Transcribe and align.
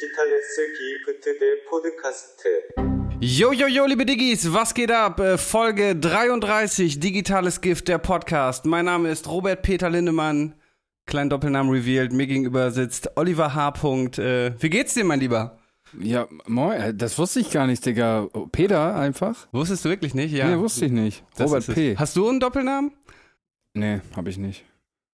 Digitalesse 0.00 0.62
Gipfel 0.78 1.38
der 1.38 1.68
Podcast. 1.68 2.42
Jo, 3.20 3.52
jo, 3.52 3.66
jo, 3.66 3.84
liebe 3.84 4.06
Diggis, 4.06 4.50
was 4.50 4.72
geht 4.72 4.90
ab? 4.90 5.20
Äh, 5.20 5.36
Folge 5.36 5.94
33, 5.94 7.00
Digitales 7.00 7.60
Gift, 7.60 7.86
der 7.88 7.98
Podcast. 7.98 8.64
Mein 8.64 8.86
Name 8.86 9.10
ist 9.10 9.28
Robert 9.28 9.60
Peter 9.60 9.90
Lindemann. 9.90 10.54
Klein 11.04 11.28
Doppelnamen 11.28 11.70
revealed. 11.70 12.12
Mir 12.12 12.26
gegenüber 12.26 12.70
sitzt 12.70 13.14
Oliver 13.16 13.54
H. 13.54 13.74
Äh, 14.16 14.54
wie 14.58 14.70
geht's 14.70 14.94
dir, 14.94 15.04
mein 15.04 15.20
Lieber? 15.20 15.58
Ja, 16.00 16.26
moin, 16.46 16.80
äh, 16.80 16.94
das 16.94 17.18
wusste 17.18 17.40
ich 17.40 17.50
gar 17.50 17.66
nicht, 17.66 17.84
Digga. 17.84 18.26
Oh, 18.32 18.46
Peter 18.46 18.96
einfach. 18.96 19.48
Wusstest 19.52 19.84
du 19.84 19.90
wirklich 19.90 20.14
nicht? 20.14 20.32
Ja. 20.32 20.48
Nee, 20.48 20.58
wusste 20.58 20.86
ich 20.86 20.92
nicht. 20.92 21.24
Das 21.36 21.50
Robert 21.50 21.66
P. 21.74 21.94
Hast 21.98 22.16
du 22.16 22.26
einen 22.26 22.40
Doppelnamen? 22.40 22.92
Nee, 23.74 24.00
hab 24.16 24.26
ich 24.26 24.38
nicht. 24.38 24.64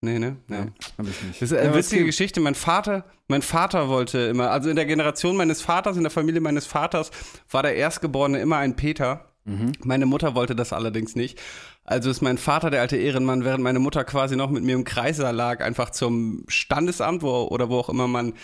Nee, 0.02 0.18
ne? 0.18 0.36
Nee. 0.46 0.56
Ja, 0.56 0.66
hab 0.98 1.06
ich 1.08 1.22
nicht. 1.22 1.42
Das 1.42 1.50
ist 1.50 1.58
eine 1.58 1.70
Ja, 1.70 1.74
witzige 1.74 2.02
gibt- 2.02 2.08
Geschichte. 2.08 2.40
Mein 2.40 2.54
Vater, 2.54 3.04
mein 3.28 3.42
Vater 3.42 3.88
wollte 3.88 4.18
immer, 4.18 4.50
also 4.50 4.68
in 4.68 4.76
der 4.76 4.84
Generation 4.86 5.36
meines 5.36 5.62
Vaters, 5.62 5.96
in 5.96 6.02
der 6.02 6.10
Familie 6.10 6.40
meines 6.40 6.66
Vaters, 6.66 7.10
war 7.50 7.62
der 7.62 7.74
Erstgeborene 7.76 8.38
immer 8.40 8.58
ein 8.58 8.76
Peter. 8.76 9.32
Mhm. 9.44 9.72
Meine 9.84 10.06
Mutter 10.06 10.34
wollte 10.34 10.54
das 10.54 10.72
allerdings 10.72 11.16
nicht. 11.16 11.40
Also 11.84 12.10
ist 12.10 12.20
mein 12.20 12.36
Vater, 12.36 12.70
der 12.70 12.80
alte 12.82 12.96
Ehrenmann, 12.96 13.44
während 13.44 13.62
meine 13.64 13.78
Mutter 13.78 14.04
quasi 14.04 14.36
noch 14.36 14.50
mit 14.50 14.64
mir 14.64 14.74
im 14.74 14.84
Kreiser 14.84 15.32
lag, 15.32 15.60
einfach 15.62 15.90
zum 15.90 16.44
Standesamt 16.48 17.22
wo, 17.22 17.44
oder 17.44 17.68
wo 17.70 17.78
auch 17.78 17.88
immer 17.88 18.06
man 18.08 18.34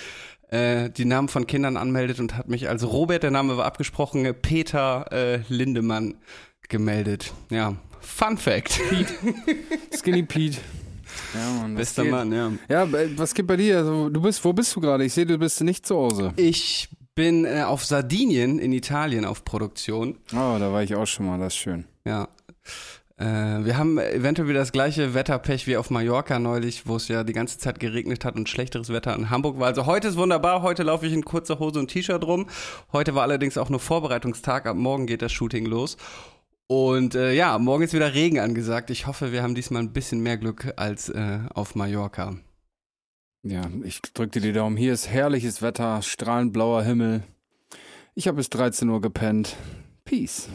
äh, 0.50 0.90
die 0.90 1.04
Namen 1.04 1.28
von 1.28 1.46
Kindern 1.46 1.76
anmeldet 1.76 2.18
und 2.20 2.36
hat 2.36 2.48
mich 2.48 2.68
als 2.68 2.84
Robert, 2.86 3.24
der 3.24 3.30
Name 3.32 3.56
war 3.56 3.66
abgesprochen, 3.66 4.32
Peter 4.42 5.10
äh, 5.12 5.40
Lindemann 5.48 6.14
gemeldet. 6.68 7.32
Ja, 7.50 7.74
Fun 8.00 8.38
Fact. 8.38 8.80
Skinny 9.96 10.22
Pete. 10.22 10.58
Ja, 11.34 11.60
Mann. 11.60 11.74
Bester 11.74 12.02
geht? 12.02 12.12
Mann, 12.12 12.32
ja. 12.32 12.52
Ja, 12.68 12.84
äh, 12.84 13.16
was 13.16 13.34
geht 13.34 13.46
bei 13.46 13.56
dir? 13.56 13.78
Also, 13.78 14.08
du 14.08 14.20
bist, 14.20 14.44
wo 14.44 14.52
bist 14.52 14.74
du 14.74 14.80
gerade? 14.80 15.04
Ich 15.04 15.12
sehe, 15.12 15.26
du 15.26 15.38
bist 15.38 15.60
nicht 15.62 15.86
zu 15.86 15.96
Hause. 15.96 16.32
Ich 16.36 16.88
bin 17.14 17.44
äh, 17.44 17.62
auf 17.62 17.84
Sardinien 17.84 18.58
in 18.58 18.72
Italien 18.72 19.24
auf 19.24 19.44
Produktion. 19.44 20.18
Oh, 20.32 20.56
da 20.58 20.72
war 20.72 20.82
ich 20.82 20.94
auch 20.94 21.06
schon 21.06 21.26
mal, 21.26 21.38
das 21.38 21.54
ist 21.54 21.58
schön. 21.58 21.84
Ja. 22.04 22.28
Äh, 23.18 23.64
wir 23.64 23.76
haben 23.76 23.98
eventuell 23.98 24.48
wieder 24.48 24.60
das 24.60 24.72
gleiche 24.72 25.14
Wetterpech 25.14 25.66
wie 25.66 25.76
auf 25.76 25.90
Mallorca 25.90 26.38
neulich, 26.38 26.86
wo 26.86 26.96
es 26.96 27.08
ja 27.08 27.22
die 27.24 27.32
ganze 27.32 27.58
Zeit 27.58 27.78
geregnet 27.78 28.24
hat 28.24 28.36
und 28.36 28.48
schlechteres 28.48 28.88
Wetter 28.88 29.14
in 29.14 29.30
Hamburg 29.30 29.60
war. 29.60 29.68
Also 29.68 29.86
heute 29.86 30.08
ist 30.08 30.16
wunderbar, 30.16 30.62
heute 30.62 30.82
laufe 30.82 31.06
ich 31.06 31.12
in 31.12 31.24
kurzer 31.24 31.58
Hose 31.58 31.78
und 31.78 31.88
T-Shirt 31.88 32.24
rum. 32.24 32.46
Heute 32.92 33.14
war 33.14 33.22
allerdings 33.22 33.58
auch 33.58 33.68
nur 33.68 33.80
Vorbereitungstag, 33.80 34.66
ab 34.66 34.76
morgen 34.76 35.06
geht 35.06 35.22
das 35.22 35.32
Shooting 35.32 35.66
los. 35.66 35.96
Und 36.74 37.14
äh, 37.14 37.34
ja, 37.34 37.58
morgen 37.58 37.82
ist 37.82 37.92
wieder 37.92 38.14
Regen 38.14 38.38
angesagt. 38.38 38.88
Ich 38.88 39.06
hoffe, 39.06 39.30
wir 39.30 39.42
haben 39.42 39.54
diesmal 39.54 39.82
ein 39.82 39.92
bisschen 39.92 40.22
mehr 40.22 40.38
Glück 40.38 40.72
als 40.76 41.10
äh, 41.10 41.40
auf 41.52 41.74
Mallorca. 41.74 42.38
Ja, 43.42 43.68
ich 43.84 44.00
drück 44.00 44.32
dir 44.32 44.40
die 44.40 44.54
Daumen. 44.54 44.78
Hier 44.78 44.94
ist 44.94 45.06
herrliches 45.06 45.60
Wetter, 45.60 46.00
strahlend 46.00 46.54
blauer 46.54 46.82
Himmel. 46.82 47.24
Ich 48.14 48.26
habe 48.26 48.38
bis 48.38 48.48
13 48.48 48.88
Uhr 48.88 49.02
gepennt. 49.02 49.54
Peace. 50.06 50.48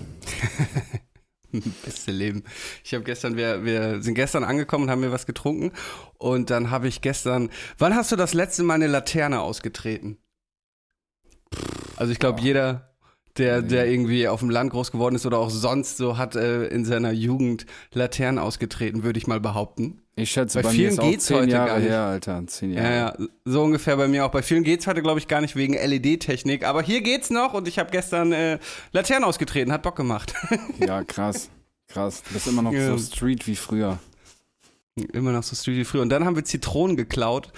Beste 1.85 2.11
Leben. 2.11 2.43
Ich 2.83 2.95
habe 2.95 3.03
gestern, 3.03 3.37
wir, 3.37 3.63
wir 3.63 4.01
sind 4.01 4.15
gestern 4.15 4.43
angekommen 4.43 4.85
und 4.85 4.89
haben 4.89 5.01
mir 5.01 5.11
was 5.11 5.27
getrunken. 5.27 5.71
Und 6.17 6.49
dann 6.49 6.71
habe 6.71 6.87
ich 6.87 7.01
gestern. 7.01 7.51
Wann 7.77 7.95
hast 7.95 8.11
du 8.11 8.15
das 8.15 8.33
letzte 8.33 8.63
Mal 8.63 8.73
eine 8.73 8.87
Laterne 8.87 9.41
ausgetreten? 9.41 10.17
Also 11.95 12.11
ich 12.11 12.17
glaube, 12.17 12.41
jeder, 12.41 12.96
der, 13.37 13.61
der 13.61 13.87
irgendwie 13.87 14.27
auf 14.27 14.39
dem 14.39 14.49
Land 14.49 14.71
groß 14.71 14.91
geworden 14.91 15.15
ist 15.15 15.25
oder 15.25 15.37
auch 15.39 15.49
sonst 15.49 15.97
so, 15.97 16.17
hat 16.17 16.35
äh, 16.35 16.65
in 16.67 16.85
seiner 16.85 17.11
Jugend 17.11 17.65
Laternen 17.93 18.39
ausgetreten, 18.39 19.03
würde 19.03 19.17
ich 19.19 19.27
mal 19.27 19.39
behaupten. 19.39 20.01
Ich 20.15 20.31
schätze, 20.31 20.57
Bei 20.57 20.63
bei, 20.63 20.69
mir 20.69 20.75
vielen 20.75 20.91
ist 20.93 20.99
geht's 20.99 21.25
10 21.27 21.37
heute 21.37 21.51
Jahre 21.51 21.67
gar 21.69 21.79
nicht. 21.79 21.89
her, 21.89 22.01
Alter. 22.01 22.43
10 22.47 22.71
Jahre. 22.73 22.87
Ja, 22.89 22.95
ja, 23.19 23.27
so 23.45 23.63
ungefähr 23.63 23.95
bei 23.97 24.07
mir 24.07 24.25
auch. 24.25 24.31
Bei 24.31 24.41
vielen 24.41 24.63
geht's 24.63 24.87
heute, 24.87 25.03
glaube 25.03 25.19
ich, 25.19 25.27
gar 25.27 25.41
nicht 25.41 25.55
wegen 25.55 25.73
LED-Technik. 25.75 26.65
Aber 26.65 26.81
hier 26.81 27.01
geht's 27.01 27.29
noch 27.29 27.53
und 27.53 27.67
ich 27.67 27.77
habe 27.77 27.91
gestern 27.91 28.31
äh, 28.31 28.57
Laternen 28.93 29.23
ausgetreten, 29.25 29.71
hat 29.71 29.83
Bock 29.83 29.95
gemacht. 29.95 30.33
Ja, 30.79 31.03
krass. 31.03 31.49
Krass. 31.87 32.23
Du 32.27 32.33
bist 32.33 32.47
immer 32.47 32.63
noch 32.63 32.71
Ja. 32.73 32.97
so 32.97 32.97
Street 32.97 33.45
wie 33.45 33.55
früher. 33.55 33.99
Immer 35.13 35.31
noch 35.31 35.43
so 35.43 35.55
Street 35.55 35.77
wie 35.77 35.85
früher. 35.85 36.01
Und 36.01 36.09
dann 36.09 36.25
haben 36.25 36.35
wir 36.35 36.43
Zitronen 36.43 36.97
geklaut, 36.97 37.51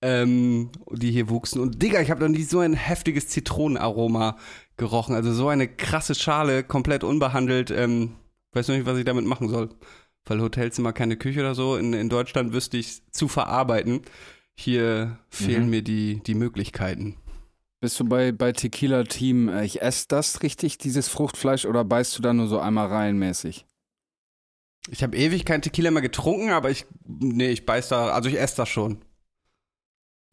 ähm, 0.00 0.70
die 0.92 1.10
hier 1.10 1.28
wuchsen. 1.28 1.60
Und 1.60 1.82
Digga, 1.82 2.00
ich 2.00 2.10
habe 2.12 2.20
noch 2.22 2.28
nie 2.28 2.44
so 2.44 2.60
ein 2.60 2.74
heftiges 2.74 3.26
Zitronenaroma 3.28 4.36
gerochen. 4.76 5.14
Also 5.14 5.32
so 5.32 5.48
eine 5.48 5.68
krasse 5.68 6.14
Schale, 6.14 6.64
komplett 6.64 7.04
unbehandelt. 7.04 7.70
Ähm, 7.70 8.16
weiß 8.52 8.68
noch 8.68 8.76
nicht, 8.76 8.86
was 8.86 8.98
ich 8.98 9.04
damit 9.04 9.24
machen 9.24 9.48
soll. 9.48 9.70
Weil 10.26 10.40
Hotelzimmer 10.40 10.92
keine 10.92 11.16
Küche 11.16 11.40
oder 11.40 11.54
so. 11.54 11.76
In, 11.76 11.92
in 11.92 12.08
Deutschland 12.08 12.52
wüsste 12.52 12.76
ich 12.76 13.02
zu 13.10 13.28
verarbeiten. 13.28 14.00
Hier 14.56 15.18
fehlen 15.28 15.64
Mhm. 15.64 15.70
mir 15.70 15.82
die, 15.82 16.22
die 16.24 16.34
Möglichkeiten. 16.34 17.16
Bist 17.80 18.00
du 18.00 18.04
bei, 18.04 18.32
bei 18.32 18.52
Tequila 18.52 19.04
Team, 19.04 19.48
äh, 19.48 19.64
ich 19.64 19.82
esse 19.82 20.06
das 20.08 20.42
richtig, 20.42 20.78
dieses 20.78 21.08
Fruchtfleisch, 21.08 21.66
oder 21.66 21.84
beißt 21.84 22.16
du 22.16 22.22
da 22.22 22.32
nur 22.32 22.46
so 22.48 22.58
einmal 22.58 22.86
rein 22.86 23.18
mäßig? 23.18 23.66
Ich 24.90 25.02
habe 25.02 25.16
ewig 25.16 25.44
kein 25.44 25.60
Tequila 25.60 25.90
mehr 25.90 26.00
getrunken, 26.02 26.50
aber 26.50 26.70
ich, 26.70 26.86
nee, 27.06 27.50
ich 27.50 27.66
beiß 27.66 27.88
da, 27.88 28.08
also 28.08 28.28
ich 28.28 28.38
esse 28.38 28.56
das 28.56 28.68
schon. 28.68 29.03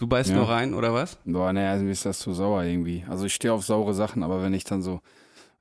Du 0.01 0.07
beißt 0.07 0.31
Ja. 0.31 0.38
nur 0.38 0.50
rein, 0.50 0.73
oder 0.73 0.95
was? 0.95 1.19
Boah, 1.25 1.53
nee, 1.53 1.63
also 1.63 1.85
mir 1.85 1.91
ist 1.91 2.07
das 2.07 2.17
zu 2.17 2.34
sauer 2.34 2.63
irgendwie. 2.63 3.06
Also 3.07 3.25
ich 3.28 3.35
stehe 3.35 3.53
auf 3.53 3.63
saure 3.63 3.94
Sachen, 3.94 4.23
aber 4.23 4.41
wenn 4.41 4.51
ich 4.56 4.63
dann 4.63 4.81
so, 4.81 5.00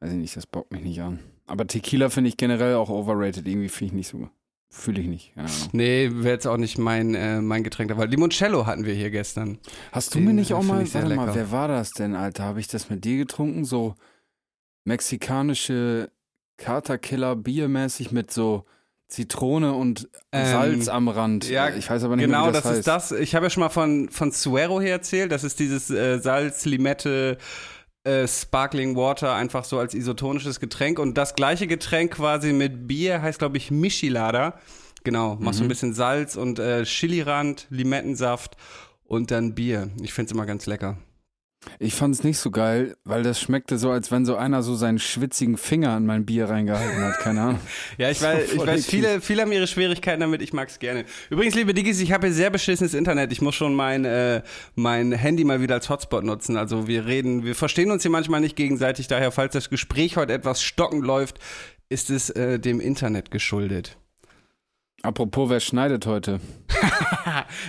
weiß 0.01 0.13
ich 0.13 0.17
nicht, 0.19 0.35
das 0.35 0.47
bockt 0.47 0.73
mich 0.73 0.83
nicht 0.83 1.03
an. 1.03 1.19
Aber 1.47 1.67
Tequila 1.67 2.09
finde 2.09 2.29
ich 2.29 2.39
generell 2.39 2.75
auch 2.77 2.89
overrated. 2.89 3.47
Irgendwie 3.47 3.69
finde 3.69 3.87
ich 3.89 3.93
nicht 3.93 4.09
so, 4.09 4.31
fühle 4.71 5.03
ich 5.03 5.09
nicht. 5.09 5.35
Keine 5.35 5.49
Ahnung. 5.49 5.69
Nee, 5.73 6.09
wäre 6.11 6.33
jetzt 6.33 6.47
auch 6.47 6.57
nicht 6.57 6.79
mein, 6.79 7.15
äh, 7.15 7.43
mein 7.43 7.65
Getränk. 7.65 7.91
Aber 7.91 8.07
Limoncello 8.07 8.65
hatten 8.65 8.87
wir 8.87 8.95
hier 8.95 9.11
gestern. 9.11 9.59
Hast 9.93 10.15
du 10.15 10.21
Den, 10.21 10.29
mir 10.29 10.33
nicht 10.33 10.53
äh, 10.53 10.55
auch 10.55 10.63
mal, 10.63 10.91
warte 10.95 11.15
mal, 11.15 11.35
wer 11.35 11.51
war 11.53 11.69
das 11.69 11.91
denn, 11.91 12.15
Alter? 12.15 12.45
Habe 12.45 12.61
ich 12.61 12.69
das 12.69 12.89
mit 12.89 13.05
dir 13.05 13.19
getrunken? 13.19 13.67
So 13.67 13.95
mexikanische 14.87 16.11
Katerkiller 16.57 17.37
biermäßig 17.37 18.11
mit 18.11 18.31
so 18.31 18.65
Zitrone 19.11 19.73
und 19.75 20.09
Ähm, 20.33 20.47
Salz 20.47 20.89
am 20.89 21.09
Rand. 21.09 21.49
ja, 21.51 21.69
ich 21.69 21.91
weiß 21.91 22.05
aber 22.05 22.17
nicht 22.17 22.25
genau, 22.27 22.45
mehr, 22.45 22.49
wie 22.51 22.53
das, 22.55 22.63
das, 22.63 22.71
heißt. 22.71 22.79
ist 22.81 22.87
das. 22.89 23.13
Ich 23.13 23.35
habe 23.35 23.47
ja 23.47 23.51
schon 23.51 23.61
mal 23.63 23.69
von, 23.69 24.09
von 24.09 24.31
Suero 24.33 24.81
hier 24.81 24.93
erzählt. 24.93 25.33
Das 25.33 25.45
ist 25.45 25.59
dieses 25.59 25.91
äh, 25.91 26.19
Salz, 26.21 26.65
Limette, 26.65 27.37
äh, 28.05 28.27
Sparkling 28.27 28.97
Water, 28.97 29.35
einfach 29.35 29.65
so 29.65 29.79
als 29.79 29.95
isotonisches 29.95 30.61
Getränk. 30.61 30.99
Und 30.99 31.19
das 31.19 31.35
gleiche 31.35 31.67
Getränk 31.67 32.13
quasi 32.15 32.53
mit 32.53 32.87
Bier 32.89 33.21
heißt, 33.21 33.39
glaube 33.41 33.57
ich, 33.59 33.71
Michelada. 33.71 34.55
Genau, 35.05 35.37
machst 35.41 35.61
ein 35.61 35.65
Mhm. 35.65 35.69
bisschen 35.69 35.93
Salz 35.95 36.37
und 36.37 36.59
äh, 36.59 36.85
Chilirand, 36.85 37.67
Limettensaft 37.71 38.57
und 39.05 39.31
dann 39.31 39.55
Bier. 39.55 39.91
Ich 40.03 40.13
finde 40.13 40.27
es 40.29 40.33
immer 40.33 40.47
ganz 40.47 40.67
lecker. 40.67 40.99
Ich 41.79 41.95
fand 41.95 42.15
es 42.15 42.25
nicht 42.25 42.39
so 42.39 42.51
geil, 42.51 42.97
weil 43.05 43.23
das 43.23 43.39
schmeckte 43.39 43.77
so, 43.77 43.91
als 43.91 44.11
wenn 44.11 44.25
so 44.25 44.35
einer 44.35 44.63
so 44.63 44.75
seinen 44.75 44.99
schwitzigen 44.99 45.59
Finger 45.59 45.91
an 45.91 46.07
mein 46.07 46.25
Bier 46.25 46.49
reingehalten 46.49 47.03
hat. 47.03 47.19
Keine 47.19 47.43
Ahnung. 47.43 47.61
Ja, 47.99 48.11
ich 48.11 48.23
weiß, 48.23 48.53
ich 48.55 48.67
weiß 48.67 48.87
viele, 48.87 49.21
viele 49.21 49.43
haben 49.43 49.53
ihre 49.53 49.67
Schwierigkeiten 49.67 50.21
damit, 50.21 50.41
ich 50.41 50.53
mag's 50.53 50.79
gerne. 50.79 51.05
Übrigens, 51.29 51.55
liebe 51.55 51.75
Diggis, 51.75 52.01
ich 52.01 52.13
habe 52.13 52.29
hier 52.29 52.35
sehr 52.35 52.51
beschissenes 52.51 52.95
Internet. 52.95 53.33
Ich 53.33 53.43
muss 53.43 53.55
schon 53.55 53.75
mein, 53.75 54.05
äh, 54.05 54.43
mein 54.75 55.13
Handy 55.13 55.45
mal 55.45 55.61
wieder 55.61 55.75
als 55.75 55.91
Hotspot 55.91 56.25
nutzen. 56.25 56.57
Also 56.57 56.87
wir 56.87 57.07
reden, 57.07 57.45
wir 57.45 57.55
verstehen 57.55 57.91
uns 57.91 58.03
hier 58.03 58.11
manchmal 58.11 58.41
nicht 58.41 58.57
gegenseitig, 58.57 59.07
daher, 59.09 59.33
falls 59.33 59.53
das 59.53 59.69
Gespräch 59.69 60.17
heute 60.17 60.33
etwas 60.33 60.63
stockend 60.63 61.05
läuft, 61.05 61.39
ist 61.89 62.11
es 62.11 62.31
äh, 62.31 62.59
dem 62.59 62.81
Internet 62.81 63.31
geschuldet. 63.31 63.99
Apropos, 65.03 65.49
wer 65.49 65.61
schneidet 65.61 66.07
heute? 66.07 66.41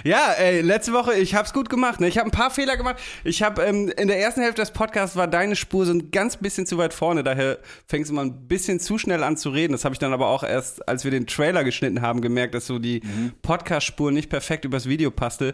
Ja, 0.03 0.31
ey, 0.37 0.61
letzte 0.61 0.93
Woche, 0.93 1.13
ich 1.13 1.35
hab's 1.35 1.53
gut 1.53 1.69
gemacht. 1.69 1.99
Ne? 1.99 2.07
Ich 2.07 2.17
habe 2.17 2.27
ein 2.27 2.31
paar 2.31 2.51
Fehler 2.51 2.77
gemacht. 2.77 2.97
Ich 3.23 3.43
habe 3.43 3.61
ähm, 3.63 3.91
in 3.97 4.07
der 4.07 4.19
ersten 4.19 4.41
Hälfte 4.41 4.61
des 4.61 4.71
Podcasts 4.71 5.15
war 5.15 5.27
deine 5.27 5.55
Spur 5.55 5.85
so 5.85 5.93
ein 5.93 6.11
ganz 6.11 6.37
bisschen 6.37 6.65
zu 6.65 6.77
weit 6.77 6.93
vorne. 6.93 7.23
Daher 7.23 7.59
fängst 7.87 8.09
du 8.09 8.15
mal 8.15 8.25
ein 8.25 8.47
bisschen 8.47 8.79
zu 8.79 8.97
schnell 8.97 9.23
an 9.23 9.37
zu 9.37 9.49
reden. 9.49 9.73
Das 9.73 9.85
habe 9.85 9.93
ich 9.93 9.99
dann 9.99 10.13
aber 10.13 10.27
auch 10.27 10.43
erst, 10.43 10.87
als 10.87 11.03
wir 11.03 11.11
den 11.11 11.27
Trailer 11.27 11.63
geschnitten 11.63 12.01
haben, 12.01 12.21
gemerkt, 12.21 12.55
dass 12.55 12.65
so 12.65 12.79
die 12.79 13.01
Podcast-Spur 13.41 14.11
nicht 14.11 14.29
perfekt 14.29 14.65
übers 14.65 14.87
Video 14.87 15.11
passte. 15.11 15.53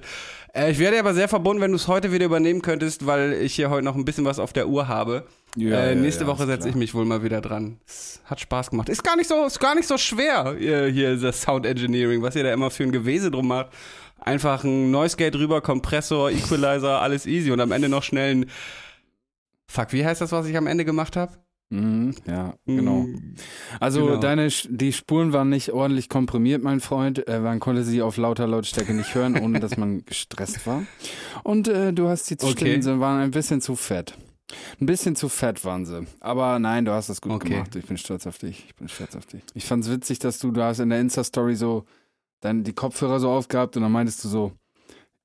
Äh, 0.54 0.72
ich 0.72 0.80
wäre 0.80 0.94
dir 0.94 1.00
aber 1.00 1.14
sehr 1.14 1.28
verbunden, 1.28 1.62
wenn 1.62 1.72
du 1.72 1.78
es 1.78 1.88
heute 1.88 2.12
wieder 2.12 2.26
übernehmen 2.26 2.62
könntest, 2.62 3.06
weil 3.06 3.34
ich 3.34 3.56
hier 3.56 3.70
heute 3.70 3.84
noch 3.84 3.96
ein 3.96 4.06
bisschen 4.06 4.26
was 4.26 4.40
auf 4.40 4.54
der 4.54 4.68
Uhr 4.68 4.88
habe. 4.88 5.26
Ja, 5.58 5.78
äh, 5.86 5.90
ja, 5.90 5.96
nächste 6.00 6.24
ja, 6.24 6.28
Woche 6.30 6.44
ist 6.44 6.50
setze 6.50 6.70
ich 6.70 6.76
mich 6.76 6.94
wohl 6.94 7.06
mal 7.06 7.24
wieder 7.24 7.42
dran. 7.42 7.80
Es 7.86 8.22
hat 8.26 8.40
Spaß 8.40 8.70
gemacht. 8.70 8.90
Ist 8.90 9.04
gar 9.04 9.16
nicht 9.16 9.28
so, 9.28 9.46
ist 9.46 9.60
gar 9.60 9.76
nicht 9.76 9.88
so 9.88 9.98
schwer, 9.98 10.56
äh, 10.60 10.92
hier 10.92 11.18
das 11.18 11.42
Sound 11.42 11.66
Engineering, 11.66 12.22
was 12.22 12.36
ihr 12.36 12.44
da 12.44 12.54
immer 12.54 12.70
für 12.70 12.84
ein 12.84 12.92
Gewese 12.92 13.32
drum 13.32 13.48
macht. 13.48 13.68
Einfach 14.20 14.64
ein 14.64 14.92
Noise 14.92 15.18
Gate 15.18 15.36
rüber, 15.36 15.62
Kompressor, 15.62 16.30
Equalizer, 16.32 17.02
alles 17.02 17.26
easy 17.26 17.52
und 17.52 17.60
am 17.60 17.72
Ende 17.72 17.90
noch 17.90 18.04
schnell 18.04 18.36
ein 18.36 18.46
Fuck, 19.70 19.92
wie 19.94 20.06
heißt 20.06 20.22
das, 20.22 20.32
was 20.32 20.46
ich 20.48 20.56
am 20.56 20.68
Ende 20.68 20.86
gemacht 20.86 21.16
habe? 21.18 21.34
Mhm, 21.70 22.16
ja, 22.26 22.54
genau. 22.66 23.02
Mm, 23.02 23.36
Also 23.82 24.06
Genau. 24.06 24.18
deine, 24.20 24.48
die 24.70 24.94
Spuren 24.94 25.34
waren 25.34 25.50
nicht 25.50 25.74
ordentlich 25.74 26.08
komprimiert, 26.08 26.64
mein 26.64 26.80
Freund. 26.80 27.28
Äh, 27.28 27.40
man 27.42 27.60
konnte 27.60 27.84
sie 27.84 28.02
auf 28.02 28.16
lauter 28.16 28.48
Lautstärke 28.48 28.94
nicht 28.94 29.14
hören, 29.14 29.38
ohne 29.38 29.60
dass 29.60 29.76
man 29.76 30.06
gestresst 30.06 30.66
war. 30.66 30.84
Und 31.44 31.68
äh, 31.68 31.92
du 31.92 32.08
hast 32.08 32.30
die 32.30 32.36
Okay. 32.36 32.52
Stimmen 32.54 32.82
sie 32.82 33.00
waren 33.02 33.20
ein 33.22 33.32
bisschen 33.32 33.60
zu 33.60 33.76
fett. 33.76 34.18
Ein 34.80 34.86
bisschen 34.86 35.16
zu 35.16 35.28
fett 35.30 35.64
waren 35.66 35.86
sie. 35.86 36.06
Aber 36.20 36.58
nein, 36.60 36.86
du 36.86 36.92
hast 36.92 37.10
das 37.10 37.20
gut 37.22 37.34
Okay. 37.34 37.50
gemacht. 37.50 37.76
Ich 37.76 37.86
bin 37.86 37.98
stolz 37.98 38.26
auf 38.28 38.38
dich. 38.38 38.64
Ich 38.68 38.76
bin 38.76 38.88
stolz 38.88 39.16
auf 39.16 39.26
dich. 39.26 39.42
Ich 39.54 39.66
fand's 39.66 39.90
witzig, 39.90 40.20
dass 40.20 40.40
du, 40.40 40.52
du 40.52 40.64
hast 40.64 40.80
in 40.80 40.90
der 40.90 41.00
Insta-Story 41.02 41.56
so 41.56 41.86
dann 42.40 42.64
die 42.64 42.74
Kopfhörer 42.74 43.20
so 43.20 43.30
aufgehabt 43.30 43.76
und 43.76 43.84
dann 43.84 43.92
meintest 43.92 44.24
du 44.24 44.30
so, 44.30 44.52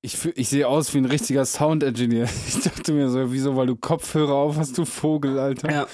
Ich, 0.01 0.25
ich 0.37 0.49
sehe 0.49 0.67
aus 0.67 0.93
wie 0.95 0.99
ein 0.99 1.05
richtiger 1.05 1.45
Sound-Engineer. 1.45 2.29
Ich 2.49 2.61
dachte 2.63 2.93
mir 2.93 3.09
so, 3.11 3.31
wieso, 3.33 3.55
weil 3.57 3.67
du 3.69 3.77
Kopfhörer 3.77 4.35
auf 4.35 4.57
hast, 4.57 4.77
du 4.79 4.85
Vogel, 4.85 5.39
Alter. 5.39 5.71
Ja. 5.71 5.87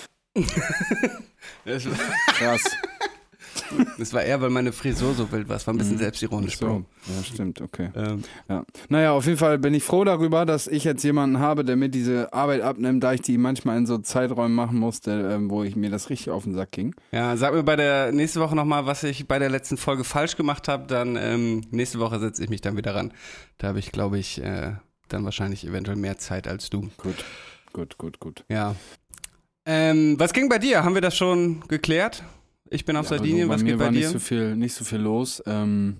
Krass. 2.39 2.63
Das 3.99 4.13
war 4.13 4.23
eher, 4.23 4.41
weil 4.41 4.51
meine 4.51 4.73
Frisur 4.73 5.15
so 5.15 5.31
wild 5.33 5.49
war. 5.49 5.57
Es 5.57 5.67
war 5.67 5.75
ein 5.75 5.79
bisschen 5.79 5.95
Mhm. 5.97 6.01
selbstironisch, 6.01 6.59
Bro. 6.59 6.85
So, 7.07 7.13
ja, 7.13 7.23
stimmt, 7.25 7.61
okay. 7.61 7.91
Ähm, 7.95 8.23
Ja. 8.49 8.65
Naja, 8.89 9.13
auf 9.13 9.27
jeden 9.27 9.39
Fall 9.39 9.59
bin 9.59 9.75
ich 9.75 9.83
froh 9.85 10.05
darüber, 10.05 10.47
dass 10.47 10.67
ich 10.67 10.85
jetzt 10.85 11.03
jemanden 11.05 11.39
habe, 11.39 11.65
der 11.65 11.77
mir 11.77 11.89
diese 11.89 12.33
Arbeit 12.33 12.63
abnimmt, 12.63 13.03
da 13.05 13.13
ich 13.13 13.21
die 13.23 13.39
manchmal 13.39 13.77
in 13.79 13.87
so 13.87 13.99
Zeiträumen 13.99 14.55
machen 14.55 14.79
musste, 14.79 15.11
ähm, 15.33 15.51
wo 15.51 15.63
ich 15.63 15.77
mir 15.77 15.91
das 15.91 16.11
richtig 16.11 16.31
auf 16.31 16.45
den 16.45 16.55
Sack 16.55 16.73
ging. 16.73 16.95
ja, 17.13 17.37
sag 17.37 17.55
mir 17.55 17.63
bei 17.63 17.77
der 17.77 18.13
nächste 18.13 18.41
Woche 18.41 18.55
nochmal, 18.57 18.87
was 18.87 19.03
ich 19.05 19.27
bei 19.29 19.39
der 19.39 19.51
letzten 19.51 19.77
Folge 19.77 20.05
falsch 20.05 20.37
gemacht 20.37 20.69
habe. 20.69 20.87
Dann 20.87 21.17
ähm, 21.17 21.63
nächste 21.71 21.99
Woche 21.99 22.19
setze 22.19 22.43
ich 22.45 22.51
mich 22.51 22.61
dann 22.61 22.77
wieder 22.77 22.95
ran. 22.95 23.13
Da 23.59 23.69
habe 23.69 23.79
ich, 23.79 23.93
glaube 23.93 24.19
ich, 24.19 24.43
äh, 24.43 24.73
dann 25.09 25.25
wahrscheinlich 25.25 25.67
eventuell 25.67 25.97
mehr 25.97 26.19
Zeit 26.19 26.47
als 26.47 26.71
du. 26.71 26.89
Gut, 26.99 27.25
gut, 27.73 27.99
gut, 27.99 28.21
gut. 28.21 28.45
Ja. 28.49 28.75
Ähm, 29.67 30.15
was 30.19 30.33
ging 30.33 30.49
bei 30.49 30.59
dir? 30.59 30.83
Haben 30.85 30.95
wir 30.95 31.03
das 31.03 31.17
schon 31.17 31.61
geklärt? 31.69 32.23
Ich 32.71 32.85
bin 32.85 32.97
auf 32.97 33.11
Ja, 33.11 33.17
Sardinien. 33.17 33.49
du, 33.49 33.55
Was 33.55 33.65
geht 33.65 33.79
bei 33.79 33.89
dir? 33.89 33.99
nicht 33.99 34.09
so 34.09 34.19
viel, 34.19 34.57
nicht 34.57 34.75
so 34.75 34.85
viel 34.85 34.99
los. 34.99 35.43
Ähm, 35.47 35.99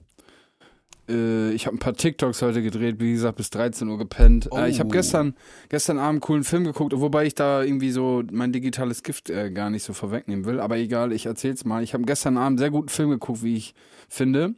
äh, 1.09 1.51
ich 1.53 1.67
habe 1.67 1.77
ein 1.77 1.79
paar 1.79 1.95
TikToks 1.95 2.43
heute 2.43 2.63
gedreht, 2.63 2.97
wie 3.01 3.13
gesagt, 3.13 3.37
bis 3.37 3.51
13 3.51 3.89
Uhr 3.89 3.97
gepennt. 3.99 4.49
Äh, 4.53 4.69
ich 4.69 4.79
habe 4.81 4.89
Oh. 4.89 4.93
gestern, 4.93 5.35
gestern 5.71 5.99
Abend 5.99 6.09
einen 6.11 6.21
coolen 6.21 6.45
Film 6.45 6.65
geguckt, 6.65 6.93
wobei 6.97 7.25
ich 7.27 7.35
da 7.35 7.63
irgendwie 7.63 7.91
so 7.91 8.23
mein 8.31 8.53
digitales 8.53 9.03
Gift 9.03 9.31
äh, 9.31 9.51
gar 9.51 9.71
nicht 9.71 9.83
so 9.85 9.93
vorwegnehmen 9.95 10.45
will. 10.45 10.61
Aber 10.61 10.77
egal, 10.77 11.13
ich 11.13 11.27
erzähl's 11.27 11.65
mal. 11.65 11.83
Ich 11.83 11.95
habe 11.95 12.05
gestern 12.05 12.37
Abend 12.37 12.47
einen 12.49 12.59
sehr 12.59 12.71
guten 12.71 12.89
Film 12.89 13.11
geguckt, 13.11 13.43
wie 13.43 13.57
ich 13.57 13.75
finde. 14.09 14.55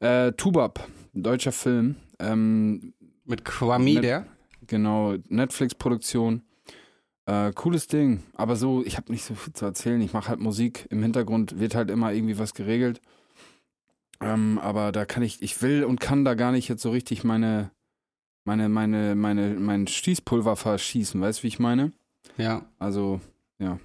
Äh, 0.00 0.32
Tubab, 0.32 0.86
ein 1.14 1.22
deutscher 1.24 1.52
Film. 1.52 1.96
Ähm, 2.20 2.92
Mit 3.24 3.44
Kwame, 3.44 4.00
der? 4.00 4.26
Genau, 4.68 5.16
Netflix-Produktion. 5.28 6.42
Äh, 7.26 7.52
cooles 7.52 7.86
Ding. 7.86 8.22
Aber 8.34 8.56
so, 8.56 8.84
ich 8.84 8.96
habe 8.96 9.12
nicht 9.12 9.24
so 9.24 9.34
viel 9.34 9.52
zu 9.52 9.64
erzählen. 9.64 10.00
Ich 10.00 10.12
mache 10.12 10.28
halt 10.28 10.40
Musik. 10.40 10.86
Im 10.90 11.02
Hintergrund 11.02 11.60
wird 11.60 11.74
halt 11.74 11.90
immer 11.90 12.12
irgendwie 12.12 12.38
was 12.38 12.54
geregelt. 12.54 13.00
Ähm, 14.20 14.58
aber 14.58 14.92
da 14.92 15.04
kann 15.04 15.22
ich, 15.22 15.42
ich 15.42 15.62
will 15.62 15.84
und 15.84 16.00
kann 16.00 16.24
da 16.24 16.34
gar 16.34 16.52
nicht 16.52 16.68
jetzt 16.68 16.82
so 16.82 16.90
richtig 16.90 17.24
meine, 17.24 17.70
meine, 18.44 18.68
meine, 18.68 19.14
meine, 19.14 19.54
mein 19.54 19.86
Schießpulver 19.86 20.56
verschießen. 20.56 21.20
Weißt 21.20 21.40
du, 21.40 21.42
wie 21.44 21.48
ich 21.48 21.58
meine? 21.58 21.92
Ja. 22.36 22.64
Also, 22.78 23.20
ja, 23.58 23.78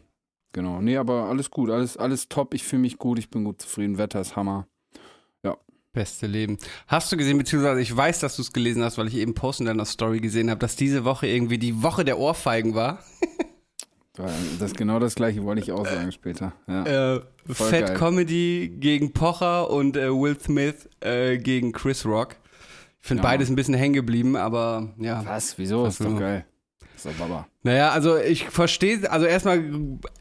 genau. 0.52 0.82
Nee, 0.82 0.98
aber 0.98 1.26
alles 1.26 1.50
gut, 1.52 1.70
alles, 1.70 1.98
alles 1.98 2.30
top. 2.30 2.54
Ich 2.54 2.64
fühle 2.64 2.84
mich 2.84 2.98
gut, 2.98 3.20
ich 3.20 3.30
bin 3.30 3.44
gut 3.44 3.62
zufrieden. 3.62 3.98
Wetter 3.98 4.22
ist 4.22 4.36
Hammer. 4.36 4.68
Beste 5.94 6.28
Leben. 6.28 6.58
Hast 6.88 7.12
du 7.12 7.18
gesehen, 7.18 7.38
beziehungsweise 7.38 7.82
ich 7.82 7.96
weiß, 7.96 8.20
dass 8.20 8.36
du 8.36 8.42
es 8.44 8.54
gelesen 8.54 8.84
hast, 8.84 8.98
weil 8.98 9.08
ich 9.08 9.16
eben 9.16 9.34
Post 9.34 9.62
in 9.62 9.66
deiner 9.66 9.86
Story 9.86 10.20
gesehen 10.20 10.50
habe, 10.50 10.60
dass 10.60 10.76
diese 10.76 11.06
Woche 11.06 11.28
irgendwie 11.28 11.58
die 11.58 11.82
Woche 11.82 12.06
der 12.06 12.20
Ohrfeigen 12.20 12.76
war? 12.76 13.00
Das 14.16 14.72
ist 14.72 14.78
genau 14.78 14.98
das 15.00 15.14
gleiche, 15.14 15.44
wollte 15.44 15.62
ich 15.62 15.72
auch 15.72 15.86
sagen 15.86 16.12
später. 16.12 16.54
Ja. 16.68 17.16
Äh, 17.16 17.22
Fat 17.50 17.72
geil. 17.88 17.94
Comedy 17.98 18.76
gegen 18.80 19.14
Pocher 19.14 19.70
und 19.70 19.96
äh, 19.96 20.10
Will 20.10 20.38
Smith 20.40 20.90
äh, 21.02 21.38
gegen 21.38 21.72
Chris 21.72 22.04
Rock. 22.06 22.36
Ich 23.00 23.08
finde 23.08 23.22
Ja. 23.24 23.30
beides 23.30 23.50
ein 23.50 23.56
bisschen 23.56 23.76
hängen 23.76 23.94
geblieben, 23.94 24.36
aber 24.36 24.94
ja. 24.98 25.24
Was? 25.24 25.58
Wieso? 25.60 25.86
Ist 25.86 26.04
doch 26.04 26.18
geil. 26.18 26.46
Doch 27.04 27.14
Baba. 27.14 27.48
Naja, 27.64 27.90
also 27.92 28.18
ich 28.18 28.46
verstehe, 28.50 29.12
also 29.12 29.26
erstmal 29.26 29.62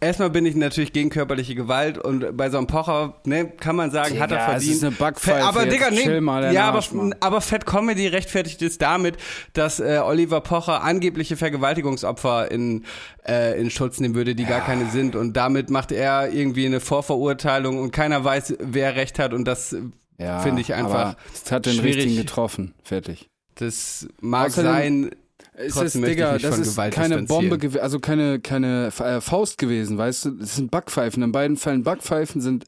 erstmal 0.01 0.31
bin 0.31 0.45
ich 0.47 0.57
natürlich 0.57 0.93
gegen 0.93 1.11
körperliche 1.11 1.55
Gewalt 1.55 1.97
und 1.97 2.37
bei 2.37 2.51
so 2.51 2.59
einem 2.59 2.67
Pocher, 2.67 3.21
ne, 3.25 3.47
kann 3.49 3.77
man 3.77 3.91
sagen, 3.93 4.19
hat 4.19 4.31
er 4.33 4.39
Digga, 4.39 4.51
verdient. 4.51 4.73
ist 4.73 4.85
eine 4.85 4.93
Backpfeife, 4.97 5.45
aber 5.45 5.63
jetzt 5.65 5.73
Digga, 5.75 5.91
nee, 5.91 6.03
chill 6.03 6.21
mal 6.21 6.53
ja, 6.53 6.71
Arsch, 6.73 6.89
aber, 6.89 6.97
Mann. 6.97 7.15
aber 7.21 7.41
Fat 7.41 7.65
Comedy 7.67 8.09
rechtfertigt 8.09 8.63
es 8.63 8.79
damit, 8.79 9.17
dass 9.53 9.79
äh, 9.79 10.01
Oliver 10.05 10.41
Pocher 10.41 10.83
angebliche 10.83 11.37
Vergewaltigungsopfer 11.37 12.51
in, 12.51 12.85
äh, 13.27 13.61
in 13.61 13.71
Schutz 13.71 14.01
nehmen 14.01 14.15
würde, 14.15 14.35
die 14.35 14.45
gar 14.45 14.61
keine 14.63 14.91
sind 14.91 15.15
und 15.17 15.35
damit 15.35 15.71
macht 15.71 15.93
er 15.93 16.33
irgendwie 16.33 16.67
eine 16.67 16.81
Vorverurteilung 16.81 17.79
und 17.79 17.93
keiner 17.93 18.25
weiß, 18.25 18.55
wer 18.61 18.97
recht 18.97 19.19
hat 19.19 19.33
und 19.33 19.45
das 19.47 19.77
Ja, 20.19 20.41
Finde 20.41 20.63
ich 20.63 20.75
einfach 20.75 20.95
aber 20.95 21.17
Es 21.33 21.53
hat 21.53 21.67
den 21.67 21.75
schwierig. 21.75 21.97
richtigen 21.99 22.17
getroffen. 22.17 22.75
Fertig. 22.83 23.29
das 23.55 24.09
mag 24.21 24.49
Außerdem- 24.49 24.65
sein, 24.65 25.11
Es 25.59 25.75
ist, 25.77 25.95
Digga, 25.95 26.39
das 26.39 26.59
ist 26.59 26.73
Gewalt 26.77 26.95
keine. 26.95 27.23
Bombe, 27.23 27.83
also 27.83 27.99
keine, 27.99 28.41
keine 28.41 28.89
äh, 28.99 29.21
Faust 29.21 29.57
gewesen, 29.59 29.97
weißt 29.97 30.27
du? 30.27 30.31
Das 30.33 30.57
sind 30.57 30.71
Backpfeifen. 30.71 31.23
In 31.23 31.33
beiden 31.33 31.57
Fällen 31.57 31.83
Backpfeifen 31.83 32.41
sind 32.41 32.65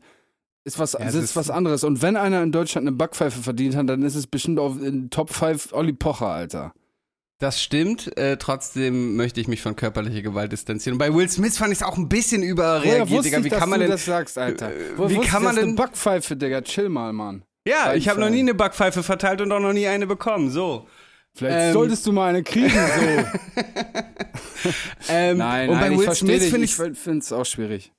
ist 0.65 0.79
was, 0.79 0.93
Ja, 0.93 1.01
ist 1.25 1.37
was 1.37 1.51
anderes. 1.51 1.85
Und 1.85 2.03
wenn 2.03 2.17
einer 2.17 2.43
in 2.43 2.53
Deutschland 2.53 2.87
eine 2.87 2.97
Backpfeife 2.97 3.43
verdient 3.43 3.75
hat, 3.77 3.89
dann 3.89 4.03
ist 4.03 4.15
es 4.15 4.27
bestimmt 4.27 4.59
auf 4.59 4.81
in 4.83 5.11
Top 5.11 5.31
5 5.33 5.73
Olli 5.73 5.93
Pocher, 5.93 6.27
Alter. 6.29 6.73
Das 7.39 7.63
stimmt, 7.63 8.17
äh, 8.19 8.37
trotzdem 8.37 9.15
möchte 9.17 9.41
ich 9.41 9.47
mich 9.49 9.63
von 9.63 9.77
körperlicher 9.77 10.23
Gewalt 10.23 10.51
distanzieren. 10.51 10.95
Und 10.95 10.99
bei 10.99 11.15
Will 11.15 11.29
Smith 11.31 11.57
fand 11.57 11.73
ich 11.73 11.79
es 11.79 11.83
auch 11.85 11.97
ein 11.97 12.09
bisschen 12.09 12.43
überreagiert, 12.43 13.25
Digga. 13.25 13.45
Wie 13.45 13.49
ich, 13.49 13.55
kann 13.55 13.71
man 13.71 13.81
denn. 13.81 13.91
das 13.91 14.05
sagst, 14.05 14.37
Alter? 14.39 14.71
Äh, 14.71 14.75
Woher 14.97 15.11
wie 15.11 15.25
kann 15.25 15.45
man 15.45 15.55
denn- 15.55 15.65
eine 15.67 15.75
Backpfeife, 15.75 16.37
Digga? 16.37 16.63
Chill 16.63 16.89
mal, 16.89 17.13
Mann. 17.13 17.45
ja, 17.67 17.85
beiden 17.87 17.99
ich 17.99 18.09
habe 18.09 18.19
noch 18.21 18.29
nie 18.31 18.41
eine 18.41 18.55
Backpfeife 18.55 19.03
verteilt 19.05 19.41
und 19.41 19.53
auch 19.53 19.61
noch 19.61 19.73
nie 19.73 19.87
eine 19.87 20.07
bekommen. 20.07 20.51
So. 20.51 20.89
Vielleicht 21.39 21.69
Ähm. 21.69 21.73
solltest 21.73 22.07
du 22.07 22.13
mal 22.13 22.29
eine 22.31 22.43
kriegen, 22.43 22.69
so. 22.71 23.25
Ähm, 25.09 25.39
nein, 25.39 25.69
und 25.71 25.77
nein, 25.77 25.85
bei 25.89 25.93
ich 25.93 25.99
Will 25.99 26.05
verstehe 26.07 26.29
Smith 26.41 26.51
finde 26.51 26.65
Ich 26.65 26.79
ich 26.79 26.99
finde 26.99 27.19
es 27.21 27.33
auch 27.33 27.45
schwierig. 27.47 27.93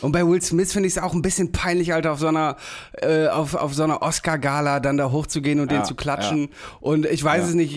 und 0.00 0.12
bei 0.12 0.24
Will 0.26 0.40
Smith 0.40 0.72
finde 0.72 0.86
ich 0.86 0.96
es 0.96 1.02
auch 1.02 1.12
ein 1.12 1.22
bisschen 1.22 1.50
peinlich, 1.50 1.92
Alter, 1.92 2.12
auf 2.12 2.20
so 2.20 2.28
einer 2.28 2.56
äh, 3.02 3.26
auf, 3.26 3.54
auf 3.54 3.74
so 3.74 3.82
einer 3.82 4.00
Oscar-Gala 4.00 4.78
dann 4.80 4.96
da 4.96 5.10
hochzugehen 5.10 5.58
und 5.60 5.72
Ja, 5.72 5.78
den 5.78 5.84
zu 5.84 5.94
klatschen. 5.96 6.50
Und 6.80 7.04
ich 7.06 7.22
weiß 7.24 7.42
Ja. 7.42 7.48
es 7.48 7.54
nicht, 7.54 7.74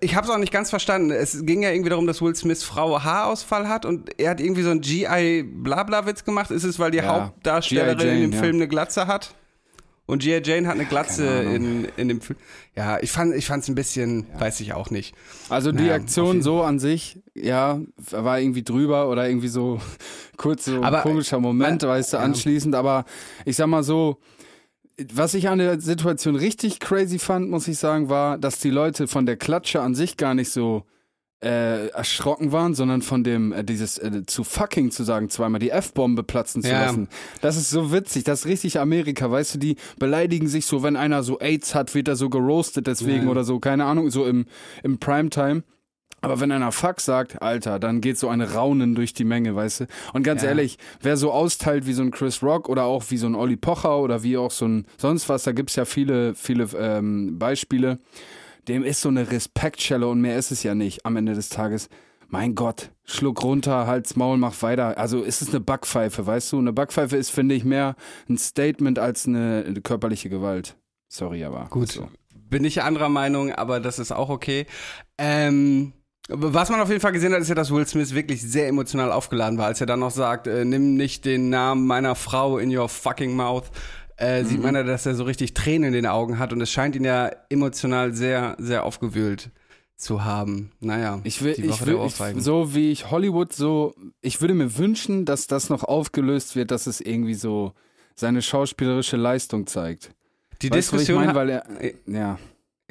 ich 0.00 0.14
habe 0.14 0.26
es 0.26 0.32
auch 0.32 0.38
nicht 0.38 0.52
ganz 0.52 0.70
verstanden. 0.70 1.10
Es 1.10 1.44
ging 1.44 1.62
ja 1.62 1.70
irgendwie 1.70 1.90
darum, 1.90 2.06
dass 2.06 2.22
Will 2.22 2.34
Smiths 2.36 2.62
Frau 2.62 3.02
Haarausfall 3.02 3.68
hat 3.68 3.84
und 3.84 4.08
er 4.20 4.30
hat 4.30 4.40
irgendwie 4.40 4.62
so 4.62 4.70
einen 4.70 4.80
GI 4.80 5.42
Blabla-Witz 5.42 6.24
gemacht. 6.24 6.50
Ist 6.52 6.64
es, 6.64 6.78
weil 6.78 6.92
die 6.92 6.98
Ja, 6.98 7.08
Hauptdarstellerin. 7.08 7.98
Jane, 7.98 8.14
in 8.14 8.30
dem 8.30 8.32
ja. 8.32 8.38
Film 8.40 8.54
eine 8.56 8.68
Glatze 8.68 9.08
hat? 9.08 9.34
Und 10.06 10.22
G.I. 10.22 10.40
Jane 10.44 10.68
hat 10.68 10.74
eine 10.76 10.84
Glatze 10.84 11.26
in, 11.26 11.86
in 11.96 12.06
dem 12.08 12.20
Film. 12.20 12.38
Ja, 12.76 12.98
ich 13.00 13.10
fand 13.10 13.34
ich 13.34 13.44
fand's 13.46 13.66
ein 13.68 13.74
bisschen, 13.74 14.26
weiß 14.38 14.60
ich 14.60 14.72
auch 14.72 14.90
nicht. 14.90 15.14
Also 15.48 15.72
die 15.72 15.78
Naja, 15.82 15.94
Aktion 15.96 16.42
so 16.42 16.62
an 16.62 16.78
sich, 16.78 17.18
ja, 17.34 17.80
war 18.12 18.38
irgendwie 18.38 18.62
drüber 18.62 19.08
oder 19.10 19.28
irgendwie 19.28 19.48
so 19.48 19.80
kurz 20.36 20.66
so 20.66 20.80
Aber, 20.82 20.98
ein 20.98 21.02
komischer 21.02 21.40
Moment, 21.40 21.82
man- 21.82 21.90
weißt 21.90 22.12
du, 22.12 22.16
ja. 22.18 22.22
anschließend. 22.22 22.74
Aber 22.76 23.04
ich 23.44 23.56
sag 23.56 23.66
mal 23.66 23.82
so, 23.82 24.18
was 25.12 25.34
ich 25.34 25.48
an 25.48 25.58
der 25.58 25.80
Situation 25.80 26.36
richtig 26.36 26.78
crazy 26.80 27.18
fand, 27.18 27.50
muss 27.50 27.66
ich 27.66 27.78
sagen, 27.78 28.08
war, 28.08 28.38
dass 28.38 28.60
die 28.60 28.70
Leute 28.70 29.08
von 29.08 29.26
der 29.26 29.36
Klatsche 29.36 29.80
an 29.82 29.94
sich 29.96 30.16
gar 30.16 30.34
nicht 30.34 30.50
so 30.52 30.84
äh, 31.44 31.88
erschrocken 31.88 32.50
waren, 32.50 32.74
sondern 32.74 33.02
von 33.02 33.22
dem, 33.22 33.52
äh, 33.52 33.62
dieses 33.62 33.98
äh, 33.98 34.24
zu 34.26 34.42
fucking 34.42 34.90
zu 34.90 35.04
sagen, 35.04 35.28
zweimal 35.28 35.58
die 35.58 35.70
F-Bombe 35.70 36.22
platzen 36.22 36.62
zu 36.62 36.70
Ja. 36.70 36.80
lassen. 36.86 37.08
Das 37.42 37.56
ist 37.56 37.68
so 37.70 37.92
witzig, 37.92 38.24
das 38.24 38.40
ist 38.40 38.46
richtig 38.46 38.80
Amerika, 38.80 39.30
weißt 39.30 39.54
du, 39.54 39.58
die 39.58 39.76
beleidigen 39.98 40.48
sich 40.48 40.64
so, 40.66 40.82
wenn 40.82 40.96
einer 40.96 41.22
so 41.22 41.38
AIDS 41.38 41.74
hat, 41.74 41.94
wird 41.94 42.08
er 42.08 42.16
so 42.16 42.30
geroastet 42.30 42.86
deswegen 42.86 43.24
Ja. 43.26 43.30
oder 43.30 43.44
so, 43.44 43.60
keine 43.60 43.84
Ahnung, 43.84 44.10
so 44.10 44.24
im, 44.24 44.46
im 44.82 44.98
Primetime. 44.98 45.62
Aber 46.22 46.40
wenn 46.40 46.50
einer 46.50 46.72
Fuck 46.72 47.00
sagt, 47.02 47.40
Alter, 47.42 47.78
dann 47.78 48.00
geht 48.00 48.18
so 48.18 48.28
ein 48.28 48.40
Raunen 48.40 48.94
durch 48.94 49.12
die 49.12 49.24
Menge, 49.24 49.54
weißt 49.54 49.80
du? 49.80 49.86
Und 50.14 50.22
ganz 50.22 50.42
Ja. 50.42 50.48
ehrlich, 50.48 50.78
wer 51.02 51.16
so 51.18 51.30
austeilt 51.30 51.86
wie 51.86 51.92
so 51.92 52.02
ein 52.02 52.10
Chris 52.10 52.42
Rock 52.42 52.68
oder 52.70 52.84
auch 52.84 53.04
wie 53.10 53.18
so 53.18 53.26
ein 53.26 53.34
Olli 53.34 53.56
Pocher 53.56 53.98
oder 53.98 54.22
wie 54.22 54.38
auch 54.38 54.50
so 54.50 54.66
ein 54.66 54.86
sonst 54.96 55.28
was, 55.28 55.42
da 55.44 55.52
gibt's 55.52 55.76
ja 55.76 55.84
viele, 55.84 56.34
viele 56.34 56.66
ähm, 56.78 57.38
Beispiele, 57.38 57.98
dem 58.68 58.82
ist 58.82 59.00
so 59.00 59.08
eine 59.08 59.30
Respektschelle 59.30 60.06
und 60.06 60.20
mehr 60.20 60.38
ist 60.38 60.50
es 60.50 60.62
ja 60.62 60.74
nicht 60.74 61.06
am 61.06 61.16
Ende 61.16 61.34
des 61.34 61.48
Tages. 61.48 61.88
Mein 62.28 62.56
Gott, 62.56 62.90
schluck 63.04 63.42
runter, 63.44 63.86
Hals, 63.86 64.16
Maul, 64.16 64.36
mach 64.36 64.60
weiter. 64.62 64.98
Also 64.98 65.22
ist 65.22 65.42
es 65.42 65.50
eine 65.50 65.60
Backpfeife, 65.60 66.26
weißt 66.26 66.52
du? 66.52 66.58
Eine 66.58 66.72
Backpfeife 66.72 67.16
ist, 67.16 67.30
finde 67.30 67.54
ich, 67.54 67.64
mehr 67.64 67.94
ein 68.28 68.36
Statement 68.36 68.98
als 68.98 69.26
eine, 69.28 69.64
eine 69.66 69.80
körperliche 69.80 70.28
Gewalt. 70.28 70.76
Sorry, 71.08 71.44
aber. 71.44 71.68
Gut, 71.70 71.92
So. 71.92 72.08
bin 72.34 72.64
ich 72.64 72.82
anderer 72.82 73.08
Meinung, 73.08 73.52
aber 73.52 73.78
das 73.78 74.00
ist 74.00 74.10
auch 74.10 74.28
okay. 74.28 74.66
Ähm, 75.18 75.92
was 76.28 76.70
man 76.70 76.80
auf 76.80 76.88
jeden 76.88 77.00
Fall 77.00 77.12
gesehen 77.12 77.32
hat, 77.32 77.40
ist 77.40 77.48
ja, 77.48 77.54
dass 77.54 77.70
Will 77.70 77.86
Smith 77.86 78.12
wirklich 78.12 78.42
sehr 78.42 78.66
emotional 78.66 79.12
aufgeladen 79.12 79.58
war, 79.58 79.66
als 79.66 79.80
er 79.80 79.86
dann 79.86 80.00
noch 80.00 80.10
sagt, 80.10 80.48
äh, 80.48 80.64
nimm 80.64 80.96
nicht 80.96 81.24
den 81.24 81.50
Namen 81.50 81.86
meiner 81.86 82.16
Frau 82.16 82.58
in 82.58 82.76
your 82.76 82.88
fucking 82.88 83.36
mouth. 83.36 83.70
Äh, 84.18 84.44
Sieht 84.44 84.62
man 84.62 84.74
ja, 84.74 84.82
dass 84.82 85.04
er 85.06 85.14
so 85.14 85.24
richtig 85.24 85.52
Tränen 85.54 85.88
in 85.88 85.92
den 85.92 86.06
Augen 86.06 86.38
hat 86.38 86.52
und 86.52 86.60
es 86.60 86.70
scheint 86.70 86.96
ihn 86.96 87.04
ja 87.04 87.30
emotional 87.50 88.12
sehr, 88.14 88.56
sehr 88.58 88.84
aufgewühlt 88.84 89.50
zu 89.96 90.24
haben. 90.24 90.72
Naja, 90.80 91.20
Ich 91.24 91.42
will, 91.42 91.54
die 91.54 91.62
ich 91.62 91.70
Woche 91.70 91.86
will 91.86 91.96
der 91.96 92.36
ich, 92.36 92.42
so 92.42 92.74
wie 92.74 92.90
ich 92.92 93.10
Hollywood 93.10 93.52
so, 93.52 93.94
ich 94.22 94.40
würde 94.40 94.54
mir 94.54 94.76
wünschen, 94.78 95.24
dass 95.24 95.46
das 95.46 95.68
noch 95.68 95.84
aufgelöst 95.84 96.56
wird, 96.56 96.70
dass 96.70 96.86
es 96.86 97.00
irgendwie 97.00 97.34
so 97.34 97.72
seine 98.14 98.40
schauspielerische 98.42 99.16
Leistung 99.16 99.66
zeigt. 99.66 100.10
die 100.62 100.70
Weißt 100.70 100.78
ich 100.78 100.90
Diskussion 100.90 101.16
meine? 101.18 101.28
hat- 101.28 101.36
Weil 101.36 101.50
er, 101.50 101.64
ja. 102.06 102.38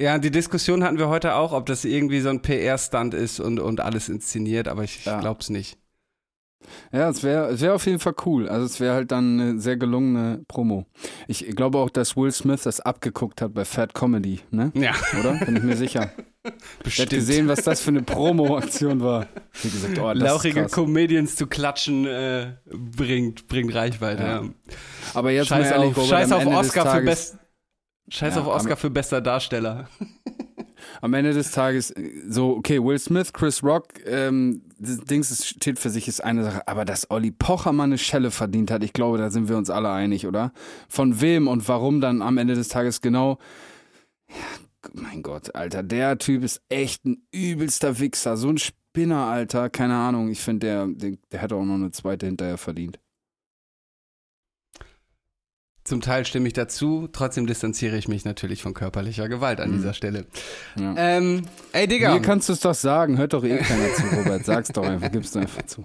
Ja, 0.00 0.18
die 0.18 0.30
Diskussion 0.30 0.84
hatten 0.84 0.98
wir 0.98 1.08
heute 1.08 1.34
auch, 1.36 1.52
ob 1.52 1.66
das 1.66 1.84
irgendwie 1.84 2.20
so 2.20 2.28
ein 2.28 2.42
PR-Stunt 2.42 3.14
ist 3.14 3.40
und, 3.40 3.58
und 3.60 3.80
alles 3.80 4.08
inszeniert, 4.10 4.68
aber 4.68 4.84
ich, 4.84 5.04
Ja. 5.04 5.14
ich 5.16 5.20
glaub's 5.22 5.48
nicht. 5.48 5.78
Ja, 6.92 7.08
es 7.08 7.22
wäre 7.22 7.48
es 7.50 7.60
wär 7.60 7.74
auf 7.74 7.86
jeden 7.86 7.98
Fall 7.98 8.14
cool. 8.24 8.48
Also 8.48 8.66
es 8.66 8.80
wäre 8.80 8.94
halt 8.94 9.12
dann 9.12 9.40
eine 9.40 9.60
sehr 9.60 9.76
gelungene 9.76 10.44
Promo. 10.48 10.86
Ich 11.28 11.46
glaube 11.54 11.78
auch, 11.78 11.90
dass 11.90 12.16
Will 12.16 12.32
Smith 12.32 12.62
das 12.62 12.80
abgeguckt 12.80 13.42
hat 13.42 13.54
bei 13.54 13.64
Fat 13.64 13.94
Comedy, 13.94 14.40
ne? 14.50 14.72
Ja, 14.74 14.94
Oder? 15.18 15.34
Bin 15.44 15.56
ich 15.56 15.62
mir 15.62 15.76
sicher. 15.76 16.10
Ich 16.46 16.84
bestimmt. 16.84 17.08
habe 17.08 17.16
gesehen, 17.16 17.48
was 17.48 17.64
das 17.64 17.80
für 17.80 17.88
eine 17.90 18.02
Promo-Aktion 18.02 19.00
war. 19.00 19.26
Wie 19.62 19.68
gesagt, 19.68 19.98
oh, 19.98 20.12
Lauchige. 20.12 20.66
Comedians 20.66 21.34
zu 21.34 21.48
klatschen 21.48 22.06
äh, 22.06 22.52
bringt, 22.66 23.48
bringt 23.48 23.74
Reichweite. 23.74 24.22
Ja. 24.22 24.42
Ja. 24.42 24.48
Aber 25.14 25.32
jetzt 25.32 25.48
Scheiß 25.48 25.70
mal 25.70 25.72
ehrlich, 25.72 25.90
auf, 25.90 25.96
Robert, 25.96 26.10
Scheiß 26.10 26.30
auf 26.30 26.42
Ende 26.42 26.56
Oscar 26.56 26.94
für 26.94 27.02
best. 27.02 27.38
Scheiß 28.10 28.36
Ja, 28.36 28.42
auf 28.42 28.46
Oscar 28.46 28.76
für 28.76 28.90
bester 28.90 29.20
Darsteller. 29.20 29.88
Am 31.00 31.14
Ende 31.14 31.32
des 31.32 31.50
Tages, 31.52 31.90
äh, 31.90 32.10
so, 32.28 32.56
okay, 32.56 32.82
Will 32.82 32.98
Smith, 32.98 33.32
Chris 33.32 33.62
Rock, 33.62 33.88
ähm, 34.06 34.62
das 34.78 34.98
Dings 34.98 35.30
ist- 35.30 35.46
steht 35.46 35.78
für 35.78 35.90
sich, 35.90 36.08
ist 36.08 36.22
eine 36.22 36.44
Sache. 36.44 36.66
Aber 36.68 36.84
dass 36.84 37.10
Olli 37.10 37.30
Pocher 37.30 37.72
mal 37.72 37.84
eine 37.84 37.98
Schelle 37.98 38.30
verdient 38.30 38.70
hat, 38.70 38.82
ich 38.84 38.92
glaube, 38.92 39.18
da 39.18 39.30
sind 39.30 39.48
wir 39.48 39.56
uns 39.56 39.70
alle 39.70 39.90
einig, 39.90 40.26
oder? 40.26 40.52
Von 40.88 41.20
wem 41.20 41.48
und 41.48 41.68
warum 41.68 42.00
dann 42.00 42.22
am 42.22 42.38
Ende 42.38 42.54
des 42.54 42.68
Tages 42.68 43.00
genau. 43.00 43.38
Ja, 44.28 44.36
mein 44.92 45.22
Gott, 45.22 45.54
Alter, 45.54 45.82
der 45.82 46.18
Typ 46.18 46.42
ist 46.44 46.60
echt 46.68 47.04
ein 47.04 47.26
übelster 47.32 47.98
Wichser. 47.98 48.36
So 48.36 48.48
ein 48.50 48.58
Spinner, 48.58 49.26
Alter. 49.26 49.68
Keine 49.70 49.94
Ahnung. 49.94 50.28
Ich 50.30 50.40
finde, 50.40 50.66
der, 50.66 50.86
der, 50.86 51.18
der 51.32 51.40
hätte 51.40 51.54
auch 51.56 51.64
noch 51.64 51.74
eine 51.74 51.90
zweite 51.90 52.26
hinterher 52.26 52.58
verdient. 52.58 52.98
Zum 55.86 56.00
Teil 56.00 56.24
stimme 56.26 56.48
ich 56.48 56.52
dazu, 56.52 57.08
trotzdem 57.12 57.46
distanziere 57.46 57.96
ich 57.96 58.08
mich 58.08 58.24
natürlich 58.24 58.60
von 58.60 58.74
körperlicher 58.74 59.28
Gewalt 59.28 59.60
an 59.60 59.70
Mhm. 59.70 59.74
dieser 59.76 59.94
Stelle. 59.94 60.26
Ja. 60.76 60.94
Ähm, 60.96 61.42
ey 61.72 61.86
Digga, 61.86 62.12
Mir 62.14 62.20
kannst 62.22 62.48
du 62.48 62.54
es 62.54 62.60
doch 62.60 62.74
sagen. 62.74 63.18
Hört 63.18 63.32
doch 63.34 63.44
eh 63.44 63.56
keiner 63.58 63.94
zu, 63.94 64.02
Robert. 64.16 64.44
Sag's 64.44 64.70
doch 64.70 64.82
einfach. 64.84 65.12
Gib's 65.12 65.30
doch 65.30 65.40
einfach 65.42 65.62
zu. 65.62 65.84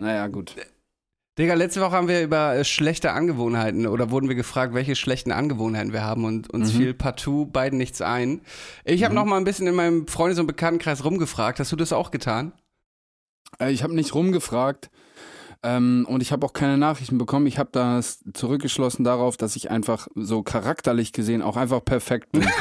Naja, 0.00 0.26
gut. 0.26 0.56
Digga, 1.38 1.54
letzte 1.54 1.80
Woche 1.80 1.92
haben 1.92 2.08
wir 2.08 2.22
über 2.22 2.56
äh, 2.56 2.64
schlechte 2.64 3.12
Angewohnheiten 3.12 3.86
oder 3.86 4.10
wurden 4.10 4.28
wir 4.28 4.36
gefragt, 4.36 4.74
welche 4.74 4.96
schlechten 4.96 5.30
Angewohnheiten 5.32 5.92
wir 5.92 6.02
haben 6.02 6.24
und 6.24 6.52
uns 6.52 6.72
Mhm. 6.72 6.76
fiel 6.78 6.94
partout 6.94 7.46
beiden 7.46 7.78
nichts 7.78 8.00
ein. 8.02 8.40
Ich 8.84 9.04
habe 9.04 9.14
noch 9.14 9.24
mal 9.24 9.36
ein 9.36 9.44
bisschen 9.44 9.66
in 9.68 9.74
meinem 9.76 10.06
Freundes- 10.08 10.38
und 10.40 10.46
Bekanntenkreis 10.48 11.04
rumgefragt. 11.04 11.60
Hast 11.60 11.70
du 11.72 11.76
das 11.76 11.92
auch 11.92 12.10
getan? 12.10 12.52
Äh, 13.60 13.70
Ich 13.70 13.82
habe 13.84 13.94
nicht 13.94 14.12
rumgefragt 14.14 14.90
ähm, 15.64 16.06
und 16.08 16.20
ich 16.20 16.30
habe 16.30 16.44
auch 16.44 16.52
keine 16.52 16.76
Nachrichten 16.76 17.16
bekommen. 17.16 17.46
Ich 17.46 17.58
habe 17.58 17.70
das 17.72 18.22
zurückgeschlossen 18.34 19.02
darauf, 19.02 19.38
dass 19.38 19.56
ich 19.56 19.70
einfach 19.70 20.08
so 20.14 20.42
charakterlich 20.42 21.12
gesehen 21.12 21.40
auch 21.40 21.56
einfach 21.56 21.84
perfekt 21.84 22.30
bin. 22.32 22.46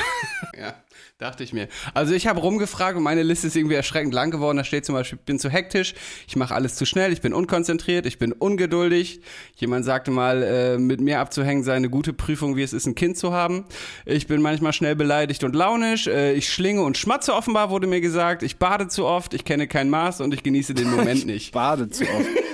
Ja, 0.56 0.76
dachte 1.18 1.44
ich 1.44 1.52
mir. 1.52 1.68
Also 1.94 2.14
ich 2.14 2.28
habe 2.28 2.40
rumgefragt 2.40 2.96
und 2.96 3.04
meine 3.04 3.24
Liste 3.24 3.48
ist 3.48 3.56
irgendwie 3.56 3.76
erschreckend 3.76 4.14
lang 4.14 4.30
geworden. 4.30 4.58
Da 4.58 4.64
steht 4.64 4.86
zum 4.86 4.94
Beispiel, 4.94 5.18
ich 5.18 5.26
bin 5.26 5.40
zu 5.40 5.50
hektisch, 5.50 5.96
ich 6.28 6.36
mache 6.36 6.54
alles 6.54 6.76
zu 6.76 6.86
schnell, 6.86 7.12
ich 7.12 7.22
bin 7.22 7.34
unkonzentriert, 7.34 8.06
ich 8.06 8.20
bin 8.20 8.34
ungeduldig. 8.34 9.22
Jemand 9.56 9.84
sagte 9.84 10.12
mal, 10.12 10.44
äh, 10.44 10.78
mit 10.78 11.02
mir 11.02 11.20
abzuhängen 11.20 11.64
sei 11.64 11.74
eine 11.74 11.90
gute 11.90 12.14
Prüfung, 12.14 12.56
wie 12.56 12.62
es 12.62 12.74
ist, 12.74 12.86
ein 12.86 12.94
Kind 12.94 13.18
zu 13.18 13.34
haben. 13.34 13.66
Ich 14.06 14.28
bin 14.28 14.42
manchmal 14.42 14.74
schnell 14.74 14.96
beleidigt 14.96 15.44
und 15.44 15.56
launisch. 15.56 16.06
Äh, 16.06 16.34
ich 16.34 16.54
schlinge 16.54 16.84
und 16.84 16.98
schmatze 16.98 17.34
offenbar, 17.34 17.72
wurde 17.72 17.88
mir 17.88 18.02
gesagt. 18.02 18.44
Ich 18.44 18.58
bade 18.58 18.90
zu 18.90 19.06
oft, 19.06 19.34
ich 19.34 19.46
kenne 19.46 19.68
kein 19.68 19.90
Maß 19.90 20.22
und 20.22 20.34
ich 20.34 20.44
genieße 20.44 20.76
den 20.76 20.92
Moment 20.92 21.26
nicht. 21.26 21.54
Bade 21.54 21.90
zu 21.90 22.04
oft. 22.04 22.28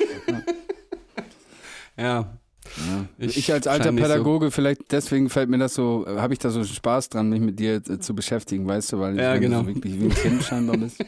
Ja. 1.99 2.37
Ich, 3.17 3.37
Ich 3.37 3.51
als 3.51 3.65
alter 3.67 3.91
nicht 3.91 4.03
so- 4.05 4.11
Pädagoge, 4.11 4.51
vielleicht 4.51 4.91
deswegen 4.91 5.29
fällt 5.29 5.49
mir 5.49 5.57
das 5.57 5.73
so, 5.73 6.05
äh, 6.07 6.17
habe 6.19 6.33
ich 6.33 6.39
da 6.39 6.49
so 6.51 6.63
Spaß 6.63 7.09
dran, 7.09 7.29
mich 7.29 7.41
mit 7.41 7.59
dir 7.59 7.75
äh, 7.75 7.99
zu 7.99 8.13
beschäftigen, 8.13 8.67
weißt 8.67 8.91
du, 8.93 8.99
weil 8.99 9.17
Ja, 9.17 9.37
genau. 9.37 9.61
du 9.63 9.69
so 9.69 9.75
wirklich 9.75 9.99
wie 9.99 10.05
ein 10.05 10.09
Kind 10.13 10.43
scheinbar 10.43 10.77
bist. 10.77 11.03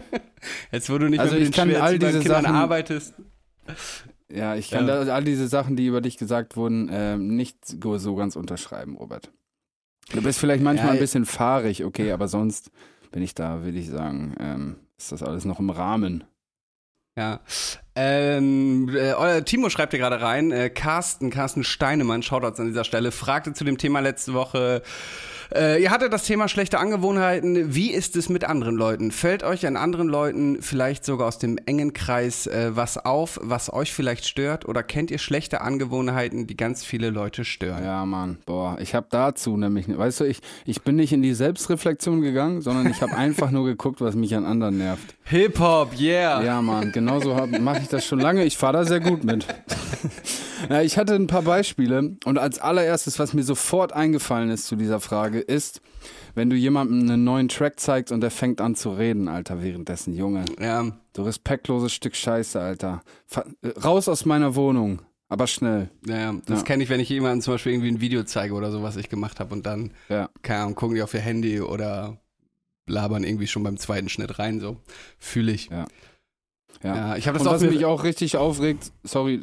Jetzt, 0.72 0.90
wo 0.90 0.98
du 0.98 1.08
nicht 1.08 1.20
Also 1.20 1.34
mehr 1.34 1.40
mit 1.44 1.50
ich 1.50 1.56
kann 1.56 1.74
all 1.76 1.98
diese 1.98 2.20
Kindern 2.20 2.42
Sachen- 2.42 2.56
arbeitest. 2.56 3.14
Ja, 4.32 4.56
ich 4.56 4.70
kann 4.70 4.86
Ja. 4.88 5.04
Da, 5.04 5.14
all 5.14 5.24
diese 5.24 5.48
Sachen, 5.48 5.76
die 5.76 5.86
über 5.86 6.00
dich 6.00 6.16
gesagt 6.16 6.56
wurden, 6.56 6.88
ähm, 6.92 7.36
nicht 7.36 7.64
so 7.66 7.98
so 7.98 8.14
ganz 8.16 8.36
unterschreiben, 8.36 8.96
Robert. 8.96 9.30
Du 10.12 10.22
bist 10.22 10.38
vielleicht 10.38 10.62
manchmal 10.62 10.88
Ja, 10.88 10.92
ein 10.94 10.98
bisschen 10.98 11.24
fahrig, 11.24 11.84
okay, 11.84 12.10
aber 12.12 12.26
sonst 12.26 12.70
bin 13.12 13.22
ich 13.22 13.34
da, 13.34 13.64
will 13.64 13.76
ich 13.76 13.88
sagen, 13.88 14.34
ähm, 14.40 14.76
ist 14.98 15.12
das 15.12 15.22
alles 15.22 15.44
noch 15.44 15.60
im 15.60 15.70
Rahmen. 15.70 16.24
Ja. 17.16 17.40
Ähm, 17.96 18.88
äh, 18.94 19.12
euer 19.12 19.44
Timo 19.44 19.68
schreibt 19.68 19.92
hier 19.92 20.00
gerade 20.00 20.20
rein, 20.20 20.52
äh, 20.52 20.70
Carsten, 20.70 21.30
Carsten 21.30 21.64
Steinemann, 21.64 22.22
Shoutouts 22.22 22.60
an 22.60 22.66
dieser 22.66 22.84
Stelle, 22.84 23.12
fragte 23.12 23.52
zu 23.52 23.64
dem 23.64 23.78
Thema 23.78 24.00
letzte 24.00 24.32
Woche, 24.32 24.82
äh, 25.54 25.82
ihr 25.82 25.90
hattet 25.90 26.12
das 26.12 26.24
Thema 26.24 26.48
schlechte 26.48 26.78
Angewohnheiten. 26.78 27.74
Wie 27.74 27.90
ist 27.90 28.16
es 28.16 28.28
mit 28.28 28.44
anderen 28.44 28.76
Leuten? 28.76 29.10
Fällt 29.10 29.42
euch 29.42 29.66
an 29.66 29.76
anderen 29.76 30.08
Leuten 30.08 30.62
vielleicht 30.62 31.04
sogar 31.04 31.28
aus 31.28 31.38
dem 31.38 31.58
engen 31.66 31.92
Kreis 31.92 32.46
äh, 32.46 32.70
was 32.74 32.98
auf, 32.98 33.38
was 33.42 33.72
euch 33.72 33.92
vielleicht 33.92 34.26
stört? 34.26 34.68
Oder 34.68 34.82
kennt 34.82 35.10
ihr 35.10 35.18
schlechte 35.18 35.60
Angewohnheiten, 35.60 36.46
die 36.46 36.56
ganz 36.56 36.84
viele 36.84 37.10
Leute 37.10 37.44
stören? 37.44 37.84
Ja, 37.84 38.06
Mann, 38.06 38.38
boah, 38.46 38.78
ich 38.80 38.94
habe 38.94 39.06
dazu 39.10 39.56
nämlich, 39.56 39.86
weißt 39.88 40.20
du, 40.20 40.24
ich, 40.24 40.40
ich 40.64 40.82
bin 40.82 40.96
nicht 40.96 41.12
in 41.12 41.22
die 41.22 41.34
Selbstreflexion 41.34 42.20
gegangen, 42.20 42.60
sondern 42.60 42.88
ich 42.88 43.02
habe 43.02 43.16
einfach 43.16 43.50
nur 43.50 43.64
geguckt, 43.64 44.00
was 44.00 44.14
mich 44.14 44.34
an 44.34 44.44
anderen 44.44 44.78
nervt. 44.78 45.14
Hip-Hop, 45.24 45.98
yeah! 45.98 46.42
Ja, 46.42 46.62
Mann, 46.62 46.92
genauso 46.92 47.34
mache 47.60 47.80
ich 47.82 47.88
das 47.88 48.04
schon 48.04 48.20
lange. 48.20 48.44
Ich 48.44 48.56
fahre 48.56 48.74
da 48.74 48.84
sehr 48.84 49.00
gut 49.00 49.24
mit. 49.24 49.46
ja, 50.68 50.82
ich 50.82 50.98
hatte 50.98 51.14
ein 51.14 51.26
paar 51.26 51.42
Beispiele 51.42 52.16
und 52.24 52.38
als 52.38 52.58
allererstes, 52.58 53.18
was 53.18 53.34
mir 53.34 53.42
sofort 53.42 53.92
eingefallen 53.92 54.50
ist 54.50 54.66
zu 54.66 54.76
dieser 54.76 55.00
Frage, 55.00 55.39
ist, 55.40 55.80
wenn 56.34 56.50
du 56.50 56.56
jemandem 56.56 57.00
einen 57.00 57.24
neuen 57.24 57.48
Track 57.48 57.80
zeigst 57.80 58.12
und 58.12 58.20
der 58.20 58.30
fängt 58.30 58.60
an 58.60 58.74
zu 58.74 58.90
reden, 58.92 59.28
Alter, 59.28 59.62
währenddessen, 59.62 60.12
Junge. 60.14 60.44
Ja, 60.60 60.92
Du 61.12 61.22
respektloses 61.22 61.92
Stück 61.92 62.14
Scheiße, 62.14 62.60
Alter. 62.60 63.02
Fa 63.26 63.44
äh, 63.62 63.68
raus 63.80 64.08
aus 64.08 64.24
meiner 64.24 64.54
Wohnung, 64.54 65.02
aber 65.28 65.46
schnell. 65.46 65.90
ja, 66.06 66.32
das 66.46 66.60
Ja. 66.60 66.64
kenne 66.64 66.82
ich, 66.84 66.88
wenn 66.88 67.00
ich 67.00 67.08
jemandem 67.08 67.40
zum 67.40 67.54
Beispiel 67.54 67.72
irgendwie 67.72 67.90
ein 67.90 68.00
Video 68.00 68.22
zeige 68.24 68.54
oder 68.54 68.70
so, 68.70 68.82
was 68.82 68.96
ich 68.96 69.08
gemacht 69.08 69.40
habe 69.40 69.52
und 69.54 69.66
dann 69.66 69.92
Ja. 70.08 70.30
keine 70.42 70.62
Ahnung, 70.62 70.74
gucken 70.76 70.94
die 70.94 71.02
auf 71.02 71.12
ihr 71.14 71.20
Handy 71.20 71.60
oder 71.60 72.16
labern 72.86 73.24
irgendwie 73.24 73.46
schon 73.46 73.62
beim 73.62 73.76
zweiten 73.76 74.08
Schnitt 74.08 74.38
rein, 74.38 74.60
so. 74.60 74.76
Fühle 75.18 75.52
ich. 75.52 75.68
Ja. 75.68 75.86
Ja, 76.82 76.96
Ja. 76.96 77.16
ich 77.16 77.26
habe 77.26 77.36
das 77.38 77.46
Und 77.46 77.52
auch 77.52 77.54
was 77.60 77.62
mich 77.68 77.84
auch 77.84 78.04
richtig 78.04 78.36
aufregt, 78.36 78.92
sorry, 79.02 79.40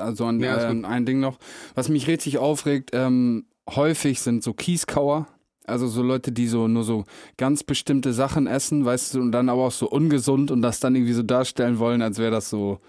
also 0.00 0.24
an, 0.26 0.40
Ja, 0.40 0.70
ähm, 0.70 0.84
ein 0.84 1.04
Ding 1.06 1.20
noch, 1.20 1.38
was 1.74 1.88
mich 1.88 2.06
richtig 2.08 2.38
aufregt, 2.38 2.90
ähm, 2.94 3.44
häufig 3.68 4.20
sind 4.20 4.42
so 4.42 4.52
Kieskauer, 4.54 5.28
also 5.66 5.86
so 5.86 6.02
Leute, 6.02 6.32
die 6.32 6.46
so 6.46 6.68
nur 6.68 6.84
so 6.84 7.04
ganz 7.36 7.62
bestimmte 7.62 8.12
Sachen 8.12 8.46
essen, 8.46 8.84
weißt 8.84 9.14
du, 9.14 9.20
und 9.20 9.32
dann 9.32 9.48
aber 9.48 9.62
auch 9.62 9.72
so 9.72 9.88
ungesund 9.88 10.50
und 10.50 10.62
das 10.62 10.80
dann 10.80 10.94
irgendwie 10.94 11.12
so 11.12 11.22
darstellen 11.22 11.78
wollen, 11.78 12.02
als 12.02 12.18
wäre 12.18 12.30
das 12.30 12.50
so, 12.50 12.80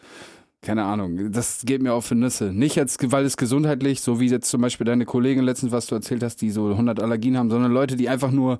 keine 0.61 0.83
Ahnung, 0.83 1.31
das 1.31 1.63
geht 1.65 1.81
mir 1.81 1.93
auf 1.93 2.07
die 2.07 2.15
Nüsse. 2.15 2.53
Nicht 2.53 2.75
jetzt, 2.75 2.99
weil 3.11 3.25
es 3.25 3.37
gesundheitlich, 3.37 4.01
so 4.01 4.19
wie 4.19 4.29
jetzt 4.29 4.49
zum 4.49 4.61
Beispiel 4.61 4.85
deine 4.85 5.05
Kollegin 5.05 5.43
letztens, 5.43 5.71
was 5.71 5.87
du 5.87 5.95
erzählt 5.95 6.23
hast, 6.23 6.37
die 6.41 6.51
so 6.51 6.69
100 6.69 7.01
Allergien 7.01 7.37
haben, 7.37 7.49
sondern 7.49 7.71
Leute, 7.71 7.95
die 7.95 8.09
einfach 8.09 8.31
nur 8.31 8.59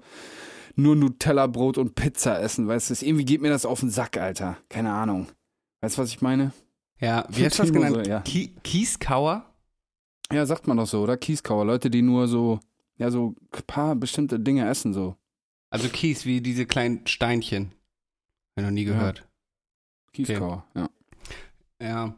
nur 0.75 0.95
Nutella-Brot 0.95 1.77
und 1.77 1.95
Pizza 1.95 2.41
essen, 2.41 2.67
weißt 2.67 2.89
du, 2.89 3.05
irgendwie 3.05 3.25
geht 3.25 3.41
mir 3.41 3.49
das 3.49 3.65
auf 3.65 3.81
den 3.81 3.89
Sack, 3.89 4.17
Alter. 4.17 4.57
Keine 4.69 4.93
Ahnung. 4.93 5.27
Weißt 5.81 5.97
du, 5.97 6.01
was 6.01 6.09
ich 6.09 6.21
meine? 6.21 6.53
Ja, 6.99 7.25
wie 7.29 7.45
hast 7.45 7.57
du 7.57 7.63
das 7.63 7.73
genannt? 7.73 8.05
so, 8.05 8.09
ja. 8.09 8.21
Ki 8.21 8.53
Kieskauer? 8.63 9.45
Ja, 10.31 10.45
sagt 10.45 10.67
man 10.67 10.77
doch 10.77 10.87
so, 10.87 11.01
oder? 11.01 11.17
Kieskauer. 11.17 11.65
Leute, 11.65 11.89
die 11.89 12.01
nur 12.01 12.27
so, 12.27 12.59
ja, 13.01 13.09
so 13.09 13.33
ein 13.51 13.63
paar 13.65 13.95
bestimmte 13.95 14.39
Dinge 14.39 14.69
essen, 14.69 14.93
so. 14.93 15.15
Also 15.71 15.89
Kies, 15.89 16.27
wie 16.27 16.39
diese 16.39 16.67
kleinen 16.67 17.07
Steinchen. 17.07 17.71
Hab 17.71 18.57
ich 18.57 18.63
noch 18.63 18.71
nie 18.71 18.83
gehört. 18.83 19.27
Kieskauer, 20.13 20.65
ja. 20.75 20.89
Ja. 21.81 22.15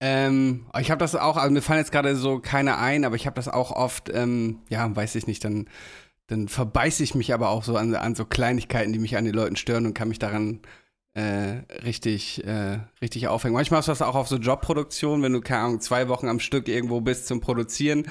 Ähm, 0.00 0.66
ich 0.78 0.90
habe 0.90 0.98
das 0.98 1.14
auch, 1.14 1.38
also 1.38 1.50
mir 1.50 1.62
fallen 1.62 1.78
jetzt 1.78 1.92
gerade 1.92 2.14
so 2.14 2.40
keine 2.40 2.76
ein, 2.76 3.06
aber 3.06 3.16
ich 3.16 3.24
habe 3.24 3.36
das 3.36 3.48
auch 3.48 3.70
oft, 3.70 4.10
ähm, 4.12 4.58
ja, 4.68 4.94
weiß 4.94 5.14
ich 5.14 5.26
nicht, 5.26 5.42
dann, 5.44 5.66
dann 6.26 6.48
verbeiße 6.48 7.02
ich 7.02 7.14
mich 7.14 7.32
aber 7.32 7.48
auch 7.48 7.64
so 7.64 7.78
an, 7.78 7.94
an 7.94 8.14
so 8.14 8.26
Kleinigkeiten, 8.26 8.92
die 8.92 8.98
mich 8.98 9.16
an 9.16 9.24
den 9.24 9.32
Leuten 9.32 9.56
stören 9.56 9.86
und 9.86 9.94
kann 9.94 10.08
mich 10.08 10.18
daran 10.18 10.60
äh, 11.14 11.62
richtig, 11.84 12.44
äh, 12.44 12.80
richtig 13.00 13.28
aufhängen. 13.28 13.54
Manchmal 13.54 13.80
ist 13.80 13.88
das 13.88 14.02
auch 14.02 14.14
auf 14.14 14.28
so 14.28 14.36
Jobproduktion, 14.36 15.22
wenn 15.22 15.32
du, 15.32 15.40
keine 15.40 15.62
Ahnung, 15.62 15.80
zwei 15.80 16.08
Wochen 16.08 16.28
am 16.28 16.38
Stück 16.38 16.68
irgendwo 16.68 17.00
bist 17.00 17.28
zum 17.28 17.40
Produzieren 17.40 18.06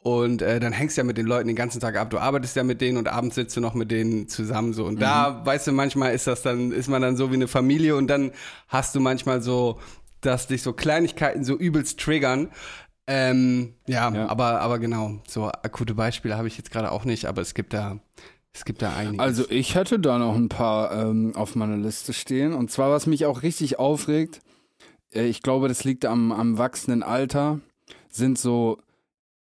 und 0.00 0.42
äh, 0.42 0.60
dann 0.60 0.72
hängst 0.72 0.96
du 0.96 1.00
ja 1.00 1.04
mit 1.04 1.18
den 1.18 1.26
Leuten 1.26 1.48
den 1.48 1.56
ganzen 1.56 1.80
Tag 1.80 1.96
ab. 1.96 2.10
Du 2.10 2.18
arbeitest 2.18 2.54
ja 2.56 2.62
mit 2.64 2.80
denen 2.80 2.98
und 2.98 3.08
abends 3.08 3.34
sitzt 3.34 3.56
du 3.56 3.60
noch 3.60 3.74
mit 3.74 3.90
denen 3.90 4.28
zusammen 4.28 4.72
so. 4.72 4.84
Und 4.84 5.00
da, 5.02 5.44
weißt 5.44 5.66
du, 5.66 5.72
manchmal 5.72 6.14
ist 6.14 6.26
das 6.26 6.42
dann, 6.42 6.70
ist 6.72 6.88
man 6.88 7.02
dann 7.02 7.16
so 7.16 7.30
wie 7.30 7.34
eine 7.34 7.48
Familie 7.48 7.96
und 7.96 8.06
dann 8.06 8.30
hast 8.68 8.94
du 8.94 9.00
manchmal 9.00 9.42
so, 9.42 9.78
dass 10.20 10.46
dich 10.46 10.62
so 10.62 10.72
Kleinigkeiten 10.72 11.44
so 11.44 11.56
übelst 11.56 11.98
triggern. 12.00 12.48
Ähm, 13.06 13.74
ja, 13.86 14.12
Ja. 14.12 14.28
aber, 14.28 14.60
aber 14.60 14.78
genau, 14.78 15.18
so 15.26 15.46
akute 15.46 15.94
Beispiele 15.94 16.36
habe 16.36 16.46
ich 16.48 16.56
jetzt 16.58 16.70
gerade 16.70 16.92
auch 16.92 17.04
nicht, 17.04 17.24
aber 17.26 17.40
es 17.42 17.54
gibt 17.54 17.72
da, 17.72 17.98
es 18.52 18.64
gibt 18.64 18.82
da 18.82 18.94
einige. 18.94 19.22
Also 19.22 19.44
ich 19.50 19.74
hätte 19.74 19.98
da 19.98 20.18
noch 20.18 20.34
ein 20.36 20.48
paar 20.48 20.92
ähm, 20.92 21.34
auf 21.34 21.54
meiner 21.56 21.76
Liste 21.76 22.12
stehen. 22.12 22.52
Und 22.52 22.70
zwar, 22.70 22.90
was 22.90 23.06
mich 23.06 23.24
auch 23.26 23.42
richtig 23.42 23.78
aufregt, 23.78 24.40
äh, 25.14 25.24
ich 25.26 25.42
glaube, 25.42 25.68
das 25.68 25.84
liegt 25.84 26.04
am, 26.04 26.32
am 26.32 26.58
wachsenden 26.58 27.02
Alter, 27.02 27.60
sind 28.10 28.38
so 28.38 28.78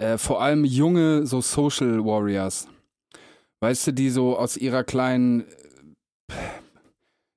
äh, 0.00 0.18
vor 0.18 0.40
allem 0.42 0.64
junge 0.64 1.26
so 1.26 1.40
Social 1.40 2.04
Warriors. 2.04 2.66
Weißt 3.62 3.86
du, 3.88 3.92
die 3.92 4.10
so 4.10 4.36
aus 4.38 4.56
ihrer 4.56 4.82
kleinen, 4.82 5.42
äh, 6.30 6.34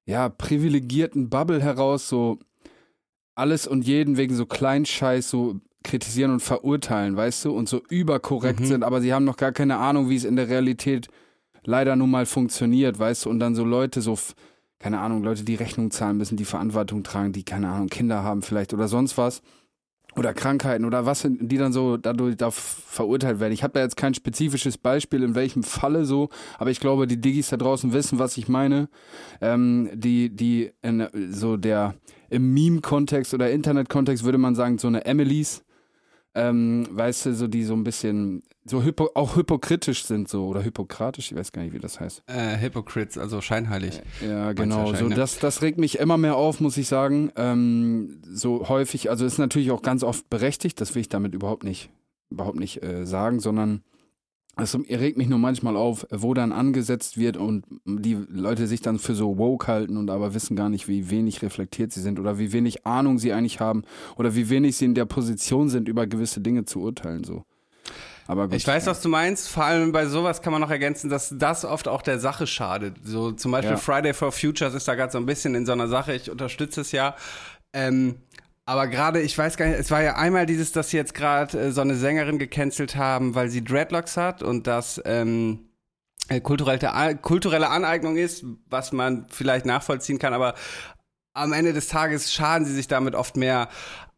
ja, 0.10 0.30
privilegierten 0.30 1.30
Bubble 1.30 1.62
heraus 1.62 2.08
so 2.08 2.40
alles 3.36 3.68
und 3.68 3.86
jeden 3.86 4.16
wegen 4.18 4.36
so 4.36 4.46
kleinen 4.46 4.86
Scheiß 4.86 5.30
so 5.30 5.60
kritisieren 5.84 6.32
und 6.32 6.40
verurteilen, 6.40 7.18
weißt 7.18 7.46
du, 7.46 7.52
und 7.52 7.68
so 7.68 7.82
überkorrekt 7.90 8.62
Mhm. 8.62 8.66
sind, 8.66 8.84
aber 8.84 9.02
sie 9.02 9.14
haben 9.14 9.26
noch 9.26 9.36
gar 9.38 9.52
keine 9.52 9.78
Ahnung, 9.78 10.10
wie 10.10 10.16
es 10.16 10.24
in 10.24 10.38
der 10.38 10.48
Realität 10.48 11.10
leider 11.66 11.96
nun 11.98 12.12
mal 12.12 12.26
funktioniert, 12.26 12.98
weißt 13.00 13.26
du, 13.26 13.30
und 13.30 13.40
dann 13.40 13.56
so 13.56 13.66
Leute 13.66 14.02
so, 14.02 14.18
keine 14.80 15.00
Ahnung, 15.02 15.24
Leute, 15.24 15.44
die 15.44 15.56
Rechnung 15.56 15.92
zahlen 15.92 16.18
müssen, 16.18 16.38
die 16.38 16.46
Verantwortung 16.46 17.04
tragen, 17.04 17.34
die, 17.34 17.44
keine 17.44 17.70
Ahnung, 17.70 17.90
Kinder 17.90 18.24
haben 18.24 18.42
vielleicht 18.42 18.74
oder 18.74 18.88
sonst 18.88 19.18
was. 19.18 19.42
Oder 20.16 20.34
Krankheiten 20.34 20.86
oder 20.86 21.06
was, 21.06 21.28
die 21.28 21.58
dann 21.58 21.74
so 21.74 21.98
dadurch 21.98 22.38
da 22.38 22.52
verurteilt 22.52 23.40
werden. 23.40 23.54
Ich 23.54 23.64
habe 23.64 23.74
da 23.74 23.82
jetzt 23.82 23.98
kein 23.98 24.14
spezifisches 24.14 24.78
Beispiel, 24.78 25.24
in 25.24 25.34
welchem 25.34 25.64
Falle 25.64 26.06
so, 26.06 26.30
aber 26.60 26.70
ich 26.70 26.80
glaube, 26.80 27.08
die 27.08 27.20
Diggis 27.20 27.50
da 27.50 27.58
draußen 27.58 27.94
wissen, 27.94 28.20
was 28.20 28.38
ich 28.38 28.48
meine. 28.48 28.90
Ähm, 29.42 29.90
die, 29.94 30.30
die 30.30 30.72
in 30.82 31.08
so 31.32 31.58
der 31.58 31.96
im 32.30 32.54
Meme-Kontext 32.54 33.34
oder 33.34 33.52
Internet-Kontext 33.52 34.24
würde 34.24 34.40
man 34.40 34.56
sagen, 34.56 34.80
so 34.80 34.88
eine 34.88 35.06
Emilys, 35.06 35.63
ähm, 36.36 36.88
weißt 36.90 37.28
du, 37.28 37.34
so 37.36 37.48
die 37.48 37.64
so 37.64 37.74
ein 37.74 37.84
bisschen 37.84 38.44
so 38.66 38.84
hypo, 38.84 39.10
auch 39.14 39.36
hypokritisch 39.36 40.06
sind 40.06 40.30
so 40.30 40.48
oder 40.48 40.64
hypokratisch, 40.64 41.32
ich 41.32 41.38
weiß 41.38 41.52
gar 41.52 41.64
nicht, 41.64 41.74
wie 41.74 41.80
das 41.80 42.00
heißt. 42.00 42.24
Äh, 42.28 42.58
Hypocrites, 42.60 43.18
also 43.18 43.42
scheinheilig. 43.42 44.02
Ja, 44.26 44.54
du 44.54 44.62
genau. 44.62 44.94
So, 44.94 45.10
das, 45.10 45.40
das 45.40 45.62
regt 45.62 45.78
mich 45.78 46.00
immer 46.00 46.18
mehr 46.18 46.38
auf, 46.38 46.60
muss 46.62 46.78
ich 46.78 46.88
sagen. 46.88 47.32
Ähm, 47.36 48.22
so 48.24 48.70
häufig, 48.70 49.10
also 49.10 49.26
ist 49.26 49.38
natürlich 49.38 49.72
auch 49.72 49.82
ganz 49.82 50.04
oft 50.04 50.30
berechtigt, 50.30 50.80
das 50.80 50.96
will 50.96 51.02
ich 51.02 51.10
damit 51.10 51.36
überhaupt 51.36 51.64
nicht, 51.64 51.90
überhaupt 52.30 52.58
nicht 52.58 52.82
äh, 52.84 53.06
sagen, 53.06 53.40
sondern 53.40 53.84
es 54.56 54.76
regt 54.76 55.18
mich 55.18 55.28
nur 55.28 55.40
manchmal 55.40 55.76
auf, 55.76 56.06
wo 56.12 56.34
dann 56.34 56.52
angesetzt 56.52 57.18
wird 57.18 57.38
und 57.38 57.66
die 57.86 58.18
Leute 58.30 58.68
sich 58.68 58.82
dann 58.82 59.00
für 59.00 59.16
so 59.16 59.38
woke 59.38 59.68
halten 59.68 59.98
und 59.98 60.10
aber 60.10 60.34
wissen 60.36 60.56
gar 60.56 60.70
nicht, 60.70 60.88
wie 60.88 61.10
wenig 61.10 61.42
reflektiert 61.42 61.92
sie 61.92 62.02
sind 62.02 62.20
oder 62.20 62.38
wie 62.38 62.54
wenig 62.54 62.86
Ahnung 62.86 63.18
sie 63.18 63.34
eigentlich 63.34 63.60
haben 63.60 63.84
oder 64.16 64.36
wie 64.36 64.50
wenig 64.50 64.78
sie 64.78 64.86
in 64.86 64.94
der 64.94 65.06
Position 65.06 65.70
sind, 65.70 65.88
über 65.90 66.06
gewisse 66.06 66.40
Dinge 66.42 66.66
zu 66.66 66.82
urteilen. 66.82 67.24
So. 67.24 67.44
Aber 68.28 68.48
gut, 68.48 68.56
Ich 68.56 68.68
weiß, 68.68 68.86
ja. 68.86 68.92
was 68.92 69.02
du 69.02 69.10
meinst. 69.10 69.50
Vor 69.50 69.66
allem 69.66 69.92
bei 69.92 70.06
sowas 70.06 70.42
kann 70.42 70.54
man 70.54 70.62
noch 70.62 70.70
ergänzen, 70.70 71.10
dass 71.10 71.34
das 71.38 71.66
oft 71.66 71.88
auch 71.88 72.02
der 72.04 72.20
Sache 72.20 72.46
schadet. 72.48 72.98
So 73.04 73.32
zum 73.32 73.52
Beispiel 73.52 73.72
Ja. 73.72 73.78
Friday 73.78 74.14
for 74.14 74.32
Futures 74.32 74.76
ist 74.76 74.88
da 74.88 74.96
gerade 74.96 75.12
so 75.12 75.18
ein 75.18 75.26
bisschen 75.26 75.56
in 75.56 75.66
so 75.66 75.72
einer 75.72 75.88
Sache. 75.88 76.14
Ich 76.14 76.30
unterstütze 76.30 76.82
es 76.82 76.92
ja. 76.92 77.16
Ähm, 77.74 78.16
aber 78.66 78.88
gerade, 78.88 79.22
ich 79.22 79.38
weiß 79.38 79.58
gar 79.58 79.68
nicht, 79.68 79.80
es 79.80 79.92
war 79.92 80.02
ja 80.02 80.16
einmal 80.16 80.46
dieses, 80.46 80.72
dass 80.72 80.90
sie 80.90 80.98
jetzt 80.98 81.14
gerade 81.14 81.60
äh, 81.60 81.72
so 81.72 81.82
eine 81.82 81.96
Sängerin 81.96 82.40
gecancelt 82.40 82.96
haben, 82.96 83.36
weil 83.36 83.50
sie 83.50 83.64
Dreadlocks 83.64 84.16
hat 84.16 84.42
und 84.42 84.68
das 84.68 85.02
ähm, 85.06 85.70
äh, 86.30 86.40
kulturelle, 86.40 87.18
kulturelle 87.18 87.70
Aneignung 87.70 88.16
ist, 88.16 88.46
was 88.70 88.94
man 88.94 89.28
vielleicht 89.30 89.66
nachvollziehen 89.66 90.20
kann, 90.20 90.34
aber 90.34 90.56
am 91.34 91.52
Ende 91.54 91.74
des 91.74 91.88
Tages 91.88 92.32
schaden 92.32 92.66
sie 92.66 92.74
sich 92.74 92.88
damit 92.88 93.16
oft 93.16 93.38
mehr 93.38 93.70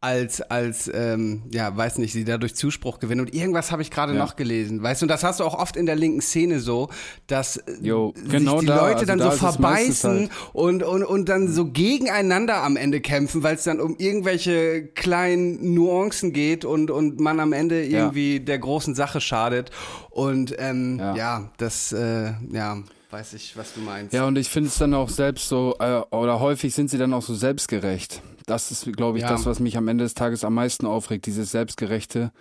als, 0.01 0.39
als 0.41 0.91
ähm, 0.93 1.43
ja, 1.49 1.75
weiß 1.75 1.97
nicht, 1.97 2.13
sie 2.13 2.25
dadurch 2.25 2.53
Zuspruch 2.53 2.99
gewinnen. 2.99 3.21
Und 3.21 3.33
irgendwas 3.33 3.71
habe 3.71 3.81
ich 3.81 3.89
gerade 3.89 4.13
Ja. 4.13 4.19
noch 4.19 4.35
gelesen, 4.35 4.83
weißt 4.83 5.01
du, 5.01 5.05
und 5.05 5.07
das 5.07 5.23
hast 5.23 5.39
du 5.39 5.43
auch 5.45 5.55
oft 5.57 5.77
in 5.77 5.87
der 5.87 5.95
linken 5.95 6.21
Szene 6.21 6.59
so, 6.59 6.89
dass 7.25 7.57
äh, 7.57 7.73
Jo, 7.81 8.13
sich 8.15 8.29
genau 8.29 8.59
die 8.59 8.67
da, 8.67 8.75
Leute 8.81 8.95
also 8.97 9.05
dann 9.07 9.17
da 9.17 9.31
so 9.31 9.37
verbeißen 9.37 10.19
halt. 10.19 10.31
und, 10.53 10.83
und, 10.83 11.03
und 11.03 11.27
dann 11.29 11.47
so 11.51 11.65
gegeneinander 11.71 12.57
am 12.61 12.75
Ende 12.77 13.01
kämpfen, 13.01 13.41
weil 13.41 13.55
es 13.55 13.63
dann 13.63 13.79
um 13.79 13.95
irgendwelche 13.97 14.85
kleinen 14.89 15.73
Nuancen 15.73 16.33
geht 16.33 16.65
und, 16.65 16.91
und 16.91 17.19
man 17.19 17.39
am 17.39 17.51
Ende 17.53 17.83
Ja. 17.83 18.01
irgendwie 18.03 18.41
der 18.41 18.59
großen 18.59 18.93
Sache 18.93 19.21
schadet. 19.21 19.71
Und 20.11 20.53
ähm, 20.59 20.99
ja. 20.99 21.15
Ja. 21.15 21.51
das, 21.57 21.93
äh, 21.93 22.33
ja, 22.51 22.77
weiß 23.11 23.33
ich, 23.33 23.55
was 23.57 23.73
du 23.73 23.81
meinst. 23.81 24.13
Ja, 24.13 24.25
und 24.25 24.37
ich 24.37 24.49
finde 24.49 24.69
es 24.69 24.77
dann 24.77 24.93
auch 24.93 25.09
selbst 25.09 25.47
so, 25.49 25.75
äh, 25.79 26.01
oder 26.11 26.39
häufig 26.39 26.73
sind 26.73 26.89
sie 26.89 26.97
dann 26.97 27.13
auch 27.13 27.21
so 27.21 27.33
selbstgerecht. 27.35 28.21
Das 28.45 28.71
ist, 28.71 28.91
glaube 28.93 29.17
ich, 29.17 29.23
Ja. 29.23 29.29
das, 29.29 29.45
was 29.45 29.59
mich 29.59 29.77
am 29.77 29.87
Ende 29.87 30.03
des 30.03 30.13
Tages 30.13 30.43
am 30.43 30.53
meisten 30.53 30.85
aufregt, 30.85 31.25
dieses 31.25 31.51
Selbstgerechte. 31.51 32.31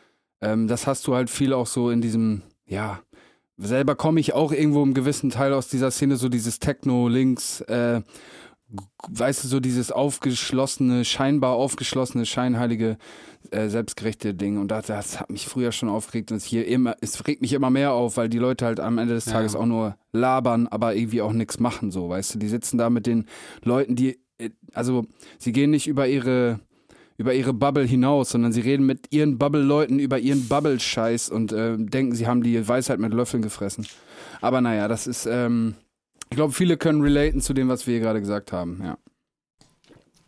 Ähm, 0.40 0.68
das 0.68 0.86
hast 0.86 1.06
du 1.06 1.14
halt 1.14 1.30
viel 1.30 1.52
auch 1.52 1.66
so 1.66 1.90
in 1.90 2.00
diesem, 2.00 2.42
ja, 2.66 3.00
selber 3.56 3.94
komme 3.94 4.20
ich 4.20 4.32
auch 4.34 4.52
irgendwo 4.52 4.82
im 4.82 4.94
gewissen 4.94 5.30
Teil 5.30 5.52
aus 5.54 5.68
dieser 5.68 5.90
Szene, 5.90 6.16
so 6.16 6.28
dieses 6.28 6.58
Techno, 6.58 7.08
Links, 7.08 7.60
äh, 7.62 8.02
weißt 9.08 9.44
du, 9.44 9.48
so 9.48 9.60
dieses 9.60 9.92
aufgeschlossene, 9.92 11.04
scheinbar 11.04 11.52
aufgeschlossene, 11.54 12.26
scheinheilige, 12.26 12.98
äh, 13.54 13.68
selbstgerechte 13.68 14.34
Ding. 14.34 14.58
Und 14.58 14.68
das, 14.68 14.86
das 14.86 15.20
hat 15.20 15.30
mich 15.30 15.46
früher 15.46 15.72
schon 15.72 15.88
aufgeregt 15.88 16.30
und 16.30 16.38
es 16.38 16.44
hier 16.44 16.66
immer, 16.66 16.96
es 17.00 17.26
regt 17.26 17.40
mich 17.40 17.52
immer 17.52 17.70
mehr 17.70 17.92
auf, 17.92 18.16
weil 18.16 18.28
die 18.28 18.38
Leute 18.38 18.66
halt 18.66 18.80
am 18.80 18.98
Ende 18.98 19.14
des 19.14 19.26
Ja. 19.26 19.32
Tages 19.32 19.54
auch 19.54 19.66
nur 19.66 19.96
labern, 20.12 20.66
aber 20.66 20.94
irgendwie 20.94 21.22
auch 21.22 21.32
nichts 21.32 21.60
machen, 21.60 21.90
so, 21.90 22.08
weißt 22.08 22.34
du. 22.34 22.38
Die 22.38 22.48
sitzen 22.48 22.78
da 22.78 22.90
mit 22.90 23.06
den 23.06 23.26
Leuten, 23.62 23.96
die, 23.96 24.18
äh, 24.38 24.50
also, 24.72 25.06
sie 25.38 25.52
gehen 25.52 25.70
nicht 25.70 25.86
über 25.86 26.08
ihre, 26.08 26.60
über 27.16 27.32
ihre 27.34 27.52
Bubble 27.54 27.84
hinaus, 27.84 28.30
sondern 28.30 28.52
sie 28.52 28.60
reden 28.60 28.86
mit 28.86 29.12
ihren 29.14 29.38
Bubble-Leuten 29.38 29.98
über 29.98 30.18
ihren 30.18 30.48
Bubble-Scheiß 30.48 31.30
und 31.30 31.52
äh, 31.52 31.76
denken, 31.78 32.14
sie 32.14 32.26
haben 32.26 32.42
die 32.42 32.66
Weisheit 32.66 32.98
mit 32.98 33.14
Löffeln 33.14 33.42
gefressen. 33.42 33.86
Aber 34.40 34.60
naja, 34.60 34.88
das 34.88 35.06
ist, 35.06 35.26
ähm, 35.26 35.74
ich 36.30 36.36
glaube, 36.36 36.52
viele 36.52 36.76
können 36.76 37.02
relaten 37.02 37.40
zu 37.40 37.54
dem, 37.54 37.68
was 37.68 37.86
wir 37.86 37.94
hier 37.94 38.02
gerade 38.02 38.20
gesagt 38.20 38.52
haben, 38.52 38.80
ja. 38.82 38.98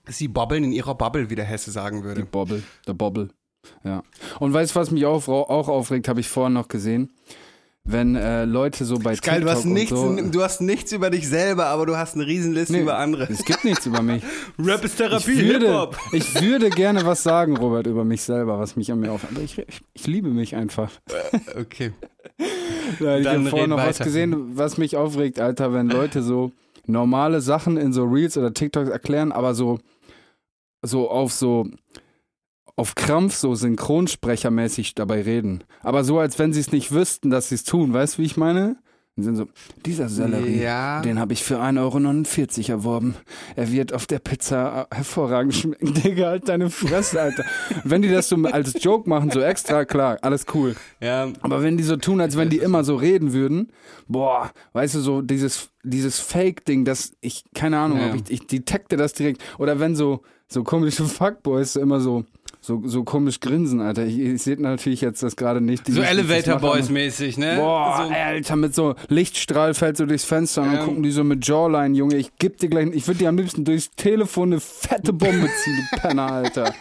Sie 0.09 0.29
bobbeln 0.29 0.65
in 0.65 0.73
ihrer 0.73 0.95
Bubble, 0.95 1.31
wie 1.31 1.35
der 1.35 1.45
Hesse 1.45 1.71
sagen 1.71 1.99
Die 1.99 2.05
würde. 2.05 2.25
Bobble, 2.25 2.63
der 2.87 2.95
Bobble. 2.95 3.29
Ja. 3.85 4.03
Und 4.39 4.53
weißt 4.53 4.75
du, 4.75 4.81
was 4.81 4.91
mich 4.91 5.07
auch, 5.07 5.27
auch 5.29 5.69
aufregt, 5.69 6.09
habe 6.09 6.21
ich 6.21 6.29
vorhin 6.29 6.53
noch 6.53 6.69
gesehen. 6.69 7.13
Wenn 7.89 8.17
äh, 8.17 8.45
Leute 8.45 8.85
so 8.85 8.99
bei 8.99 9.15
Geil, 9.15 9.41
du 9.43 9.47
TikTok 9.47 9.49
hast, 9.49 9.65
nichts, 9.65 9.91
so, 9.91 10.17
du 10.17 10.43
hast 10.43 10.61
nichts 10.61 10.91
über 10.91 11.09
dich 11.09 11.29
selber, 11.29 11.67
aber 11.67 11.87
du 11.87 11.97
hast 11.97 12.17
eine 12.17 12.27
Riesenliste 12.27 12.73
Nee, 12.73 12.81
über 12.83 12.99
andere. 12.99 13.29
es 13.31 13.45
gibt 13.45 13.65
nichts 13.65 13.87
über 13.87 14.03
mich. 14.03 14.25
Rap 14.59 14.85
ist 14.85 14.95
Ich 14.95 15.07
Therapie, 15.07 15.39
würde, 15.39 15.67
Hip-Hop. 15.67 15.97
ich 16.13 16.43
würde 16.43 16.71
gerne 16.71 17.07
was 17.07 17.23
sagen, 17.23 17.57
Robert, 17.57 17.87
über 17.87 18.05
mich 18.05 18.23
selber, 18.23 18.59
was 18.59 18.75
mich 18.75 18.91
an 18.91 18.99
mir 18.99 19.13
aufhört. 19.13 19.35
Aber 19.37 19.43
ich, 19.45 19.57
ich, 19.59 19.81
ich 19.95 20.07
liebe 20.09 20.31
mich 20.31 20.57
einfach. 20.57 20.91
Okay. 21.59 21.93
Ja, 23.01 23.19
ich 23.19 23.27
habe 23.27 23.47
vorhin 23.47 23.71
noch 23.71 23.79
was 23.79 23.99
gesehen, 23.99 24.57
was 24.57 24.79
mich 24.79 24.97
aufregt, 24.97 25.41
Alter, 25.41 25.73
wenn 25.73 25.89
Leute 25.89 26.23
so 26.23 26.53
normale 26.87 27.41
Sachen 27.41 27.77
in 27.79 27.93
so 27.93 28.05
Reels 28.05 28.37
oder 28.39 28.55
TikToks 28.55 28.89
erklären, 28.91 29.33
aber 29.33 29.55
so, 29.55 29.79
so 30.87 31.11
auf 31.11 31.33
so 31.33 31.67
auf 32.79 32.95
Krampf 32.95 33.35
so 33.35 33.55
synchronsprechermäßig 33.55 34.95
dabei 34.95 35.23
reden. 35.23 35.65
Aber 35.83 36.05
so, 36.05 36.19
als 36.19 36.39
wenn 36.39 36.53
sie 36.53 36.61
es 36.61 36.73
nicht 36.73 36.93
wüssten, 36.93 37.31
dass 37.31 37.49
sie 37.49 37.55
es 37.55 37.65
tun. 37.65 37.93
Weißt 37.95 38.19
du, 38.19 38.23
wie 38.23 38.27
ich 38.27 38.37
meine? 38.37 38.77
Und 39.17 39.23
sind 39.23 39.37
so, 39.37 39.47
dieser 39.87 40.11
Sellerie, 40.11 40.61
Ja. 40.61 41.01
den 41.01 41.19
habe 41.19 41.33
ich 41.33 41.43
für 41.43 41.59
1,49 41.59 42.69
Euro 42.69 42.73
erworben. 42.81 43.15
Er 43.55 43.73
wird 43.73 43.95
auf 43.95 44.05
der 44.07 44.19
Pizza 44.19 44.87
hervorragend 44.93 45.55
schmecken. 45.55 45.95
Digga, 46.05 46.27
halt 46.27 46.51
deine 46.51 46.69
Fresse, 46.69 47.23
Alter. 47.23 47.43
wenn 47.85 48.03
die 48.03 48.11
das 48.11 48.29
so 48.29 48.37
als 48.45 48.75
Joke 48.85 49.09
machen, 49.09 49.31
so 49.31 49.41
extra, 49.41 49.87
klar, 49.87 50.19
alles 50.21 50.45
cool. 50.53 50.77
Ja, 51.01 51.29
Aber 51.41 51.63
wenn 51.63 51.79
die 51.79 51.83
so 51.83 51.97
tun, 51.97 52.21
als 52.21 52.37
wenn 52.37 52.51
die 52.51 52.59
immer 52.59 52.85
so 52.85 52.95
reden 52.97 53.33
würden, 53.33 53.73
boah, 54.07 54.51
weißt 54.75 54.97
du, 54.97 55.01
so 55.01 55.23
dieses, 55.23 55.71
dieses 55.83 56.21
Fake-Ding, 56.21 56.85
das 56.85 57.13
ich, 57.23 57.43
keine 57.55 57.79
Ahnung, 57.79 57.99
Ja. 58.01 58.15
ich, 58.17 58.31
ich 58.31 58.47
detekte 58.47 58.99
das 58.99 59.15
direkt. 59.15 59.43
Oder 59.59 59.81
wenn 59.81 59.97
so, 59.97 60.21
so 60.49 60.63
komische 60.63 61.05
Fuckboys 61.05 61.77
immer 61.77 62.01
so, 62.01 62.25
so, 62.61 62.83
so 62.87 63.03
komisch 63.05 63.41
grinsen, 63.41 63.81
Alter. 63.81 64.07
Ich, 64.07 64.19
ich 64.19 64.43
sehe 64.43 64.61
natürlich 64.61 65.01
jetzt 65.01 65.23
das 65.23 65.37
gerade 65.37 65.61
nicht. 65.61 65.87
Die 65.89 65.93
so 65.93 66.03
Elevator 66.03 66.59
Boys 66.61 66.89
mäßig, 66.89 67.37
ne? 67.39 67.57
Boah, 67.57 68.07
so, 68.09 68.15
Alter, 68.15 68.57
mit 68.57 68.75
so 68.75 68.95
Lichtstrahl 69.09 69.75
fällt 69.75 69.97
so 69.97 70.07
durchs 70.07 70.25
Fenster 70.25 70.63
und 70.63 70.71
Ja. 70.73 70.77
dann 70.79 70.87
gucken 70.87 71.03
die 71.03 71.11
so 71.11 71.25
mit 71.25 71.47
Jawline, 71.47 71.97
Junge. 71.97 72.17
Ich 72.17 72.37
geb 72.39 72.59
dir 72.59 72.69
gleich, 72.69 72.89
ich 72.93 73.07
würde 73.07 73.19
dir 73.19 73.29
am 73.29 73.37
liebsten 73.37 73.65
durchs 73.65 73.91
Telefon 73.93 74.53
eine 74.53 74.61
fette 74.61 75.13
Bombe 75.13 75.49
ziehen, 75.63 75.89
du 75.91 75.97
Penner, 76.01 76.31
Alter. 76.33 76.73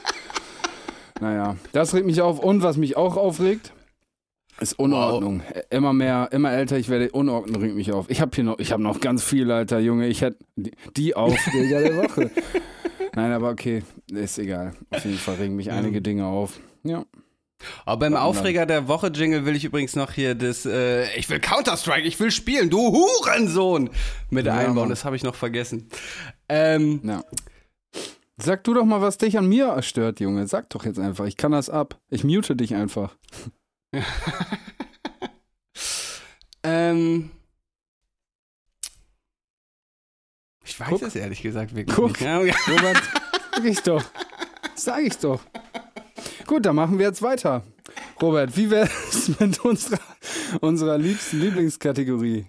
Naja, 1.22 1.56
das 1.72 1.94
regt 1.94 2.06
mich 2.06 2.22
auf. 2.22 2.40
Und 2.40 2.62
was 2.62 2.78
mich 2.78 2.98
auch 2.98 3.16
aufregt, 3.18 3.72
ist 4.60 4.78
Unordnung. 4.78 5.42
Immer 5.70 5.94
mehr, 5.94 6.30
immer 6.32 6.52
älter 6.52 6.78
ich 6.78 6.90
werde, 6.90 7.10
Unordnung 7.12 7.62
regt 7.62 7.76
mich 7.76 7.92
auf. 7.92 8.10
Ich 8.10 8.22
habe 8.22 8.32
hier 8.36 8.44
noch, 8.44 8.60
ich 8.60 8.72
habe 8.72 8.84
noch 8.84 9.00
ganz 9.00 9.24
viel, 9.24 9.50
Alter, 9.52 9.80
Junge. 9.80 10.08
Ich 10.08 10.22
hätte 10.22 10.38
die, 10.56 10.72
die 10.96 11.16
Aufreger 11.16 11.82
der 11.82 11.98
Woche. 11.98 12.32
Nein, 13.16 13.32
aber 13.32 13.50
okay, 13.50 13.84
ist 14.12 14.38
egal. 14.38 14.74
Auf 14.92 15.06
jeden 15.06 15.18
Fall 15.18 15.36
regen 15.36 15.56
mich 15.56 15.72
einige 15.72 16.02
Dinge 16.02 16.26
auf. 16.26 16.60
Ja. 16.84 17.06
Aber 17.86 18.00
beim 18.00 18.16
Aufreger 18.16 18.66
der 18.66 18.88
Woche 18.90 19.08
Jingle 19.08 19.46
will 19.46 19.56
ich 19.56 19.64
übrigens 19.64 19.96
noch 19.96 20.12
hier 20.12 20.36
das, 20.36 20.66
äh, 20.66 21.06
ich 21.18 21.30
will 21.30 21.40
Counter-Strike, 21.40 22.06
ich 22.06 22.20
will 22.20 22.30
spielen, 22.30 22.70
du 22.70 22.78
Hurensohn, 22.92 23.90
mit 24.30 24.46
Ja, 24.46 24.56
einbauen. 24.56 24.76
Mann. 24.76 24.90
Das 24.90 25.06
habe 25.06 25.16
ich 25.16 25.24
noch 25.24 25.36
vergessen. 25.36 25.90
Ähm, 26.50 27.00
Ja. 27.04 27.24
Sag 28.38 28.66
du 28.66 28.74
doch 28.74 28.84
mal, 28.84 29.00
was 29.02 29.18
dich 29.18 29.38
an 29.38 29.48
mir 29.48 29.82
stört, 29.82 30.20
Junge. 30.20 30.46
Sag 30.48 30.70
doch 30.72 30.84
jetzt 30.84 31.00
einfach. 31.00 31.26
Ich 31.26 31.38
kann 31.38 31.54
das 31.54 31.70
ab. 31.70 32.02
Ich 32.10 32.26
mute 32.26 32.58
dich 32.58 32.76
einfach. 32.76 33.16
ähm, 36.64 37.32
ich 40.66 40.80
weiß 40.80 40.90
Guck. 40.90 41.02
es 41.04 41.16
ehrlich 41.16 41.42
gesagt 41.42 41.76
wirklich 41.76 41.96
Guck. 41.96 42.10
nicht. 42.10 42.22
Ja, 42.22 42.42
ja. 42.42 42.56
Robert, 42.68 43.02
sag 43.54 43.66
ich 43.66 43.80
doch. 43.82 44.04
Sag 44.76 45.04
ich 45.04 45.18
doch. 45.18 45.42
Gut, 46.48 46.66
dann 46.66 46.76
machen 46.76 47.00
wir 47.00 47.08
jetzt 47.08 47.22
weiter. 47.22 47.64
Robert, 48.22 48.56
wie 48.58 48.70
wär's 48.70 49.30
mit 49.40 49.60
unserer, 49.64 50.00
unserer 50.62 50.98
liebsten 50.98 51.40
Lieblingskategorie? 51.40 52.48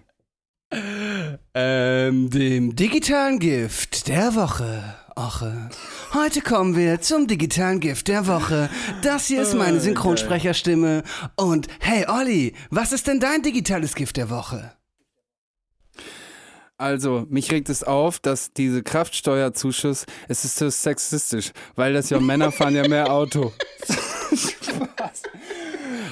Ähm, 1.53 2.29
dem 2.29 2.75
digitalen 2.75 3.39
Gift 3.39 4.07
der 4.07 4.35
Woche. 4.35 4.95
Oche. 5.15 5.69
Heute 6.13 6.41
kommen 6.41 6.75
wir 6.75 7.01
zum 7.01 7.25
digitalen 7.25 7.79
Gift 7.79 8.07
der 8.07 8.27
Woche. 8.27 8.69
Das 9.01 9.25
hier 9.25 9.41
ist 9.41 9.55
meine 9.55 9.79
Synchronsprecherstimme. 9.79 11.01
Und 11.35 11.67
hey 11.79 12.05
Olli, 12.07 12.53
was 12.69 12.91
ist 12.91 13.07
denn 13.07 13.19
dein 13.19 13.41
digitales 13.41 13.95
Gift 13.95 14.17
der 14.17 14.29
Woche? 14.29 14.76
Also, 16.79 17.25
mich 17.29 17.51
regt 17.51 17.69
es 17.69 17.83
auf, 17.83 18.19
dass 18.19 18.53
diese 18.53 18.83
Kraftsteuerzuschuss, 18.83 20.05
es 20.27 20.45
ist 20.45 20.57
so 20.57 20.69
sexistisch, 20.69 21.51
weil 21.75 21.93
das 21.93 22.09
ja 22.11 22.19
Männer 22.19 22.51
fahren 22.51 22.75
ja 22.75 22.87
mehr 22.87 23.11
Auto. 23.11 23.51
Spaß. 24.35 25.23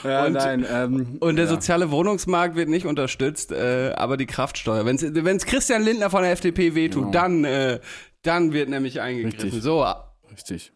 Ja, 0.03 0.25
Und- 0.25 0.33
nein. 0.33 0.65
Ähm, 0.69 1.17
Und 1.19 1.35
der 1.35 1.45
ja. 1.45 1.51
soziale 1.51 1.91
Wohnungsmarkt 1.91 2.55
wird 2.55 2.69
nicht 2.69 2.85
unterstützt, 2.85 3.51
äh, 3.51 3.91
aber 3.95 4.17
die 4.17 4.25
Kraftsteuer. 4.25 4.85
Wenn 4.85 4.95
es 5.37 5.45
Christian 5.45 5.83
Lindner 5.83 6.09
von 6.09 6.23
der 6.23 6.31
FDP 6.31 6.73
wehtut, 6.75 7.03
Genau. 7.03 7.11
dann, 7.11 7.43
äh, 7.43 7.79
dann 8.23 8.53
wird 8.53 8.69
nämlich 8.69 9.01
eingegriffen. 9.01 9.41
Richtig. 9.41 9.61
So, 9.63 9.85
Richtig. 10.31 10.73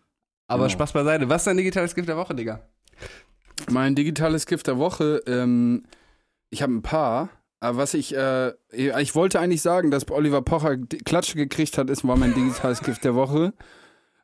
aber 0.48 0.64
Genau. 0.66 0.74
Spaß 0.74 0.92
beiseite. 0.94 1.30
Was 1.30 1.42
ist 1.42 1.48
dein 1.48 1.58
digitales 1.58 1.96
Gift 1.96 2.10
der 2.10 2.18
Woche, 2.18 2.36
Digga? 2.36 2.62
Mein 3.72 3.96
digitales 3.96 4.46
Gift 4.46 4.68
der 4.68 4.78
Woche, 4.78 5.22
ähm, 5.26 5.84
ich 6.52 6.62
habe 6.62 6.74
ein 6.74 6.82
paar. 6.84 7.30
Aber 7.60 7.78
was 7.78 7.94
ich, 7.94 8.16
äh, 8.16 8.54
ich 8.72 9.16
wollte 9.16 9.40
eigentlich 9.40 9.62
sagen, 9.62 9.92
dass 9.92 10.10
Oliver 10.10 10.42
Pocher 10.42 10.78
Klatsche 10.78 11.36
gekriegt 11.36 11.78
hat, 11.78 11.90
ist 11.90 12.08
war 12.08 12.16
mein 12.16 12.34
digitales 12.34 12.82
Gift 12.82 13.04
der 13.04 13.16
Woche. 13.16 13.54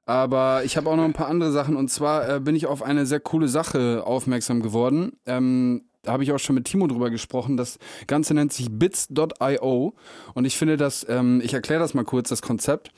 Aber 0.06 0.64
ich 0.64 0.78
habe 0.78 0.90
auch 0.90 0.96
noch 0.96 1.04
ein 1.04 1.14
paar 1.14 1.28
andere 1.28 1.52
Sachen. 1.52 1.76
Und 1.76 1.90
zwar 1.90 2.30
äh, 2.30 2.40
bin 2.40 2.56
ich 2.56 2.68
auf 2.68 2.84
eine 2.84 3.06
sehr 3.06 3.20
coole 3.20 3.48
Sache 3.48 4.04
aufmerksam 4.06 4.62
geworden. 4.62 5.14
Ähm, 5.26 5.86
da 6.04 6.14
habe 6.14 6.24
ich 6.24 6.32
auch 6.32 6.40
schon 6.40 6.56
mit 6.56 6.66
Timo 6.66 6.88
drüber 6.88 7.10
gesprochen. 7.10 7.58
Das 7.58 7.80
Ganze 8.08 8.34
nennt 8.36 8.54
sich 8.54 8.68
bits.io. 8.72 9.96
Und 10.34 10.46
ich 10.46 10.56
finde 10.58 10.78
das, 10.78 11.06
ähm, 11.10 11.42
ich 11.44 11.54
erkläre 11.54 11.80
das 11.80 11.94
mal 11.94 12.06
kurz, 12.06 12.30
das 12.30 12.42
Konzept. 12.42 12.92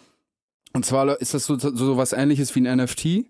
Und 0.73 0.85
zwar 0.85 1.19
ist 1.19 1.33
das 1.33 1.45
so, 1.45 1.57
so 1.57 1.97
was 1.97 2.13
ähnliches 2.13 2.53
wie 2.55 2.67
ein 2.67 2.77
NFT, 2.77 3.25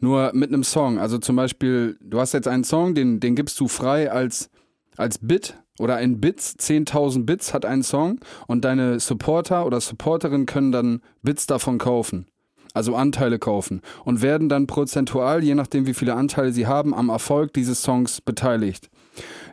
nur 0.00 0.32
mit 0.34 0.52
einem 0.52 0.64
Song. 0.64 0.98
Also 0.98 1.18
zum 1.18 1.36
Beispiel, 1.36 1.96
du 2.00 2.18
hast 2.18 2.34
jetzt 2.34 2.48
einen 2.48 2.64
Song, 2.64 2.94
den, 2.94 3.20
den 3.20 3.36
gibst 3.36 3.58
du 3.60 3.68
frei 3.68 4.10
als, 4.10 4.50
als 4.96 5.18
Bit 5.18 5.54
oder 5.80 6.00
in 6.00 6.20
Bits, 6.20 6.56
10.000 6.58 7.24
Bits 7.24 7.54
hat 7.54 7.64
ein 7.64 7.82
Song 7.82 8.20
und 8.46 8.64
deine 8.64 9.00
Supporter 9.00 9.66
oder 9.66 9.80
Supporterin 9.80 10.46
können 10.46 10.72
dann 10.72 11.00
Bits 11.22 11.46
davon 11.46 11.78
kaufen. 11.78 12.26
Also 12.72 12.94
Anteile 12.94 13.40
kaufen 13.40 13.80
und 14.04 14.22
werden 14.22 14.48
dann 14.48 14.68
prozentual, 14.68 15.42
je 15.42 15.56
nachdem 15.56 15.86
wie 15.86 15.94
viele 15.94 16.14
Anteile 16.14 16.52
sie 16.52 16.68
haben, 16.68 16.94
am 16.94 17.08
Erfolg 17.08 17.52
dieses 17.52 17.82
Songs 17.82 18.20
beteiligt. 18.20 18.90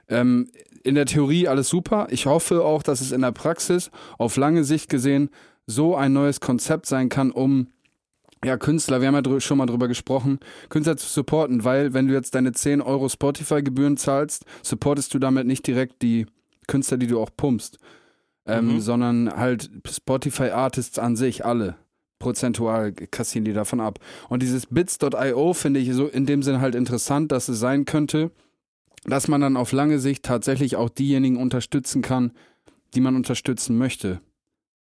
Ähm, 0.07 0.51
in 0.83 0.93
der 0.93 1.05
Theorie 1.05 1.47
alles 1.47 1.69
super. 1.69 2.07
Ich 2.11 2.27
hoffe 2.27 2.63
auch, 2.63 2.83
dass 2.83 3.01
es 3.01 3.11
in 3.11 3.21
der 3.21 3.31
Praxis 3.31 3.89
auf 4.19 4.37
lange 4.37 4.63
Sicht 4.63 4.89
gesehen 4.89 5.29
so 5.65 5.95
ein 5.95 6.13
neues 6.13 6.39
Konzept 6.39 6.85
sein 6.85 7.09
kann, 7.09 7.31
um 7.31 7.67
ja, 8.43 8.57
Künstler, 8.57 9.01
wir 9.01 9.07
haben 9.07 9.15
ja 9.23 9.39
schon 9.39 9.57
mal 9.57 9.65
drüber 9.65 9.87
gesprochen, 9.87 10.39
Künstler 10.69 10.97
zu 10.97 11.07
supporten, 11.07 11.63
weil 11.63 11.93
wenn 11.93 12.07
du 12.07 12.13
jetzt 12.13 12.35
deine 12.35 12.51
10 12.51 12.81
Euro 12.81 13.09
Spotify-Gebühren 13.09 13.97
zahlst, 13.97 14.45
supportest 14.61 15.13
du 15.13 15.19
damit 15.19 15.47
nicht 15.47 15.65
direkt 15.65 16.01
die 16.01 16.25
Künstler, 16.67 16.97
die 16.97 17.07
du 17.07 17.19
auch 17.19 17.29
pumpst, 17.35 17.79
ähm, 18.45 18.75
Mhm. 18.75 18.79
sondern 18.81 19.35
halt 19.35 19.69
Spotify-Artists 19.89 20.99
an 20.99 21.15
sich, 21.15 21.45
alle. 21.45 21.75
Prozentual 22.19 22.93
kassieren 22.93 23.45
die 23.45 23.53
davon 23.53 23.79
ab. 23.79 23.99
Und 24.29 24.41
dieses 24.41 24.65
bits.io 24.65 25.53
finde 25.53 25.79
ich 25.79 25.93
so 25.93 26.07
in 26.07 26.25
dem 26.25 26.41
Sinn 26.41 26.61
halt 26.61 26.73
interessant, 26.73 27.31
dass 27.31 27.47
es 27.47 27.59
sein 27.59 27.85
könnte, 27.85 28.31
dass 29.05 29.27
man 29.27 29.39
dann 29.41 29.55
auf 29.55 29.71
lange 29.71 29.99
Sicht 29.99 30.23
tatsächlich 30.23 30.75
auch 30.75 30.89
diejenigen 30.89 31.37
unterstützen 31.37 32.01
kann, 32.01 32.31
die 32.95 33.01
man 33.01 33.15
unterstützen 33.15 33.77
möchte. 33.77 34.19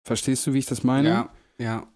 Verstehst 0.05 0.47
du, 0.47 0.53
wie 0.53 0.59
ich 0.59 0.67
das 0.67 0.85
meine? 0.85 1.09
Ja, 1.09 1.29
ja. 1.59 1.87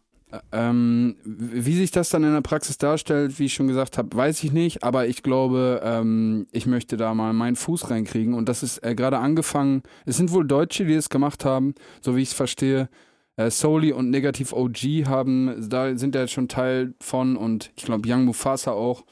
Ähm, 0.53 1.17
wie 1.25 1.75
sich 1.75 1.91
das 1.91 2.11
dann 2.11 2.23
in 2.23 2.35
der 2.35 2.43
Praxis 2.43 2.77
darstellt, 2.77 3.39
wie 3.39 3.47
ich 3.47 3.55
schon 3.55 3.69
gesagt 3.69 3.97
habe, 3.97 4.15
weiß 4.15 4.45
ich 4.45 4.53
nicht, 4.53 4.85
aber 4.85 5.07
ich 5.07 5.23
glaube, 5.23 5.81
ähm, 5.83 6.47
ich 6.53 6.67
möchte 6.67 6.99
da 6.99 7.15
mal 7.15 7.33
meinen 7.33 7.57
Fuß 7.57 7.91
reinkriegen 7.91 8.35
und 8.35 8.47
das 8.49 8.63
ist 8.63 8.85
äh, 8.85 8.95
gerade 8.95 9.19
angefangen, 9.19 9.83
es 10.05 10.19
sind 10.19 10.31
wohl 10.33 10.47
Deutsche, 10.47 10.85
die 10.85 10.95
es 10.95 11.09
gemacht 11.09 11.47
haben, 11.47 11.75
so 12.03 12.15
wie 12.15 12.23
ich 12.23 12.29
es 12.29 12.35
verstehe. 12.35 12.91
Äh, 13.37 13.51
Soli 13.51 13.93
und 13.93 14.11
Negativ 14.11 14.53
OG 14.53 15.07
haben, 15.07 15.67
da 15.71 15.97
sind 15.97 16.15
ja 16.15 16.29
schon 16.29 16.49
Teil 16.49 16.95
von 17.01 17.37
und 17.37 17.71
ich 17.77 17.85
glaube 17.85 18.07
Young 18.07 18.27
Mufasa 18.27 18.73
auch. 18.73 19.05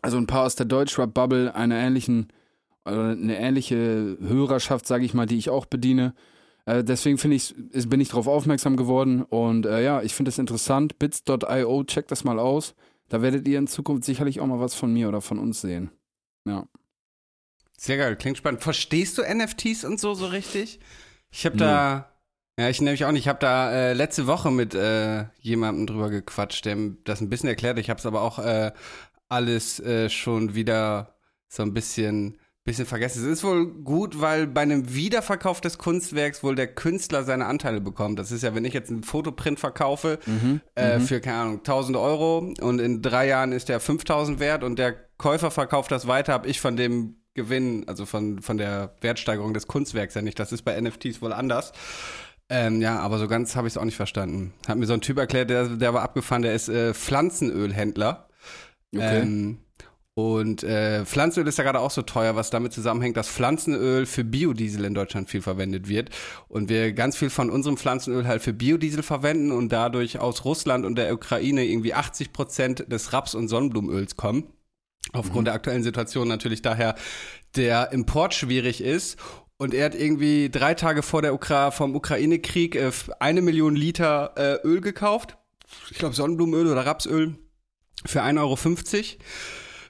Also 0.00 0.16
ein 0.16 0.26
paar 0.26 0.46
aus 0.46 0.54
der 0.54 0.66
Deutschrap-Bubble, 0.66 1.54
einer 1.54 1.76
äh, 1.76 2.90
eine 2.90 3.38
ähnliche 3.38 4.16
Hörerschaft, 4.20 4.86
sage 4.86 5.04
ich 5.04 5.12
mal, 5.12 5.26
die 5.26 5.36
ich 5.36 5.50
auch 5.50 5.66
bediene. 5.66 6.14
Äh, 6.66 6.84
deswegen 6.84 7.18
finde 7.18 7.36
ich, 7.36 7.54
bin 7.88 8.00
ich 8.00 8.08
darauf 8.08 8.26
aufmerksam 8.26 8.76
geworden 8.76 9.22
und 9.22 9.66
äh, 9.66 9.82
ja, 9.82 10.02
ich 10.02 10.14
finde 10.14 10.30
es 10.30 10.38
interessant. 10.38 10.98
Bits.io, 10.98 11.84
checkt 11.84 12.10
das 12.10 12.24
mal 12.24 12.38
aus. 12.38 12.74
Da 13.08 13.22
werdet 13.22 13.46
ihr 13.48 13.58
in 13.58 13.66
Zukunft 13.66 14.04
sicherlich 14.04 14.40
auch 14.40 14.46
mal 14.46 14.60
was 14.60 14.74
von 14.74 14.92
mir 14.92 15.08
oder 15.08 15.20
von 15.20 15.38
uns 15.38 15.60
sehen. 15.60 15.90
Ja. 16.46 16.66
Sehr 17.76 17.96
geil, 17.96 18.16
klingt 18.16 18.38
spannend. 18.38 18.62
Verstehst 18.62 19.18
du 19.18 19.22
NFTs 19.22 19.84
und 19.84 19.98
so 19.98 20.14
so 20.14 20.26
richtig? 20.26 20.80
Ich 21.30 21.46
habe 21.46 21.56
da, 21.56 22.12
ja, 22.58 22.68
ich 22.68 22.80
nämlich 22.80 23.04
auch 23.04 23.12
nicht. 23.12 23.22
Ich 23.22 23.28
habe 23.28 23.38
da 23.38 23.72
äh, 23.72 23.92
letzte 23.94 24.26
Woche 24.26 24.50
mit 24.50 24.74
äh, 24.74 25.24
jemandem 25.38 25.86
drüber 25.86 26.10
gequatscht, 26.10 26.64
der 26.66 26.76
das 27.04 27.20
ein 27.20 27.30
bisschen 27.30 27.48
erklärt. 27.48 27.78
Ich 27.78 27.88
habe 27.88 27.98
es 27.98 28.06
aber 28.06 28.20
auch 28.20 28.38
äh, 28.38 28.72
alles 29.28 29.80
äh, 29.80 30.10
schon 30.10 30.54
wieder 30.54 31.16
so 31.48 31.62
ein 31.62 31.72
bisschen 31.72 32.38
bisschen 32.70 32.86
vergessen. 32.86 33.24
Es 33.24 33.38
ist 33.38 33.44
wohl 33.44 33.66
gut, 33.66 34.20
weil 34.20 34.46
bei 34.46 34.60
einem 34.60 34.94
Wiederverkauf 34.94 35.60
des 35.60 35.76
Kunstwerks 35.76 36.44
wohl 36.44 36.54
der 36.54 36.68
Künstler 36.68 37.24
seine 37.24 37.46
Anteile 37.46 37.80
bekommt. 37.80 38.18
Das 38.20 38.30
ist 38.30 38.42
ja, 38.42 38.54
wenn 38.54 38.64
ich 38.64 38.72
jetzt 38.72 38.90
einen 38.90 39.02
Fotoprint 39.02 39.58
verkaufe 39.58 40.20
äh, 40.76 41.00
für, 41.00 41.20
keine 41.20 41.38
Ahnung, 41.38 41.58
1000 41.58 41.96
Euro 41.96 42.38
und 42.60 42.80
in 42.80 43.02
drei 43.02 43.26
Jahren 43.26 43.50
ist 43.50 43.68
der 43.68 43.80
5000 43.80 44.38
wert 44.38 44.62
und 44.62 44.78
der 44.78 44.92
Käufer 45.18 45.50
verkauft 45.50 45.90
das 45.90 46.06
weiter, 46.06 46.32
habe 46.32 46.46
ich 46.46 46.60
von 46.60 46.76
dem 46.76 47.16
Gewinn, 47.34 47.88
also 47.88 48.06
von, 48.06 48.40
von 48.40 48.56
der 48.56 48.94
Wertsteigerung 49.00 49.52
des 49.52 49.66
Kunstwerks 49.66 50.14
ja 50.14 50.22
nicht. 50.22 50.38
Das 50.38 50.52
ist 50.52 50.62
bei 50.62 50.80
NFTs 50.80 51.20
wohl 51.20 51.32
anders. 51.32 51.72
Ähm, 52.48 52.80
ja, 52.80 53.00
aber 53.00 53.18
so 53.18 53.26
ganz 53.26 53.56
habe 53.56 53.66
ich 53.66 53.74
es 53.74 53.78
auch 53.78 53.84
nicht 53.84 53.96
verstanden. 53.96 54.52
Hat 54.68 54.78
mir 54.78 54.86
so 54.86 54.94
ein 54.94 55.00
Typ 55.00 55.18
erklärt, 55.18 55.50
der, 55.50 55.64
der 55.66 55.92
war 55.92 56.02
abgefahren, 56.02 56.42
der 56.42 56.54
ist 56.54 56.68
äh, 56.68 56.94
Pflanzenölhändler. 56.94 58.28
Okay. 58.94 59.20
Ähm, 59.22 59.58
und 60.20 60.62
äh, 60.62 61.04
Pflanzenöl 61.04 61.48
ist 61.48 61.58
ja 61.58 61.64
gerade 61.64 61.80
auch 61.80 61.90
so 61.90 62.02
teuer, 62.02 62.36
was 62.36 62.50
damit 62.50 62.72
zusammenhängt, 62.72 63.16
dass 63.16 63.28
Pflanzenöl 63.28 64.06
für 64.06 64.24
Biodiesel 64.24 64.84
in 64.84 64.94
Deutschland 64.94 65.28
viel 65.30 65.42
verwendet 65.42 65.88
wird. 65.88 66.10
Und 66.48 66.68
wir 66.68 66.92
ganz 66.92 67.16
viel 67.16 67.30
von 67.30 67.50
unserem 67.50 67.76
Pflanzenöl 67.76 68.26
halt 68.26 68.42
für 68.42 68.52
Biodiesel 68.52 69.02
verwenden 69.02 69.52
und 69.52 69.70
dadurch 69.70 70.18
aus 70.18 70.44
Russland 70.44 70.84
und 70.84 70.96
der 70.96 71.12
Ukraine 71.12 71.64
irgendwie 71.64 71.94
80 71.94 72.32
Prozent 72.32 72.90
des 72.90 73.12
Raps- 73.12 73.34
und 73.34 73.48
Sonnenblumenöls 73.48 74.16
kommen. 74.16 74.44
Aufgrund 75.12 75.46
der 75.46 75.54
aktuellen 75.54 75.82
Situation 75.82 76.28
natürlich 76.28 76.62
daher 76.62 76.94
der 77.56 77.92
Import 77.92 78.34
schwierig 78.34 78.82
ist. 78.82 79.18
Und 79.56 79.74
er 79.74 79.86
hat 79.86 79.94
irgendwie 79.94 80.48
drei 80.50 80.74
Tage 80.74 81.02
vor 81.02 81.20
der 81.20 81.34
Ukra 81.34 81.70
vom 81.70 81.94
Ukraine-Krieg 81.94 82.76
äh, 82.76 82.90
eine 83.18 83.42
Million 83.42 83.76
Liter 83.76 84.32
äh, 84.36 84.66
Öl 84.66 84.80
gekauft. 84.80 85.36
Ich 85.90 85.98
glaube 85.98 86.14
Sonnenblumenöl 86.14 86.68
oder 86.68 86.86
Rapsöl 86.86 87.36
für 88.06 88.22
1,50 88.22 88.38
Euro 88.40 88.56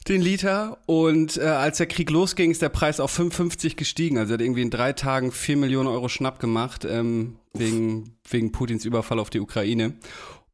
den 0.09 0.21
Liter. 0.21 0.79
Und 0.87 1.37
äh, 1.37 1.43
als 1.43 1.79
der 1.79 1.87
Krieg 1.87 2.11
losging, 2.11 2.51
ist 2.51 2.63
der 2.63 2.69
Preis 2.69 3.01
auf 3.01 3.17
5,50 3.17 3.77
gestiegen. 3.77 4.19
Also 4.19 4.33
er 4.33 4.35
hat 4.35 4.41
irgendwie 4.43 4.63
in 4.63 4.71
drei 4.71 4.93
Tagen 4.93 5.33
4 5.33 5.57
Millionen 5.57 5.89
Euro 5.89 6.09
Schnapp 6.09 6.39
gemacht, 6.41 6.85
ähm, 6.85 7.39
wegen, 7.55 8.17
wegen 8.29 8.53
Putins 8.53 8.85
Überfall 8.85 9.19
auf 9.19 9.31
die 9.31 9.41
Ukraine. 9.41 9.95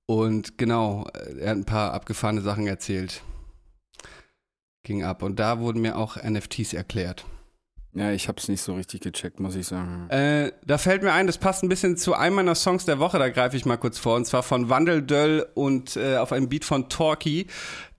Und 0.07 0.59
genau, 0.59 1.07
äh, 1.15 1.41
er 1.41 1.51
hat 1.51 1.57
ein 1.59 1.65
paar 1.65 1.93
abgefahrene 1.93 2.41
Sachen 2.41 2.67
erzählt. 2.67 3.23
Ging 4.83 5.05
ab. 5.05 5.23
Und 5.23 5.39
da 5.39 5.59
wurden 5.61 5.83
mir 5.83 5.97
auch 5.97 6.17
NFTs 6.17 6.73
erklärt. 6.73 7.25
Ja, 7.97 8.13
ich 8.13 8.29
habe 8.29 8.39
es 8.39 8.49
nicht 8.49 8.61
so 8.61 8.75
richtig 8.75 9.01
gecheckt, 9.01 9.41
muss 9.41 9.57
ich 9.57 9.67
sagen. 9.67 10.11
Äh, 10.11 10.53
da 10.67 10.77
fällt 10.77 11.03
mir 11.03 11.15
ein, 11.15 11.27
das 11.27 11.39
passt 11.39 11.63
ein 11.63 11.71
bisschen 11.71 11.97
zu 11.97 12.13
einem 12.13 12.37
meiner 12.37 12.55
Songs 12.55 12.85
der 12.85 12.99
Woche, 12.99 13.19
da 13.19 13.31
greife 13.31 13.57
ich 13.57 13.65
mal 13.65 13.79
kurz 13.79 13.99
vor, 13.99 14.17
und 14.17 14.27
zwar 14.27 14.43
von 14.43 14.69
Wandeldöll 14.69 15.47
und 15.55 15.97
äh, 15.97 16.19
auf 16.19 16.31
einem 16.31 16.51
Beat 16.51 16.67
von 16.67 16.91
Torki. 16.91 17.47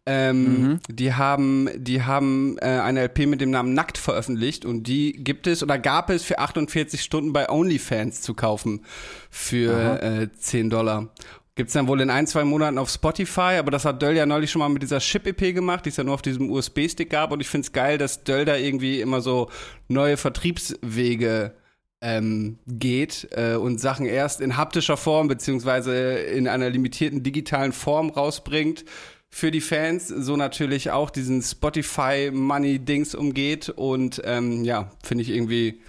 Ähm, 0.10 0.80
Die 0.90 1.14
haben, 1.14 1.70
die 1.76 2.02
haben 2.02 2.58
äh, 2.60 2.66
eine 2.66 3.04
LP 3.04 3.28
mit 3.28 3.42
dem 3.42 3.50
Namen 3.50 3.74
Nackt 3.74 3.98
veröffentlicht 3.98 4.64
und 4.64 4.84
die 4.84 5.12
gibt 5.12 5.48
es 5.48 5.62
oder 5.62 5.78
gab 5.78 6.10
es 6.10 6.24
für 6.24 6.40
48 6.40 7.02
Stunden 7.02 7.34
bei 7.34 7.50
OnlyFans 7.50 8.22
zu 8.22 8.34
kaufen 8.34 8.86
für 9.30 10.02
äh, 10.02 10.30
10 10.32 10.70
Dollar. 10.70 11.10
Gibt's 11.56 11.74
dann 11.74 11.88
wohl 11.88 12.00
in 12.00 12.10
ein, 12.10 12.26
zwei 12.26 12.46
Monaten 12.46 12.78
auf 12.78 12.90
Spotify, 12.90 13.58
aber 13.58 13.72
das 13.72 13.84
hat 13.84 14.02
Döll 14.02 14.16
ja 14.16 14.26
neulich 14.26 14.50
schon 14.50 14.60
mal 14.60 14.70
mit 14.70 14.82
dieser 14.82 15.00
Chip-EP 15.00 15.56
gemacht, 15.56 15.86
die 15.86 15.90
es 15.90 15.98
ja 15.98 16.04
nur 16.04 16.14
auf 16.14 16.22
diesem 16.22 16.50
USB-Stick 16.52 17.10
gab 17.10 17.32
und 17.32 17.42
ich 17.42 17.50
find's 17.50 17.74
geil, 17.74 17.98
dass 17.98 18.24
Döll 18.24 18.46
da 18.46 18.56
irgendwie 18.56 19.02
immer 19.02 19.22
so 19.22 19.50
neue 19.90 20.16
Vertriebswege 20.16 21.54
ähm, 22.00 22.60
geht 22.68 23.28
äh, 23.32 23.56
und 23.56 23.82
Sachen 23.82 24.06
erst 24.06 24.40
in 24.40 24.56
haptischer 24.56 24.98
Form 24.98 25.28
beziehungsweise 25.28 25.96
in 26.18 26.48
einer 26.48 26.70
limitierten 26.70 27.24
digitalen 27.24 27.74
Form 27.74 28.12
rausbringt 28.12 28.86
für 29.30 29.52
die 29.52 29.62
Fans, 29.62 30.08
so 30.08 30.36
natürlich 30.38 30.92
auch 30.92 31.10
diesen 31.10 31.42
Spotify-Money-Dings 31.42 33.14
umgeht 33.16 33.70
und 33.70 34.22
ähm, 34.26 34.64
ja, 34.64 34.92
finde 35.04 35.24
ich 35.24 35.30
irgendwie 35.30 35.82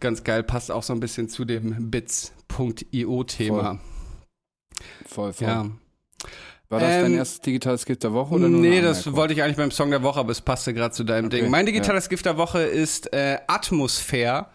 ganz 0.00 0.24
geil, 0.24 0.42
passt 0.42 0.70
auch 0.70 0.82
so 0.82 0.92
ein 0.92 1.00
bisschen 1.00 1.28
zu 1.28 1.44
dem 1.44 1.90
bits.io-Thema. 1.90 3.80
Voll, 5.06 5.32
voll. 5.32 5.46
Ja. 5.48 5.70
War 6.68 6.80
das 6.80 6.90
dein 6.90 7.12
Ähm, 7.12 7.18
erstes 7.18 7.40
digitales 7.42 7.86
Gift 7.86 8.02
der 8.02 8.12
Woche 8.12 8.34
oder 8.34 8.48
nur 8.48 8.60
nee, 8.60 8.80
das 8.80 9.12
wollte 9.12 9.32
ich 9.34 9.42
eigentlich 9.42 9.56
beim 9.56 9.70
Song 9.70 9.90
der 9.90 10.02
Woche, 10.02 10.18
aber 10.18 10.32
es 10.32 10.40
passte 10.40 10.74
gerade 10.74 10.92
zu 10.92 11.04
deinem 11.04 11.30
Ding. 11.30 11.48
Mein 11.48 11.64
digitales 11.64 12.08
Gift 12.08 12.26
der 12.26 12.36
Woche 12.38 12.62
ist 12.62 13.12
äh, 13.12 13.38
Atmosphäre. 13.46 14.46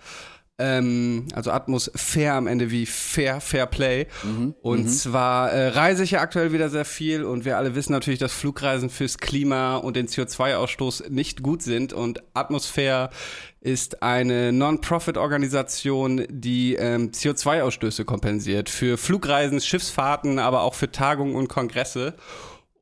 Ähm, 0.61 1.25
also 1.33 1.51
Atmosphäre 1.51 2.35
am 2.35 2.45
Ende 2.45 2.69
wie 2.69 2.85
Fair, 2.85 3.41
Fair 3.41 3.65
Play. 3.65 4.05
Mhm, 4.23 4.53
Und 4.61 4.87
zwar 4.89 5.51
äh, 5.51 5.69
reise 5.69 6.03
ich 6.03 6.11
ja 6.11 6.21
aktuell 6.21 6.53
wieder 6.53 6.69
sehr 6.69 6.85
viel 6.85 7.23
und 7.23 7.45
wir 7.45 7.57
alle 7.57 7.73
wissen 7.73 7.93
natürlich, 7.93 8.19
dass 8.19 8.31
Flugreisen 8.31 8.91
fürs 8.91 9.17
Klima 9.17 9.77
und 9.77 9.95
den 9.95 10.07
CO2-Ausstoß 10.07 11.09
nicht 11.09 11.41
gut 11.41 11.63
sind. 11.63 11.93
Und 11.93 12.21
Atmosphäre 12.35 13.09
ist 13.59 14.03
eine 14.03 14.51
Non-Profit-Organisation, 14.51 16.25
die 16.29 16.75
ähm, 16.75 17.11
CO2-Ausstöße 17.11 18.05
kompensiert. 18.05 18.69
Für 18.69 18.97
Flugreisen, 18.97 19.59
Schiffsfahrten, 19.59 20.39
aber 20.39 20.61
auch 20.61 20.75
für 20.75 20.91
Tagungen 20.91 21.35
und 21.35 21.47
Kongresse. 21.47 22.13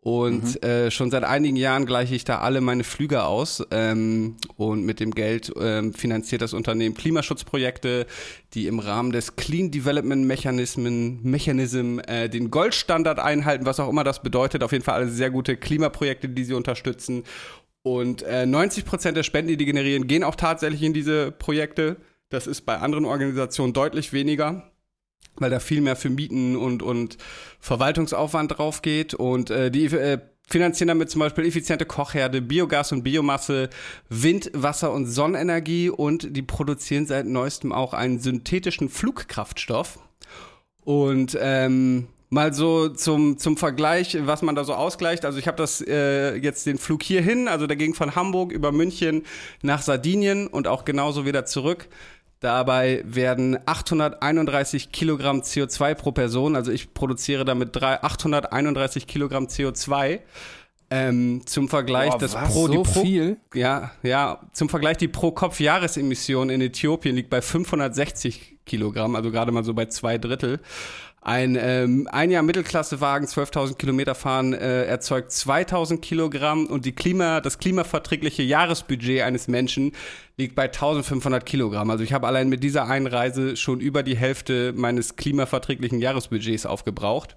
Und 0.02 0.64
äh, 0.64 0.92
schon 0.92 1.12
seit 1.12 1.26
einigen 1.26 1.58
Jahren 1.58 1.86
gleiche 1.86 2.16
ich 2.16 2.24
da 2.24 2.40
alle 2.40 2.62
meine 2.62 2.86
Flüge 2.86 3.26
aus. 3.26 3.66
Ähm, 3.72 4.38
und 4.56 4.86
mit 4.86 5.02
dem 5.02 5.12
Geld 5.12 5.52
ähm, 5.60 5.94
finanziert 5.94 6.42
das 6.42 6.54
Unternehmen 6.54 6.96
Klimaschutzprojekte, 6.96 8.06
die 8.54 8.68
im 8.68 8.80
Rahmen 8.80 9.12
des 9.12 9.36
Clean 9.36 9.72
Development 9.72 10.26
Mechanismen, 10.26 11.22
Mechanism 11.24 12.00
äh, 12.08 12.30
den 12.30 12.50
Goldstandard 12.50 13.20
einhalten, 13.20 13.66
was 13.66 13.82
auch 13.82 13.90
immer 13.90 14.06
das 14.06 14.24
bedeutet. 14.24 14.64
Auf 14.64 14.72
jeden 14.72 14.86
Fall 14.86 14.96
alle 14.96 15.10
sehr 15.10 15.32
gute 15.32 15.58
Klimaprojekte, 15.58 16.30
die 16.30 16.46
sie 16.46 16.54
unterstützen. 16.54 17.24
Und 17.82 18.22
äh, 18.22 18.46
90 18.46 18.86
Prozent 18.86 19.18
der 19.18 19.24
Spenden, 19.24 19.50
die 19.50 19.58
die 19.58 19.66
generieren, 19.66 20.08
gehen 20.08 20.24
auch 20.24 20.36
tatsächlich 20.36 20.82
in 20.82 20.94
diese 20.94 21.32
Projekte. 21.32 21.98
Das 22.30 22.48
ist 22.48 22.62
bei 22.62 22.78
anderen 22.78 23.04
Organisationen 23.04 23.74
deutlich 23.74 24.14
weniger 24.14 24.69
weil 25.40 25.50
da 25.50 25.60
viel 25.60 25.82
mehr 25.82 25.96
für 25.96 26.10
Mieten 26.10 26.56
und, 26.56 26.84
und 26.84 27.18
Verwaltungsaufwand 27.60 28.58
drauf 28.58 28.82
geht. 28.82 29.14
Und 29.14 29.50
äh, 29.50 29.72
die 29.72 29.86
äh, 29.86 30.20
finanzieren 30.48 30.88
damit 30.88 31.10
zum 31.10 31.20
Beispiel 31.20 31.46
effiziente 31.46 31.86
Kochherde, 31.86 32.42
Biogas 32.42 32.92
und 32.92 33.04
Biomasse, 33.04 33.70
Wind, 34.10 34.52
Wasser 34.54 34.92
und 34.92 35.06
Sonnenenergie 35.06 35.90
und 35.90 36.36
die 36.36 36.42
produzieren 36.42 37.06
seit 37.06 37.26
neuestem 37.26 37.72
auch 37.72 37.94
einen 37.94 38.20
synthetischen 38.20 38.90
Flugkraftstoff. 38.90 40.00
Und 40.84 41.38
ähm, 41.40 42.08
mal 42.30 42.54
so 42.54 42.90
zum, 42.90 43.38
zum 43.38 43.58
Vergleich, 43.58 44.18
was 44.22 44.42
man 44.42 44.56
da 44.56 44.64
so 44.64 44.74
ausgleicht. 44.74 45.26
Also 45.26 45.40
ich 45.40 45.48
habe 45.48 45.58
das 45.58 45.82
äh, 45.82 46.36
jetzt 46.36 46.66
den 46.66 46.78
Flug 46.78 47.04
hierhin, 47.04 47.48
also 47.48 47.68
der 47.68 47.78
ging 47.78 47.94
von 47.94 48.16
Hamburg 48.16 48.52
über 48.52 48.72
München 48.72 49.24
nach 49.62 49.82
Sardinien 49.82 50.48
und 50.48 50.68
auch 50.68 50.86
genauso 50.86 51.26
wieder 51.26 51.46
zurück. 51.46 51.88
Dabei 52.40 53.04
werden 53.06 53.60
831 53.66 54.94
Kilogramm 54.94 55.42
CO2 55.42 55.94
pro 55.94 56.14
Person, 56.14 56.56
also 56.56 56.72
ich 56.72 56.94
produziere 56.94 57.44
damit 57.44 57.76
drei, 57.76 58.02
831 58.02 59.08
Kilogramm 59.08 59.46
CO2. 59.46 60.20
Ähm, 60.92 61.42
zum 61.46 61.70
Vergleich 61.70 62.12
Boah, 62.12 62.18
das 62.18 62.34
was, 62.34 62.52
pro 62.52 62.66
so 62.66 62.72
die 62.72 62.78
pro 62.80 63.02
viel? 63.02 63.38
ja 63.54 63.92
ja 64.02 64.40
zum 64.54 64.70
Vergleich 64.70 64.98
die 64.98 65.08
pro 65.08 65.30
Kopf 65.30 65.60
Jahresemission 65.60 66.50
in 66.50 66.62
Äthiopien 66.62 67.16
liegt 67.16 67.30
bei 67.30 67.44
560 67.44 68.58
Kilogramm, 68.66 69.16
also 69.16 69.30
gerade 69.30 69.52
mal 69.52 69.64
so 69.64 69.76
bei 69.76 69.86
zwei 69.86 70.18
Drittel. 70.18 70.60
Ein 71.22 71.58
ähm, 71.60 72.08
ein 72.12 72.32
Jahr 72.32 72.44
Mittelklassewagen 72.44 73.28
12.000 73.28 73.76
Kilometer 73.76 74.16
fahren 74.16 74.54
äh, 74.54 74.86
erzeugt 74.86 75.32
2.000 75.32 76.00
Kilogramm 76.00 76.66
und 76.66 76.86
die 76.86 76.94
Klima 76.94 77.42
das 77.42 77.58
klimaverträgliche 77.58 78.42
Jahresbudget 78.42 79.24
eines 79.24 79.50
Menschen 79.50 79.92
liegt 80.38 80.56
bei 80.56 80.68
1.500 80.72 81.42
Kilogramm. 81.42 81.90
Also 81.90 82.06
ich 82.06 82.14
habe 82.14 82.26
allein 82.26 82.48
mit 82.48 82.64
dieser 82.64 82.88
einen 82.88 83.08
Reise 83.08 83.58
schon 83.58 83.82
über 83.82 84.02
die 84.02 84.16
Hälfte 84.16 84.74
meines 84.74 85.18
klimaverträglichen 85.18 86.00
Jahresbudgets 86.00 86.66
aufgebraucht. 86.66 87.36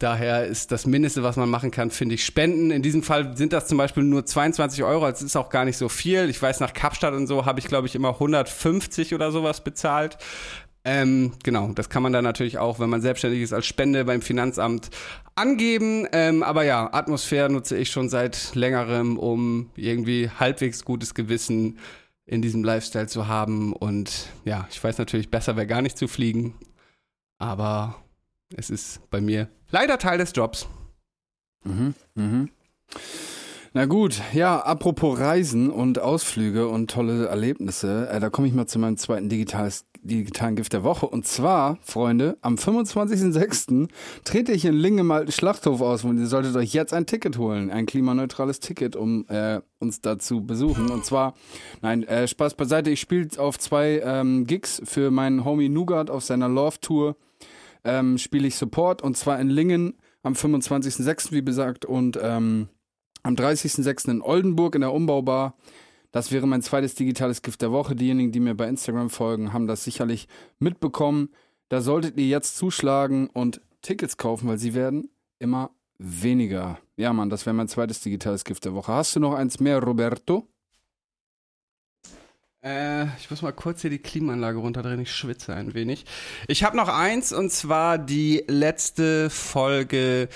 Daher 0.00 0.46
ist 0.46 0.72
das 0.72 0.86
Mindeste, 0.86 1.22
was 1.22 1.36
man 1.36 1.50
machen 1.50 1.70
kann, 1.70 1.90
finde 1.90 2.14
ich, 2.14 2.24
Spenden. 2.24 2.70
In 2.70 2.80
diesem 2.80 3.02
Fall 3.02 3.36
sind 3.36 3.52
das 3.52 3.66
zum 3.66 3.76
Beispiel 3.76 4.02
nur 4.02 4.24
22 4.24 4.82
Euro, 4.82 5.04
das 5.04 5.20
ist 5.20 5.36
auch 5.36 5.50
gar 5.50 5.66
nicht 5.66 5.76
so 5.76 5.90
viel. 5.90 6.30
Ich 6.30 6.40
weiß, 6.40 6.60
nach 6.60 6.72
Kapstadt 6.72 7.12
und 7.12 7.26
so 7.26 7.44
habe 7.44 7.60
ich, 7.60 7.66
glaube 7.66 7.86
ich, 7.86 7.94
immer 7.94 8.14
150 8.14 9.14
oder 9.14 9.30
sowas 9.30 9.62
bezahlt. 9.62 10.16
Ähm, 10.84 11.32
genau, 11.42 11.72
das 11.74 11.90
kann 11.90 12.02
man 12.02 12.12
dann 12.12 12.24
natürlich 12.24 12.58
auch, 12.58 12.78
wenn 12.78 12.88
man 12.88 13.02
selbstständig 13.02 13.42
ist, 13.42 13.52
als 13.52 13.66
Spende 13.66 14.04
beim 14.04 14.22
Finanzamt 14.22 14.90
angeben. 15.34 16.06
Ähm, 16.12 16.42
aber 16.42 16.64
ja, 16.64 16.92
Atmosphäre 16.92 17.50
nutze 17.50 17.76
ich 17.76 17.90
schon 17.90 18.08
seit 18.08 18.54
längerem, 18.54 19.18
um 19.18 19.70
irgendwie 19.76 20.30
halbwegs 20.30 20.84
gutes 20.84 21.14
Gewissen 21.14 21.78
in 22.24 22.42
diesem 22.42 22.64
Lifestyle 22.64 23.08
zu 23.08 23.28
haben. 23.28 23.72
Und 23.72 24.28
ja, 24.44 24.66
ich 24.70 24.82
weiß 24.82 24.98
natürlich, 24.98 25.30
besser 25.30 25.56
wäre 25.56 25.66
gar 25.66 25.82
nicht 25.82 25.98
zu 25.98 26.08
fliegen. 26.08 26.54
Aber 27.38 27.96
es 28.56 28.70
ist 28.70 29.00
bei 29.10 29.20
mir 29.20 29.48
leider 29.70 29.98
Teil 29.98 30.18
des 30.18 30.32
Jobs. 30.34 30.68
Mhm, 31.64 31.94
mhm. 32.14 32.50
Na 33.72 33.86
gut, 33.86 34.20
ja, 34.32 34.58
apropos 34.58 35.18
Reisen 35.20 35.70
und 35.70 36.00
Ausflüge 36.00 36.66
und 36.68 36.90
tolle 36.90 37.26
Erlebnisse, 37.26 38.08
äh, 38.08 38.18
da 38.18 38.28
komme 38.28 38.48
ich 38.48 38.54
mal 38.54 38.66
zu 38.66 38.80
meinem 38.80 38.96
zweiten 38.96 39.28
digitales, 39.28 39.86
digitalen 40.02 40.56
Gift 40.56 40.72
der 40.72 40.84
Woche. 40.84 41.06
Und 41.06 41.26
zwar, 41.26 41.78
Freunde, 41.82 42.38
am 42.40 42.54
25.06. 42.56 43.88
trete 44.24 44.52
ich 44.52 44.64
in 44.64 44.74
Lingen 44.74 45.00
im 45.00 45.10
alten 45.10 45.32
Schlachthof 45.32 45.80
aus 45.80 46.04
und 46.04 46.18
ihr 46.18 46.26
solltet 46.26 46.56
euch 46.56 46.72
jetzt 46.72 46.92
ein 46.92 47.06
Ticket 47.06 47.38
holen, 47.38 47.70
ein 47.70 47.86
klimaneutrales 47.86 48.60
Ticket, 48.60 48.96
um 48.96 49.26
äh, 49.28 49.60
uns 49.78 50.00
da 50.00 50.18
zu 50.18 50.44
besuchen. 50.44 50.90
Und 50.90 51.04
zwar, 51.04 51.34
nein, 51.82 52.02
äh, 52.04 52.26
Spaß 52.26 52.54
beiseite, 52.54 52.90
ich 52.90 53.00
spiele 53.00 53.28
auf 53.38 53.58
zwei 53.58 54.00
ähm, 54.04 54.46
Gigs 54.46 54.82
für 54.84 55.10
meinen 55.10 55.44
Homie 55.44 55.68
Nougat 55.68 56.10
auf 56.10 56.24
seiner 56.24 56.48
Love-Tour 56.48 57.16
ähm, 57.84 58.18
spiele 58.18 58.48
ich 58.48 58.56
Support 58.56 59.02
und 59.02 59.16
zwar 59.16 59.40
in 59.40 59.48
Lingen 59.48 59.94
am 60.22 60.34
25.06. 60.34 61.32
wie 61.32 61.44
gesagt 61.44 61.84
und 61.84 62.18
ähm, 62.22 62.68
am 63.22 63.34
30.06. 63.34 64.10
in 64.10 64.22
Oldenburg 64.22 64.74
in 64.74 64.82
der 64.82 64.92
Umbaubar. 64.92 65.54
Das 66.12 66.32
wäre 66.32 66.46
mein 66.46 66.62
zweites 66.62 66.94
digitales 66.94 67.42
Gift 67.42 67.62
der 67.62 67.72
Woche. 67.72 67.94
Diejenigen, 67.94 68.32
die 68.32 68.40
mir 68.40 68.54
bei 68.54 68.68
Instagram 68.68 69.10
folgen, 69.10 69.52
haben 69.52 69.66
das 69.66 69.84
sicherlich 69.84 70.26
mitbekommen. 70.58 71.30
Da 71.68 71.80
solltet 71.80 72.16
ihr 72.16 72.26
jetzt 72.26 72.56
zuschlagen 72.56 73.28
und 73.28 73.60
Tickets 73.82 74.16
kaufen, 74.16 74.48
weil 74.48 74.58
sie 74.58 74.74
werden 74.74 75.10
immer 75.38 75.70
weniger. 75.98 76.78
Ja, 76.96 77.12
Mann, 77.12 77.30
das 77.30 77.46
wäre 77.46 77.54
mein 77.54 77.68
zweites 77.68 78.00
digitales 78.00 78.44
Gift 78.44 78.64
der 78.64 78.74
Woche. 78.74 78.92
Hast 78.92 79.14
du 79.14 79.20
noch 79.20 79.34
eins 79.34 79.60
mehr, 79.60 79.82
Roberto? 79.82 80.48
Äh, 82.62 83.06
ich 83.16 83.30
muss 83.30 83.40
mal 83.40 83.52
kurz 83.52 83.80
hier 83.80 83.90
die 83.90 84.00
Klimaanlage 84.00 84.58
runterdrehen, 84.58 85.00
ich 85.00 85.12
schwitze 85.12 85.54
ein 85.54 85.72
wenig. 85.72 86.04
Ich 86.46 86.62
habe 86.62 86.76
noch 86.76 86.88
eins 86.88 87.32
und 87.32 87.50
zwar 87.50 87.96
die 87.96 88.44
letzte 88.48 89.30
Folge 89.30 90.28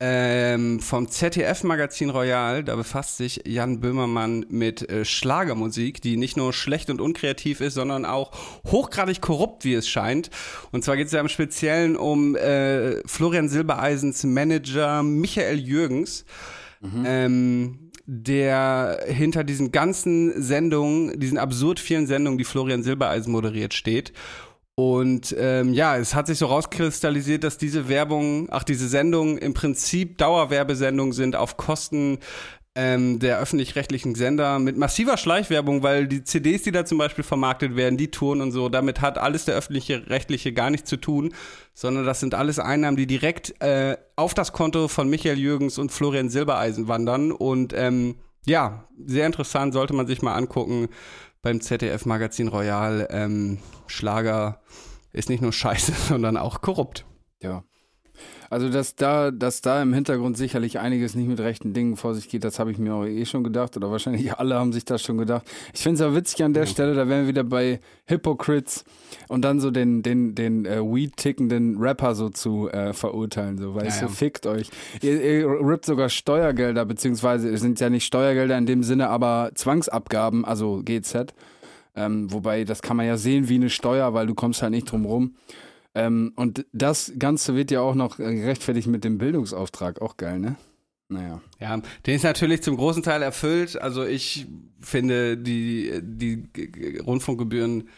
ähm, 0.00 0.80
vom 0.80 1.08
ZDF-Magazin 1.08 2.10
Royal. 2.10 2.64
Da 2.64 2.74
befasst 2.74 3.18
sich 3.18 3.42
Jan 3.46 3.80
Böhmermann 3.80 4.46
mit 4.48 4.88
äh, 4.90 5.04
Schlagermusik, 5.04 6.00
die 6.00 6.16
nicht 6.16 6.36
nur 6.36 6.52
schlecht 6.52 6.88
und 6.88 7.00
unkreativ 7.00 7.60
ist, 7.60 7.74
sondern 7.74 8.06
auch 8.06 8.32
hochgradig 8.66 9.20
korrupt, 9.20 9.64
wie 9.64 9.74
es 9.74 9.88
scheint. 9.88 10.30
Und 10.72 10.84
zwar 10.84 10.96
geht 10.96 11.06
es 11.06 11.12
ja 11.12 11.20
im 11.20 11.28
Speziellen 11.28 11.96
um 11.96 12.34
äh, 12.34 13.06
Florian 13.06 13.48
Silbereisens 13.48 14.24
Manager 14.24 15.02
Michael 15.02 15.58
Jürgens. 15.58 16.24
Ähm, 17.04 17.90
der 18.12 19.04
hinter 19.06 19.44
diesen 19.44 19.70
ganzen 19.70 20.42
Sendungen, 20.42 21.20
diesen 21.20 21.38
absurd 21.38 21.78
vielen 21.78 22.08
Sendungen, 22.08 22.38
die 22.38 22.44
Florian 22.44 22.82
Silbereisen 22.82 23.30
moderiert, 23.30 23.72
steht. 23.72 24.12
Und 24.76 25.34
ähm, 25.38 25.74
ja, 25.74 25.96
es 25.96 26.14
hat 26.14 26.26
sich 26.26 26.38
so 26.38 26.46
rauskristallisiert, 26.46 27.44
dass 27.44 27.58
diese 27.58 27.88
Werbung, 27.88 28.48
ach, 28.50 28.64
diese 28.64 28.88
Sendungen 28.88 29.36
im 29.36 29.52
Prinzip 29.52 30.16
Dauerwerbesendungen 30.18 31.12
sind 31.12 31.36
auf 31.36 31.56
Kosten 31.56 32.18
ähm, 32.76 33.18
der 33.18 33.40
öffentlich-rechtlichen 33.40 34.14
Sender 34.14 34.58
mit 34.60 34.76
massiver 34.76 35.16
Schleichwerbung, 35.16 35.82
weil 35.82 36.06
die 36.06 36.22
CDs, 36.22 36.62
die 36.62 36.70
da 36.70 36.84
zum 36.84 36.98
Beispiel 36.98 37.24
vermarktet 37.24 37.74
werden, 37.74 37.96
die 37.96 38.12
Touren 38.12 38.40
und 38.40 38.52
so, 38.52 38.68
damit 38.68 39.00
hat 39.00 39.18
alles 39.18 39.44
der 39.44 39.56
öffentliche 39.56 40.08
Rechtliche 40.08 40.52
gar 40.52 40.70
nichts 40.70 40.88
zu 40.88 40.96
tun, 40.96 41.34
sondern 41.74 42.06
das 42.06 42.20
sind 42.20 42.34
alles 42.34 42.58
Einnahmen, 42.60 42.96
die 42.96 43.08
direkt 43.08 43.60
äh, 43.60 43.96
auf 44.14 44.34
das 44.34 44.52
Konto 44.52 44.86
von 44.86 45.10
Michael 45.10 45.38
Jürgens 45.38 45.78
und 45.78 45.90
Florian 45.90 46.30
Silbereisen 46.30 46.86
wandern. 46.86 47.32
Und 47.32 47.72
ähm, 47.74 48.16
ja, 48.46 48.88
sehr 49.04 49.26
interessant, 49.26 49.74
sollte 49.74 49.92
man 49.92 50.06
sich 50.06 50.22
mal 50.22 50.34
angucken 50.34 50.88
beim 51.42 51.60
ZDF-Magazin 51.60 52.48
Royal. 52.48 53.06
Ähm, 53.10 53.58
Schlager 53.86 54.60
ist 55.12 55.28
nicht 55.28 55.42
nur 55.42 55.52
scheiße, 55.52 55.92
sondern 56.08 56.36
auch 56.36 56.60
korrupt. 56.60 57.06
Ja. 57.40 57.64
Also, 58.50 58.68
dass 58.68 58.96
da, 58.96 59.30
dass 59.30 59.60
da 59.60 59.80
im 59.80 59.94
Hintergrund 59.94 60.36
sicherlich 60.36 60.80
einiges 60.80 61.14
nicht 61.14 61.28
mit 61.28 61.38
rechten 61.38 61.72
Dingen 61.72 61.96
vor 61.96 62.14
sich 62.16 62.28
geht, 62.28 62.42
das 62.42 62.58
habe 62.58 62.72
ich 62.72 62.78
mir 62.78 62.92
auch 62.94 63.04
eh 63.04 63.24
schon 63.24 63.44
gedacht. 63.44 63.76
Oder 63.76 63.90
wahrscheinlich 63.92 64.32
alle 64.38 64.56
haben 64.56 64.72
sich 64.72 64.84
das 64.84 65.02
schon 65.02 65.18
gedacht. 65.18 65.46
Ich 65.72 65.82
finde 65.82 65.94
es 65.94 66.00
aber 66.02 66.16
witzig 66.16 66.42
an 66.42 66.52
der 66.52 66.66
Stelle, 66.66 66.94
da 66.94 67.08
wären 67.08 67.22
wir 67.22 67.28
wieder 67.28 67.44
bei 67.44 67.78
Hypocrites 68.06 68.84
und 69.28 69.42
dann 69.44 69.60
so 69.60 69.70
den, 69.70 70.02
den, 70.02 70.34
den 70.34 70.66
äh, 70.66 70.80
Weed-tickenden 70.82 71.78
Rapper 71.78 72.16
so 72.16 72.28
zu 72.28 72.68
äh, 72.70 72.92
verurteilen. 72.92 73.56
So, 73.56 73.74
weißt 73.74 74.00
Ja, 74.00 74.06
du, 74.08 74.12
ja. 74.12 74.16
fickt 74.18 74.46
euch. 74.46 74.68
Ihr, 75.00 75.22
ihr 75.22 75.46
rippt 75.48 75.86
sogar 75.86 76.08
Steuergelder, 76.08 76.84
beziehungsweise 76.84 77.48
es 77.50 77.60
sind 77.60 77.78
ja 77.78 77.88
nicht 77.88 78.04
Steuergelder 78.04 78.58
in 78.58 78.66
dem 78.66 78.82
Sinne, 78.82 79.10
aber 79.10 79.52
Zwangsabgaben, 79.54 80.44
also 80.44 80.82
GZ. 80.84 81.32
Ähm, 81.94 82.32
wobei, 82.32 82.64
das 82.64 82.82
kann 82.82 82.96
man 82.96 83.06
ja 83.06 83.16
sehen 83.16 83.48
wie 83.48 83.54
eine 83.56 83.70
Steuer, 83.70 84.12
weil 84.12 84.26
du 84.26 84.34
kommst 84.34 84.62
halt 84.62 84.72
nicht 84.72 84.90
drum 84.90 85.04
rum. 85.04 85.34
Ähm, 85.94 86.32
und 86.36 86.66
das 86.72 87.12
Ganze 87.18 87.56
wird 87.56 87.70
ja 87.70 87.80
auch 87.80 87.94
noch 87.94 88.16
gerechtfertigt 88.16 88.86
mit 88.88 89.04
dem 89.04 89.18
Bildungsauftrag. 89.18 90.00
Auch 90.00 90.16
geil, 90.16 90.38
ne? 90.38 90.56
Naja. 91.08 91.40
Ja, 91.58 91.76
den 92.06 92.14
ist 92.14 92.22
natürlich 92.22 92.62
zum 92.62 92.76
großen 92.76 93.02
Teil 93.02 93.22
erfüllt. 93.22 93.80
Also 93.80 94.04
ich 94.04 94.46
finde 94.80 95.36
die, 95.36 96.00
die 96.02 96.98
Rundfunkgebühren 97.04 97.88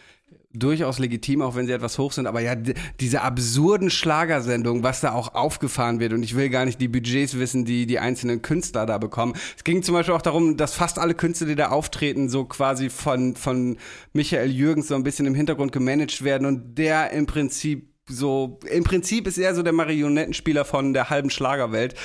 durchaus 0.53 0.99
legitim, 0.99 1.41
auch 1.41 1.55
wenn 1.55 1.65
sie 1.65 1.73
etwas 1.73 1.97
hoch 1.97 2.11
sind. 2.11 2.27
Aber 2.27 2.39
ja, 2.39 2.55
diese 2.99 3.21
absurden 3.21 3.89
Schlagersendungen, 3.89 4.83
was 4.83 5.01
da 5.01 5.13
auch 5.13 5.33
aufgefahren 5.33 5.99
wird. 5.99 6.13
Und 6.13 6.23
ich 6.23 6.35
will 6.35 6.49
gar 6.49 6.65
nicht 6.65 6.79
die 6.79 6.87
Budgets 6.87 7.37
wissen, 7.37 7.65
die 7.65 7.85
die 7.85 7.99
einzelnen 7.99 8.41
Künstler 8.41 8.85
da 8.85 8.97
bekommen. 8.97 9.33
Es 9.57 9.63
ging 9.63 9.83
zum 9.83 9.93
Beispiel 9.93 10.13
auch 10.13 10.21
darum, 10.21 10.57
dass 10.57 10.73
fast 10.73 10.99
alle 10.99 11.15
Künstler, 11.15 11.47
die 11.47 11.55
da 11.55 11.69
auftreten, 11.69 12.29
so 12.29 12.45
quasi 12.45 12.89
von, 12.89 13.35
von 13.35 13.77
Michael 14.13 14.51
Jürgens 14.51 14.87
so 14.87 14.95
ein 14.95 15.03
bisschen 15.03 15.25
im 15.25 15.35
Hintergrund 15.35 15.71
gemanagt 15.71 16.23
werden 16.23 16.45
und 16.45 16.77
der 16.77 17.11
im 17.11 17.25
Prinzip 17.25 17.89
so, 18.09 18.59
im 18.69 18.83
Prinzip 18.83 19.27
ist 19.27 19.37
er 19.37 19.55
so 19.55 19.63
der 19.63 19.71
Marionettenspieler 19.71 20.65
von 20.65 20.93
der 20.93 21.09
halben 21.09 21.29
Schlagerwelt. 21.29 21.95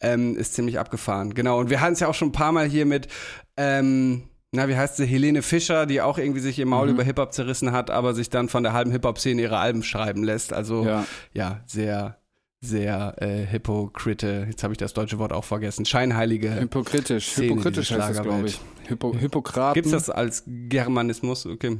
Ähm, 0.00 0.36
ist 0.36 0.54
ziemlich 0.54 0.78
abgefahren. 0.78 1.34
Genau. 1.34 1.58
Und 1.58 1.70
wir 1.70 1.80
hatten 1.80 1.94
es 1.94 2.00
ja 2.00 2.06
auch 2.06 2.14
schon 2.14 2.28
ein 2.28 2.32
paar 2.32 2.52
Mal 2.52 2.68
hier 2.68 2.86
mit, 2.86 3.08
ähm, 3.56 4.27
na, 4.52 4.68
wie 4.68 4.76
heißt 4.76 4.96
sie, 4.96 5.06
Helene 5.06 5.42
Fischer, 5.42 5.84
die 5.86 6.00
auch 6.00 6.18
irgendwie 6.18 6.40
sich 6.40 6.58
ihr 6.58 6.66
Maul 6.66 6.86
Mhm. 6.88 6.94
über 6.94 7.02
Hip-Hop 7.04 7.32
zerrissen 7.32 7.72
hat, 7.72 7.90
aber 7.90 8.14
sich 8.14 8.30
dann 8.30 8.48
von 8.48 8.62
der 8.62 8.72
halben 8.72 8.90
Hip-Hop-Szene 8.92 9.42
ihre 9.42 9.58
Alben 9.58 9.82
schreiben 9.82 10.24
lässt. 10.24 10.52
Also, 10.52 10.84
ja, 10.86 11.04
Ja. 11.34 11.60
sehr, 11.66 12.18
sehr 12.60 13.14
äh, 13.22 13.46
hypocrite, 13.52 14.46
jetzt 14.50 14.62
habe 14.64 14.72
ich 14.72 14.78
das 14.78 14.92
deutsche 14.94 15.18
Wort 15.18 15.32
auch 15.32 15.44
vergessen, 15.44 15.84
scheinheilige. 15.84 16.60
Hypokritisch. 16.60 17.28
Szene, 17.32 17.50
Hypokritisch 17.50 17.90
heißt 17.92 18.10
es, 18.16 18.22
glaube 18.22 18.46
ich. 18.48 18.60
Hypo, 18.88 19.14
Hippokraten. 19.14 19.74
Gibt's 19.74 19.90
das 19.90 20.08
als 20.10 20.42
Germanismus? 20.46 21.44
Okay. 21.46 21.78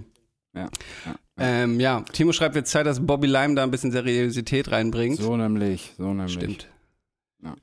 Ja. 0.54 0.68
ja. 1.06 1.14
Ähm, 1.38 1.78
ja, 1.80 2.00
Timo 2.12 2.32
schreibt 2.32 2.54
jetzt 2.56 2.70
Zeit, 2.70 2.84
dass 2.86 3.04
Bobby 3.06 3.26
Lime 3.28 3.54
da 3.54 3.62
ein 3.62 3.70
bisschen 3.70 3.92
Seriosität 3.92 4.70
reinbringt. 4.70 5.18
So 5.18 5.36
nämlich, 5.36 5.94
so 5.96 6.12
nämlich. 6.12 6.32
Stimmt. 6.32 6.68
Ja. 7.42 7.54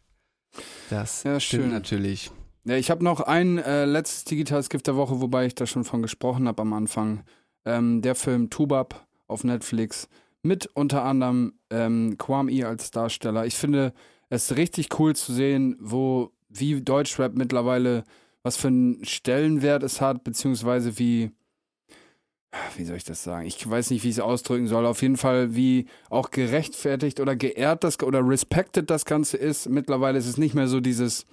Das 0.90 1.24
Ja, 1.24 1.40
stimmt 1.40 1.64
schön. 1.64 1.72
natürlich. 1.72 2.32
Ja, 2.68 2.76
ich 2.78 2.90
habe 2.90 3.04
noch 3.04 3.22
ein 3.22 3.60
äh, 3.60 3.86
letztes 3.86 4.24
digitales 4.24 4.70
Gift 4.70 4.88
der 4.88 4.96
Woche, 4.96 5.22
wobei 5.22 5.46
ich 5.46 5.54
da 5.54 5.68
schon 5.68 5.84
von 5.84 6.02
gesprochen 6.02 6.48
habe 6.48 6.64
am 6.64 6.74
Anfang. 6.74 7.24
Ähm, 7.64 8.02
der 8.02 8.16
Film 8.16 8.50
Tubab 8.50 9.08
auf 9.28 9.44
Netflix 9.44 10.08
mit 10.42 10.68
unter 10.74 11.04
anderem 11.04 11.54
ähm, 11.70 12.16
Kwame 12.18 12.52
E 12.52 12.64
als 12.64 12.90
Darsteller. 12.90 13.46
Ich 13.46 13.56
finde 13.56 13.94
es 14.30 14.56
richtig 14.56 15.00
cool 15.00 15.16
zu 15.16 15.32
sehen, 15.32 15.78
wo 15.80 16.32
wie 16.50 16.82
Deutschrap 16.82 17.36
mittlerweile 17.36 18.04
was 18.42 18.58
für 18.58 18.68
einen 18.68 19.04
Stellenwert 19.06 19.84
es 19.84 20.02
hat, 20.02 20.24
beziehungsweise 20.24 20.98
wie 20.98 21.32
wie 22.78 22.86
soll 22.86 22.98
ich 22.98 23.04
das 23.04 23.24
sagen? 23.24 23.46
Ich 23.46 23.70
weiß 23.70 23.90
nicht, 23.92 24.04
wie 24.04 24.10
ich 24.10 24.16
es 24.16 24.22
ausdrücken 24.22 24.68
soll. 24.68 24.86
Auf 24.86 25.02
jeden 25.02 25.18
Fall, 25.18 25.56
wie 25.56 25.88
auch 26.10 26.32
gerechtfertigt 26.32 27.20
oder 27.20 27.36
geehrt 27.36 27.84
das 27.84 28.02
oder 28.02 28.26
respected 28.26 28.90
das 28.90 29.06
Ganze 29.06 29.38
ist. 29.38 29.68
Mittlerweile 29.70 30.18
ist 30.18 30.28
es 30.28 30.38
nicht 30.38 30.56
mehr 30.56 30.68
so 30.68 30.80
dieses, 30.80 31.26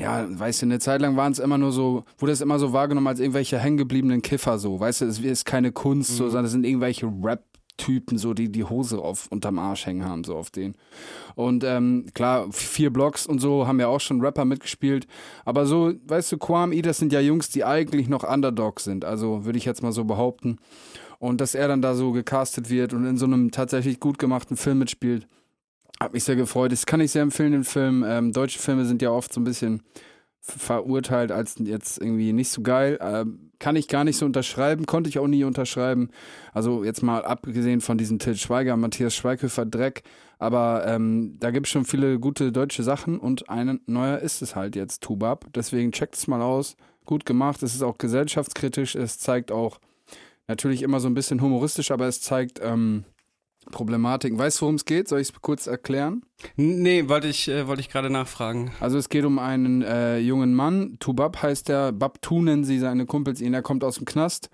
ja, 0.00 0.26
weißt 0.28 0.62
du, 0.62 0.66
eine 0.66 0.78
Zeit 0.78 1.00
lang 1.00 1.16
waren 1.16 1.32
es 1.32 1.38
immer 1.38 1.58
nur 1.58 1.72
so, 1.72 2.04
wurde 2.18 2.32
es 2.32 2.40
immer 2.40 2.58
so 2.58 2.72
wahrgenommen 2.72 3.06
als 3.06 3.20
irgendwelche 3.20 3.58
hängengebliebenen 3.58 4.22
Kiffer 4.22 4.58
so. 4.58 4.78
Weißt 4.80 5.00
du, 5.00 5.06
es 5.06 5.18
ist 5.18 5.44
keine 5.44 5.72
Kunst, 5.72 6.16
so, 6.16 6.24
Mhm. 6.24 6.28
sondern 6.30 6.44
es 6.46 6.52
sind 6.52 6.64
irgendwelche 6.64 7.06
Rap-Typen, 7.06 8.18
so, 8.18 8.34
die 8.34 8.50
die 8.50 8.64
Hose 8.64 8.98
auf, 8.98 9.28
unterm 9.30 9.58
Arsch 9.58 9.86
hängen 9.86 10.04
haben, 10.04 10.24
so 10.24 10.36
auf 10.36 10.50
den. 10.50 10.74
Und 11.34 11.64
ähm, 11.64 12.06
klar, 12.14 12.46
vier 12.50 12.92
Blocks 12.92 13.26
und 13.26 13.40
so 13.40 13.66
haben 13.66 13.80
ja 13.80 13.86
auch 13.88 14.00
schon 14.00 14.20
Rapper 14.20 14.44
mitgespielt. 14.44 15.06
Aber 15.44 15.66
so, 15.66 15.92
weißt 16.06 16.32
du, 16.32 16.38
Kwame 16.38 16.80
das 16.82 16.98
sind 16.98 17.12
ja 17.12 17.20
Jungs, 17.20 17.50
die 17.50 17.64
eigentlich 17.64 18.08
noch 18.08 18.24
Underdogs 18.24 18.84
sind. 18.84 19.04
Also 19.04 19.44
würde 19.44 19.58
ich 19.58 19.64
jetzt 19.64 19.82
mal 19.82 19.92
so 19.92 20.04
behaupten. 20.04 20.56
Und 21.20 21.40
dass 21.40 21.54
er 21.56 21.66
dann 21.66 21.82
da 21.82 21.94
so 21.94 22.12
gecastet 22.12 22.70
wird 22.70 22.92
und 22.92 23.04
in 23.04 23.16
so 23.16 23.26
einem 23.26 23.50
tatsächlich 23.50 23.98
gut 23.98 24.18
gemachten 24.20 24.56
Film 24.56 24.78
mitspielt, 24.78 25.26
hat 26.00 26.12
mich 26.12 26.24
sehr 26.24 26.36
gefreut. 26.36 26.72
Das 26.72 26.86
kann 26.86 27.00
ich 27.00 27.10
sehr 27.10 27.22
empfehlen, 27.22 27.52
den 27.52 27.64
Film. 27.64 28.04
Ähm, 28.06 28.32
deutsche 28.32 28.58
Filme 28.58 28.84
sind 28.84 29.02
ja 29.02 29.10
oft 29.10 29.32
so 29.32 29.40
ein 29.40 29.44
bisschen 29.44 29.82
verurteilt 30.40 31.30
als 31.30 31.56
jetzt 31.58 32.00
irgendwie 32.00 32.32
nicht 32.32 32.50
so 32.50 32.62
geil. 32.62 32.98
Ähm, 33.00 33.50
kann 33.58 33.76
ich 33.76 33.88
gar 33.88 34.04
nicht 34.04 34.16
so 34.16 34.24
unterschreiben, 34.24 34.86
konnte 34.86 35.10
ich 35.10 35.18
auch 35.18 35.26
nie 35.26 35.44
unterschreiben. 35.44 36.10
Also 36.52 36.84
jetzt 36.84 37.02
mal 37.02 37.24
abgesehen 37.24 37.80
von 37.80 37.98
diesem 37.98 38.18
Til 38.18 38.36
Schweiger, 38.36 38.76
Matthias 38.76 39.14
Schweighöfer 39.14 39.66
Dreck. 39.66 40.02
Aber 40.38 40.84
ähm, 40.86 41.36
da 41.40 41.50
gibt 41.50 41.66
es 41.66 41.72
schon 41.72 41.84
viele 41.84 42.20
gute 42.20 42.52
deutsche 42.52 42.84
Sachen 42.84 43.18
und 43.18 43.50
ein 43.50 43.80
neuer 43.86 44.18
ist 44.18 44.42
es 44.42 44.54
halt 44.54 44.76
jetzt, 44.76 45.02
Tubab. 45.02 45.46
Deswegen 45.54 45.90
checkt 45.90 46.14
es 46.14 46.28
mal 46.28 46.40
aus. 46.40 46.76
Gut 47.04 47.26
gemacht. 47.26 47.62
Es 47.62 47.74
ist 47.74 47.82
auch 47.82 47.98
gesellschaftskritisch. 47.98 48.94
Es 48.94 49.18
zeigt 49.18 49.50
auch 49.50 49.80
natürlich 50.46 50.82
immer 50.82 51.00
so 51.00 51.08
ein 51.08 51.14
bisschen 51.14 51.42
humoristisch, 51.42 51.90
aber 51.90 52.06
es 52.06 52.20
zeigt 52.20 52.60
ähm, 52.62 53.04
Problematiken. 53.70 54.38
Weißt 54.38 54.58
du, 54.58 54.62
worum 54.62 54.74
es 54.76 54.84
geht? 54.84 55.08
Soll 55.08 55.20
ich 55.20 55.28
es 55.28 55.40
kurz 55.40 55.66
erklären? 55.66 56.22
Nee, 56.56 57.08
wollte 57.08 57.28
ich, 57.28 57.48
äh, 57.48 57.66
wollte 57.66 57.80
ich 57.80 57.88
gerade 57.88 58.10
nachfragen. 58.10 58.70
Also 58.80 58.98
es 58.98 59.08
geht 59.08 59.24
um 59.24 59.38
einen 59.38 59.82
äh, 59.82 60.18
jungen 60.18 60.54
Mann, 60.54 60.96
Tubab 61.00 61.42
heißt 61.42 61.68
der, 61.68 61.92
Babtu 61.92 62.42
nennen 62.42 62.64
sie 62.64 62.78
seine 62.78 63.06
Kumpels 63.06 63.40
ihn, 63.40 63.54
er 63.54 63.62
kommt 63.62 63.84
aus 63.84 63.96
dem 63.96 64.04
Knast 64.04 64.50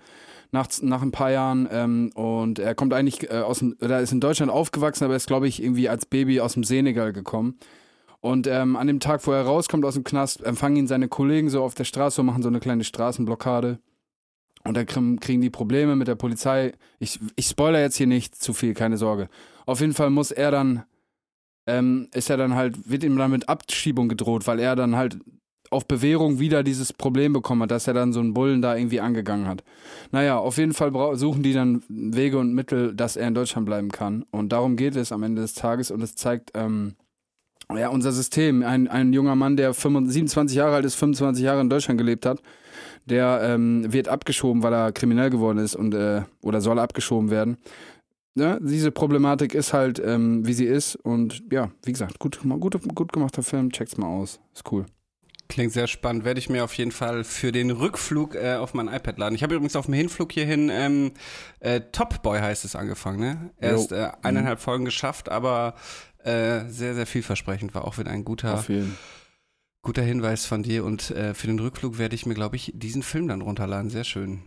nach, 0.51 0.67
nach 0.81 1.01
ein 1.01 1.11
paar 1.11 1.31
Jahren 1.31 1.67
ähm, 1.71 2.11
und 2.15 2.59
er 2.59 2.75
kommt 2.75 2.93
eigentlich 2.93 3.29
äh, 3.29 3.41
aus 3.41 3.59
dem, 3.59 3.75
oder 3.81 3.99
ist 3.99 4.11
in 4.11 4.19
Deutschland 4.19 4.51
aufgewachsen, 4.51 5.03
aber 5.03 5.15
ist 5.15 5.27
glaube 5.27 5.47
ich 5.47 5.61
irgendwie 5.61 5.89
als 5.89 6.05
Baby 6.05 6.39
aus 6.39 6.53
dem 6.53 6.63
Senegal 6.63 7.13
gekommen. 7.13 7.59
Und 8.21 8.47
ähm, 8.47 8.75
an 8.75 8.87
dem 8.87 8.99
Tag, 8.99 9.25
wo 9.27 9.31
er 9.33 9.43
rauskommt 9.43 9.85
aus 9.85 9.93
dem 9.93 10.03
Knast, 10.03 10.43
empfangen 10.43 10.77
ihn 10.77 10.87
seine 10.87 11.07
Kollegen 11.07 11.49
so 11.49 11.63
auf 11.63 11.75
der 11.75 11.83
Straße 11.83 12.21
und 12.21 12.25
machen 12.25 12.41
so 12.41 12.49
eine 12.49 12.59
kleine 12.59 12.83
Straßenblockade. 12.83 13.77
Und 14.65 14.75
da 14.75 14.83
kriegen 14.83 15.41
die 15.41 15.49
Probleme 15.49 15.95
mit 15.95 16.07
der 16.07 16.15
Polizei. 16.15 16.73
Ich, 16.99 17.19
ich 17.35 17.47
spoiler 17.47 17.79
jetzt 17.79 17.97
hier 17.97 18.07
nicht 18.07 18.35
zu 18.35 18.53
viel, 18.53 18.73
keine 18.73 18.97
Sorge. 18.97 19.29
Auf 19.65 19.79
jeden 19.79 19.93
Fall 19.93 20.09
muss 20.09 20.31
er 20.31 20.51
dann 20.51 20.83
ähm, 21.67 22.09
ist 22.13 22.29
er 22.29 22.37
dann 22.37 22.55
halt, 22.55 22.89
wird 22.89 23.03
ihm 23.03 23.17
dann 23.17 23.31
mit 23.31 23.49
Abschiebung 23.49 24.09
gedroht, 24.09 24.47
weil 24.47 24.59
er 24.59 24.75
dann 24.75 24.95
halt 24.95 25.17
auf 25.71 25.87
Bewährung 25.87 26.39
wieder 26.39 26.63
dieses 26.63 26.93
Problem 26.93 27.33
bekommen 27.33 27.63
hat, 27.63 27.71
dass 27.71 27.87
er 27.87 27.93
dann 27.93 28.13
so 28.13 28.19
einen 28.19 28.33
Bullen 28.33 28.61
da 28.61 28.75
irgendwie 28.75 29.01
angegangen 29.01 29.47
hat. 29.47 29.63
Naja, 30.11 30.37
auf 30.37 30.57
jeden 30.57 30.73
Fall 30.73 30.91
suchen 31.17 31.41
die 31.41 31.53
dann 31.53 31.83
Wege 31.89 32.37
und 32.37 32.53
Mittel, 32.53 32.93
dass 32.93 33.15
er 33.15 33.27
in 33.27 33.33
Deutschland 33.33 33.65
bleiben 33.65 33.89
kann. 33.89 34.25
Und 34.31 34.49
darum 34.49 34.75
geht 34.75 34.95
es 34.95 35.11
am 35.11 35.23
Ende 35.23 35.41
des 35.41 35.55
Tages 35.55 35.89
und 35.89 36.01
es 36.01 36.15
zeigt, 36.15 36.51
ähm, 36.53 36.95
ja, 37.75 37.89
unser 37.89 38.11
System. 38.11 38.61
Ein, 38.61 38.87
ein 38.87 39.11
junger 39.11 39.35
Mann, 39.35 39.57
der 39.57 39.73
25, 39.73 40.13
27 40.13 40.55
Jahre 40.55 40.75
alt 40.75 40.85
ist, 40.85 40.95
25 40.95 41.43
Jahre 41.43 41.61
in 41.61 41.69
Deutschland 41.69 41.97
gelebt 41.97 42.27
hat, 42.27 42.41
der 43.05 43.41
ähm, 43.43 43.91
wird 43.91 44.07
abgeschoben, 44.07 44.63
weil 44.63 44.73
er 44.73 44.91
kriminell 44.91 45.29
geworden 45.29 45.59
ist 45.59 45.75
und 45.75 45.93
äh, 45.93 46.23
oder 46.41 46.61
soll 46.61 46.79
abgeschoben 46.79 47.29
werden. 47.29 47.57
Ja, 48.37 48.59
diese 48.59 48.91
Problematik 48.91 49.55
ist 49.55 49.71
halt, 49.71 49.99
ähm, 49.99 50.45
wie 50.45 50.53
sie 50.53 50.65
ist. 50.65 50.95
Und 50.97 51.43
ja, 51.51 51.71
wie 51.83 51.93
gesagt, 51.93 52.19
gut, 52.19 52.39
gut, 52.59 52.95
gut 52.95 53.13
gemachter 53.13 53.43
Film, 53.43 53.71
check's 53.71 53.97
mal 53.97 54.07
aus. 54.07 54.41
Ist 54.53 54.69
cool. 54.71 54.85
Klingt 55.47 55.71
sehr 55.71 55.87
spannend. 55.87 56.25
Werde 56.25 56.39
ich 56.39 56.49
mir 56.49 56.63
auf 56.63 56.73
jeden 56.73 56.91
Fall 56.91 57.23
für 57.23 57.51
den 57.51 57.71
Rückflug 57.71 58.35
äh, 58.35 58.55
auf 58.55 58.73
mein 58.73 58.87
iPad 58.87 59.19
laden. 59.19 59.35
Ich 59.35 59.43
habe 59.43 59.53
übrigens 59.53 59.75
auf 59.75 59.85
dem 59.85 59.93
Hinflug 59.93 60.31
hierhin 60.33 60.69
ähm, 60.69 61.11
äh, 61.59 61.81
Top 61.91 62.23
Boy 62.23 62.39
heißt 62.39 62.65
es 62.65 62.75
angefangen. 62.75 63.19
Ne? 63.19 63.51
Erst 63.61 63.91
äh, 63.91 64.09
eineinhalb 64.23 64.59
Folgen 64.59 64.85
geschafft, 64.85 65.29
aber 65.29 65.75
äh, 66.23 66.65
sehr, 66.67 66.95
sehr 66.95 67.05
vielversprechend. 67.05 67.75
War 67.75 67.85
auch 67.85 67.99
wieder 67.99 68.11
ein 68.11 68.25
guter, 68.25 68.65
guter 69.85 70.01
Hinweis 70.01 70.45
von 70.45 70.63
dir. 70.63 70.83
Und 70.83 71.11
äh, 71.11 71.33
für 71.33 71.47
den 71.47 71.59
Rückflug 71.59 71.97
werde 71.97 72.15
ich 72.15 72.25
mir, 72.25 72.33
glaube 72.33 72.57
ich, 72.57 72.73
diesen 72.75 73.03
Film 73.03 73.29
dann 73.29 73.41
runterladen. 73.41 73.89
Sehr 73.89 74.03
schön. 74.03 74.41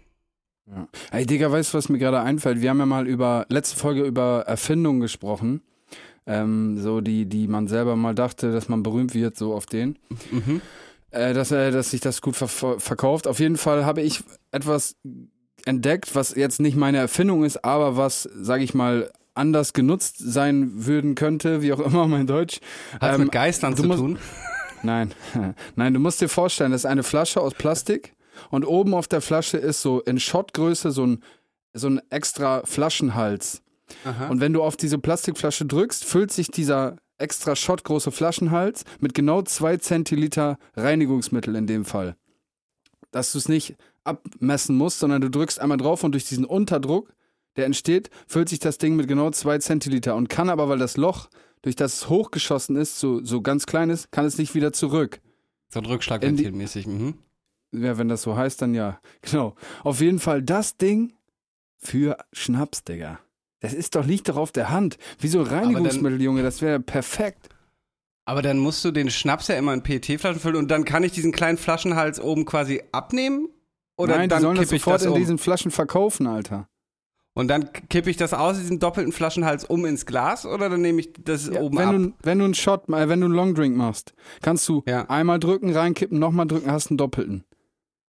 Ja. 0.66 0.86
Ey, 1.10 1.24
Digga, 1.24 1.50
weißt 1.50 1.72
du, 1.72 1.78
was 1.78 1.88
mir 1.88 1.98
gerade 1.98 2.20
einfällt? 2.20 2.60
Wir 2.60 2.68
haben 2.68 2.78
ja 2.78 2.86
mal 2.86 3.06
über, 3.08 3.46
letzte 3.48 3.76
Folge 3.78 4.02
über 4.02 4.44
Erfindungen 4.46 5.00
gesprochen. 5.00 5.62
Ähm, 6.26 6.78
so, 6.78 7.00
die, 7.00 7.24
die 7.24 7.48
man 7.48 7.68
selber 7.68 7.96
mal 7.96 8.14
dachte, 8.14 8.52
dass 8.52 8.68
man 8.68 8.82
berühmt 8.82 9.14
wird, 9.14 9.38
so 9.38 9.54
auf 9.54 9.64
den. 9.64 9.98
Mhm. 10.30 10.60
Äh, 11.10 11.32
dass, 11.32 11.50
äh, 11.52 11.70
dass 11.70 11.92
sich 11.92 12.02
das 12.02 12.20
gut 12.20 12.36
ver 12.36 12.48
verkauft. 12.78 13.26
Auf 13.26 13.40
jeden 13.40 13.56
Fall 13.56 13.86
habe 13.86 14.02
ich 14.02 14.22
etwas 14.50 14.96
entdeckt, 15.64 16.14
was 16.14 16.34
jetzt 16.34 16.60
nicht 16.60 16.76
meine 16.76 16.98
Erfindung 16.98 17.44
ist, 17.44 17.64
aber 17.64 17.96
was, 17.96 18.24
sage 18.24 18.62
ich 18.62 18.74
mal, 18.74 19.10
anders 19.34 19.72
genutzt 19.72 20.16
sein 20.18 20.84
würden 20.86 21.14
könnte, 21.14 21.62
wie 21.62 21.72
auch 21.72 21.80
immer 21.80 22.06
mein 22.06 22.26
Deutsch. 22.26 22.60
Hat 23.00 23.14
Ähm, 23.14 23.22
mit 23.22 23.32
Geistern 23.32 23.74
zu 23.74 23.88
tun? 23.88 24.18
Nein, 24.82 25.12
nein, 25.76 25.94
du 25.94 26.00
musst 26.00 26.20
dir 26.20 26.28
vorstellen, 26.28 26.72
das 26.72 26.82
ist 26.82 26.86
eine 26.86 27.02
Flasche 27.02 27.40
aus 27.40 27.54
Plastik 27.54 28.14
und 28.50 28.64
oben 28.64 28.94
auf 28.94 29.08
der 29.08 29.20
Flasche 29.20 29.56
ist 29.56 29.82
so 29.82 30.00
in 30.00 30.20
Shotgröße 30.20 30.90
so 30.90 31.06
ein, 31.06 31.22
so 31.72 31.88
ein 31.88 32.00
extra 32.10 32.62
Flaschenhals. 32.64 33.62
Aha. 34.04 34.28
Und 34.28 34.40
wenn 34.40 34.52
du 34.52 34.62
auf 34.62 34.76
diese 34.76 34.98
Plastikflasche 34.98 35.64
drückst, 35.64 36.04
füllt 36.04 36.30
sich 36.30 36.48
dieser 36.48 36.96
extra 37.18 37.56
shotgroße 37.56 38.12
Flaschenhals 38.12 38.84
mit 39.00 39.14
genau 39.14 39.42
zwei 39.42 39.76
Zentiliter 39.76 40.58
Reinigungsmittel 40.76 41.56
in 41.56 41.66
dem 41.66 41.84
Fall. 41.84 42.16
Dass 43.10 43.32
du 43.32 43.38
es 43.38 43.48
nicht 43.48 43.76
abmessen 44.04 44.76
musst, 44.76 45.00
sondern 45.00 45.20
du 45.20 45.30
drückst 45.30 45.60
einmal 45.60 45.78
drauf 45.78 46.04
und 46.04 46.12
durch 46.12 46.26
diesen 46.26 46.44
Unterdruck, 46.44 47.12
der 47.56 47.66
entsteht, 47.66 48.10
füllt 48.26 48.48
sich 48.48 48.60
das 48.60 48.78
Ding 48.78 48.94
mit 48.94 49.08
genau 49.08 49.30
zwei 49.30 49.58
Zentiliter 49.58 50.14
und 50.14 50.28
kann 50.28 50.48
aber, 50.48 50.68
weil 50.68 50.78
das 50.78 50.96
Loch, 50.96 51.28
durch 51.62 51.76
das 51.76 51.94
es 51.94 52.08
hochgeschossen 52.08 52.76
ist, 52.76 52.98
so, 52.98 53.24
so 53.24 53.42
ganz 53.42 53.66
klein 53.66 53.90
ist, 53.90 54.10
kann 54.12 54.24
es 54.24 54.38
nicht 54.38 54.54
wieder 54.54 54.72
zurück. 54.72 55.20
so 55.72 55.80
ein 55.80 55.86
Rückschlagventilmäßig. 55.86 56.86
Mhm. 56.86 57.14
Ja, 57.72 57.98
wenn 57.98 58.08
das 58.08 58.22
so 58.22 58.36
heißt, 58.36 58.62
dann 58.62 58.74
ja. 58.74 59.00
Genau. 59.22 59.54
Auf 59.84 60.00
jeden 60.00 60.18
Fall 60.18 60.42
das 60.42 60.76
Ding 60.76 61.12
für 61.78 62.16
Schnaps, 62.32 62.84
Digga. 62.84 63.20
Das 63.60 63.74
ist 63.74 63.94
doch, 63.94 64.06
liegt 64.06 64.28
doch 64.28 64.36
auf 64.36 64.52
der 64.52 64.70
Hand. 64.70 64.98
Wie 65.18 65.28
so 65.28 65.40
ein 65.40 65.46
Reinigungsmittel, 65.46 66.22
Junge, 66.22 66.42
das 66.42 66.62
wäre 66.62 66.80
perfekt. 66.80 67.48
Aber 68.24 68.42
dann 68.42 68.58
musst 68.58 68.84
du 68.84 68.90
den 68.90 69.10
Schnaps 69.10 69.48
ja 69.48 69.56
immer 69.56 69.72
in 69.72 69.82
PET-Flaschen 69.82 70.40
füllen 70.40 70.56
und 70.56 70.70
dann 70.70 70.84
kann 70.84 71.02
ich 71.02 71.12
diesen 71.12 71.32
kleinen 71.32 71.58
Flaschenhals 71.58 72.20
oben 72.20 72.44
quasi 72.44 72.82
abnehmen? 72.92 73.48
Oder 73.96 74.14
Nein, 74.16 74.22
die 74.24 74.28
dann 74.28 74.42
sollen 74.42 74.56
das 74.56 74.68
sofort 74.68 74.96
das 74.96 75.06
in 75.06 75.12
um? 75.12 75.18
diesen 75.18 75.38
Flaschen 75.38 75.70
verkaufen, 75.70 76.26
Alter. 76.26 76.68
Und 77.38 77.46
dann 77.48 77.70
kippe 77.88 78.10
ich 78.10 78.16
das 78.16 78.34
aus 78.34 78.58
diesem 78.58 78.80
doppelten 78.80 79.12
Flaschenhals 79.12 79.64
um 79.64 79.84
ins 79.84 80.06
Glas 80.06 80.44
oder 80.44 80.68
dann 80.68 80.80
nehme 80.80 80.98
ich 81.00 81.12
das 81.24 81.46
Ja, 81.46 81.60
oben 81.60 81.78
wenn, 81.78 81.88
ab? 81.88 81.94
du, 81.94 82.12
wenn 82.24 82.38
du 82.40 82.44
einen 82.46 82.54
Shot, 82.54 82.88
äh, 82.88 83.08
wenn 83.08 83.20
du 83.20 83.26
einen 83.26 83.34
Longdrink 83.36 83.76
machst, 83.76 84.12
kannst 84.42 84.68
du 84.68 84.82
Ja. 84.88 85.08
einmal 85.08 85.38
drücken, 85.38 85.70
reinkippen, 85.72 86.18
nochmal 86.18 86.46
drücken, 86.48 86.70
hast 86.72 86.90
einen 86.90 86.98
doppelten. 86.98 87.44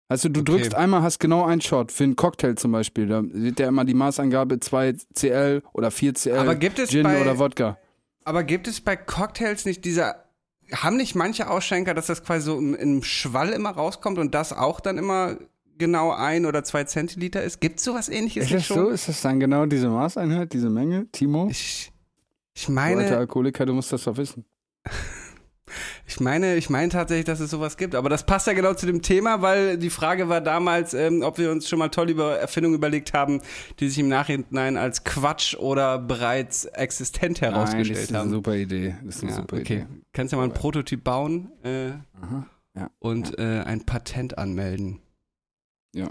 Also 0.09 0.31
du 0.31 0.41
Okay. 0.41 0.53
drückst 0.53 0.74
einmal, 0.74 1.03
hast 1.03 1.18
genau 1.18 1.45
einen 1.45 1.61
Shot. 1.61 1.93
Für 1.93 2.05
einen 2.05 2.16
Cocktail 2.16 2.55
zum 2.55 2.72
Beispiel, 2.72 3.07
da 3.07 3.20
wird 3.22 3.61
ja 3.61 3.68
immer 3.68 3.85
die 3.85 3.93
Maßangabe 3.93 4.61
2 4.61 4.95
CL 5.14 5.62
oder 5.74 5.91
4 5.91 6.14
CL 6.14 6.39
Aber 6.39 6.55
gibt 6.55 6.79
es 6.79 6.89
Gin 6.89 7.03
bei- 7.03 7.20
oder 7.20 7.39
Wodka. 7.39 7.76
Aber 8.24 8.45
gibt 8.45 8.66
es 8.66 8.81
bei 8.81 8.97
Cocktails 8.97 9.66
nicht 9.66 9.85
dieser. 9.85 10.24
Haben 10.72 10.97
nicht 10.97 11.14
manche 11.14 11.51
Ausschenker, 11.51 11.93
dass 11.93 12.07
das 12.07 12.24
quasi 12.24 12.47
so 12.47 12.57
im, 12.59 12.74
im 12.74 13.03
Schwall 13.03 13.51
immer 13.51 13.70
rauskommt 13.70 14.16
und 14.18 14.35
das 14.35 14.55
auch 14.55 14.81
dann 14.81 14.97
immer 14.97 15.37
genau 15.79 16.12
ein 16.12 16.45
oder 16.47 16.64
zwei 16.64 16.85
Zentiliter 16.85 17.43
ist? 17.43 17.61
Gibt 17.61 17.79
es 17.79 17.85
sowas 17.85 18.09
ähnliches 18.09 18.45
Ist 18.47 18.55
das 18.55 18.66
schon? 18.66 18.76
so? 18.76 18.89
Ist 18.89 19.09
das 19.09 19.20
dann 19.22 19.41
genau 19.41 19.66
diese 19.66 19.89
Maßeinheit, 19.89 20.53
diese 20.53 20.70
Menge, 20.70 21.07
Timo? 21.12 21.49
Ich, 21.51 21.93
ich 22.55 22.66
Du 22.66 22.72
alter 22.72 22.97
meine, 22.97 23.16
Alkoholiker, 23.16 23.64
du 23.66 23.72
musst 23.74 23.93
das 23.93 24.05
doch 24.05 24.16
wissen. 24.16 24.45
ich 26.07 26.18
meine, 26.20 26.57
ich 26.57 26.70
meine 26.70 26.89
tatsächlich, 26.89 27.26
dass 27.26 27.41
es 27.41 27.51
sowas 27.51 27.76
gibt. 27.76 27.95
Aber 27.95 28.09
das 28.09 28.24
passt 28.24 28.47
ja 28.47 28.55
genau 28.55 28.72
zu 28.74 28.87
dem 28.87 29.03
Thema, 29.03 29.43
weil 29.43 29.76
die 29.76 29.91
Frage 29.91 30.29
war 30.29 30.41
damals, 30.41 30.95
ähm, 30.95 31.22
ob 31.22 31.39
wir 31.39 31.51
uns 31.51 31.68
schon 31.68 31.79
mal 31.79 31.89
toll 31.91 32.09
über 32.11 32.39
Erfindungen 32.39 32.76
überlegt 32.76 33.12
haben, 33.12 33.41
die 33.79 33.89
sich 33.89 33.99
im 33.99 34.09
Nachhinein 34.09 34.76
als 34.79 35.05
Quatsch 35.05 35.55
oder 35.57 35.99
bereits 35.99 36.64
existent 36.64 37.41
Nein, 37.43 37.53
das 37.53 37.59
herausgestellt 37.74 37.99
ist 38.01 38.09
eine 38.11 38.18
haben. 38.20 38.31
super 38.31 38.57
Idee. 38.57 38.97
Das 39.05 39.16
ist 39.16 39.22
eine 39.22 39.31
Ja, 39.33 39.37
super 39.37 39.57
okay. 39.57 39.74
Idee. 39.81 39.87
Kannst 40.12 40.33
ja 40.33 40.39
mal 40.39 40.45
einen 40.45 40.55
Prototyp 40.55 41.05
bauen 41.05 41.51
äh, 41.62 41.91
Aha. 42.22 42.47
Ja. 42.74 42.91
und 42.99 43.39
Äh, 43.39 43.61
ein 43.66 43.85
Patent 43.85 44.39
anmelden. 44.39 45.01
Ja. 45.95 46.11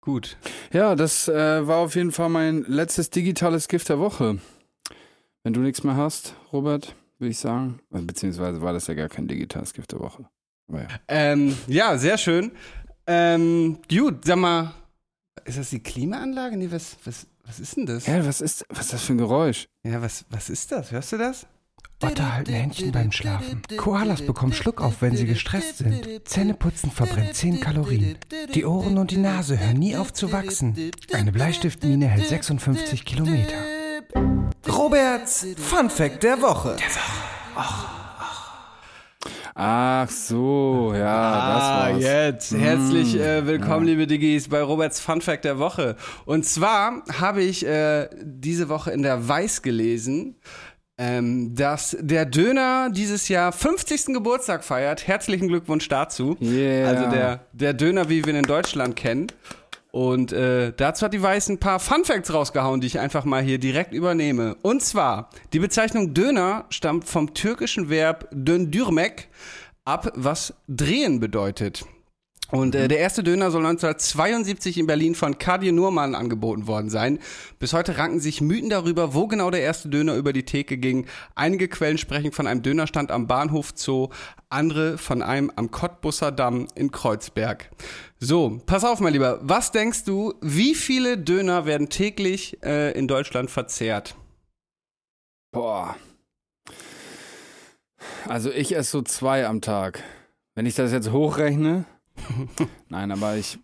Gut. 0.00 0.36
Ja, 0.72 0.94
das 0.94 1.28
äh, 1.28 1.66
war 1.66 1.78
auf 1.78 1.94
jeden 1.94 2.12
Fall 2.12 2.28
mein 2.28 2.64
letztes 2.64 3.10
digitales 3.10 3.68
Gift 3.68 3.88
der 3.88 3.98
Woche. 3.98 4.38
Wenn 5.42 5.52
du 5.52 5.60
nichts 5.60 5.82
mehr 5.82 5.96
hast, 5.96 6.34
Robert, 6.52 6.94
würde 7.18 7.30
ich 7.30 7.38
sagen. 7.38 7.80
Also, 7.90 8.06
Beziehungsweise 8.06 8.60
war 8.62 8.72
das 8.72 8.86
ja 8.86 8.94
gar 8.94 9.08
kein 9.08 9.28
digitales 9.28 9.72
Gift 9.74 9.92
der 9.92 10.00
Woche. 10.00 10.28
Ja. 10.72 10.86
Ähm, 11.08 11.56
ja, 11.66 11.96
sehr 11.98 12.18
schön. 12.18 12.52
Ähm, 13.06 13.78
gut, 13.90 14.24
sag 14.24 14.36
mal, 14.36 14.74
ist 15.44 15.58
das 15.58 15.70
die 15.70 15.80
Klimaanlage? 15.82 16.56
Nee, 16.56 16.70
was, 16.70 16.96
was, 17.04 17.26
was 17.44 17.58
ist 17.58 17.76
denn 17.76 17.86
das? 17.86 18.06
ja, 18.06 18.24
was 18.26 18.40
ist, 18.40 18.66
was 18.68 18.86
ist 18.86 18.92
das 18.92 19.02
für 19.04 19.14
ein 19.14 19.18
Geräusch? 19.18 19.68
Ja, 19.82 20.02
was, 20.02 20.24
was 20.30 20.50
ist 20.50 20.70
das? 20.72 20.92
Hörst 20.92 21.12
du 21.12 21.16
das? 21.18 21.46
Otter 22.00 22.32
halten 22.32 22.52
Händchen 22.52 22.92
beim 22.92 23.10
Schlafen. 23.10 23.60
Koalas 23.76 24.22
bekommen 24.22 24.52
Schluckauf, 24.52 25.02
wenn 25.02 25.16
sie 25.16 25.26
gestresst 25.26 25.78
sind. 25.78 26.06
Zähneputzen 26.24 26.92
verbrennt 26.92 27.34
10 27.34 27.60
Kalorien. 27.60 28.16
Die 28.54 28.64
Ohren 28.64 28.98
und 28.98 29.10
die 29.10 29.16
Nase 29.16 29.58
hören 29.58 29.78
nie 29.78 29.96
auf 29.96 30.12
zu 30.12 30.30
wachsen. 30.30 30.92
Eine 31.12 31.32
Bleistiftmine 31.32 32.06
hält 32.06 32.28
56 32.28 33.04
Kilometer. 33.04 33.56
Roberts 34.68 35.46
Fun 35.56 35.90
Fact 35.90 36.22
der 36.22 36.40
Woche. 36.40 36.76
Ach 39.60 40.08
so, 40.08 40.92
ja, 40.94 41.32
das 41.32 41.62
war's. 41.62 41.94
Ah, 41.94 41.98
jetzt. 41.98 42.52
Herzlich 42.52 43.18
äh, 43.18 43.44
willkommen, 43.44 43.86
liebe 43.86 44.06
Diggis, 44.06 44.48
bei 44.48 44.62
Roberts 44.62 45.00
Fun 45.00 45.20
Fact 45.20 45.44
der 45.44 45.58
Woche. 45.58 45.96
Und 46.26 46.44
zwar 46.44 47.02
habe 47.18 47.42
ich 47.42 47.66
äh, 47.66 48.08
diese 48.22 48.68
Woche 48.68 48.92
in 48.92 49.02
der 49.02 49.26
Weiß 49.26 49.62
gelesen, 49.62 50.36
ähm, 50.98 51.54
dass 51.54 51.96
der 52.00 52.26
Döner 52.26 52.90
dieses 52.90 53.28
Jahr 53.28 53.52
50. 53.52 54.06
Geburtstag 54.06 54.64
feiert. 54.64 55.06
Herzlichen 55.06 55.48
Glückwunsch 55.48 55.88
dazu. 55.88 56.36
Yeah. 56.40 56.88
Also 56.88 57.10
der, 57.10 57.40
der 57.52 57.72
Döner, 57.72 58.08
wie 58.08 58.24
wir 58.24 58.32
ihn 58.32 58.40
in 58.40 58.44
Deutschland 58.44 58.96
kennen. 58.96 59.28
Und 59.90 60.32
äh, 60.32 60.72
dazu 60.76 61.06
hat 61.06 61.14
die 61.14 61.22
Weiß 61.22 61.48
ein 61.48 61.58
paar 61.58 61.80
Fun 61.80 62.04
Facts 62.04 62.32
rausgehauen, 62.32 62.80
die 62.80 62.88
ich 62.88 62.98
einfach 62.98 63.24
mal 63.24 63.42
hier 63.42 63.58
direkt 63.58 63.94
übernehme. 63.94 64.56
Und 64.62 64.82
zwar, 64.82 65.30
die 65.52 65.60
Bezeichnung 65.60 66.12
Döner 66.12 66.66
stammt 66.68 67.08
vom 67.08 67.32
türkischen 67.32 67.88
Verb 67.88 68.28
döndürmek 68.32 69.28
ab, 69.84 70.12
was 70.14 70.52
drehen 70.68 71.20
bedeutet. 71.20 71.86
Und 72.50 72.74
äh, 72.74 72.88
der 72.88 72.98
erste 72.98 73.22
Döner 73.22 73.50
soll 73.50 73.64
1972 73.66 74.78
in 74.78 74.86
Berlin 74.86 75.14
von 75.14 75.38
Kadir 75.38 75.72
Nurman 75.72 76.14
angeboten 76.14 76.66
worden 76.66 76.88
sein. 76.88 77.18
Bis 77.58 77.74
heute 77.74 77.98
ranken 77.98 78.20
sich 78.20 78.40
Mythen 78.40 78.70
darüber, 78.70 79.12
wo 79.12 79.26
genau 79.26 79.50
der 79.50 79.60
erste 79.60 79.90
Döner 79.90 80.14
über 80.14 80.32
die 80.32 80.44
Theke 80.44 80.78
ging. 80.78 81.06
Einige 81.34 81.68
Quellen 81.68 81.98
sprechen 81.98 82.32
von 82.32 82.46
einem 82.46 82.62
Dönerstand 82.62 83.10
am 83.10 83.26
Bahnhof 83.26 83.72
Zoo, 83.74 84.08
andere 84.48 84.96
von 84.96 85.22
einem 85.22 85.52
am 85.56 85.70
Cottbusser 85.70 86.32
Damm 86.32 86.68
in 86.74 86.90
Kreuzberg. 86.90 87.70
So, 88.18 88.62
pass 88.64 88.82
auf, 88.82 89.00
mein 89.00 89.12
Lieber. 89.12 89.40
Was 89.42 89.70
denkst 89.70 90.04
du, 90.04 90.32
wie 90.40 90.74
viele 90.74 91.18
Döner 91.18 91.66
werden 91.66 91.90
täglich 91.90 92.62
äh, 92.62 92.92
in 92.98 93.08
Deutschland 93.08 93.50
verzehrt? 93.50 94.16
Boah. 95.52 95.96
Also 98.26 98.50
ich 98.50 98.74
esse 98.74 98.90
so 98.90 99.02
zwei 99.02 99.46
am 99.46 99.60
Tag. 99.60 100.02
Wenn 100.54 100.64
ich 100.64 100.74
das 100.74 100.92
jetzt 100.92 101.12
hochrechne. 101.12 101.84
Nein, 102.88 103.10
aber 103.10 103.36
ich. 103.36 103.58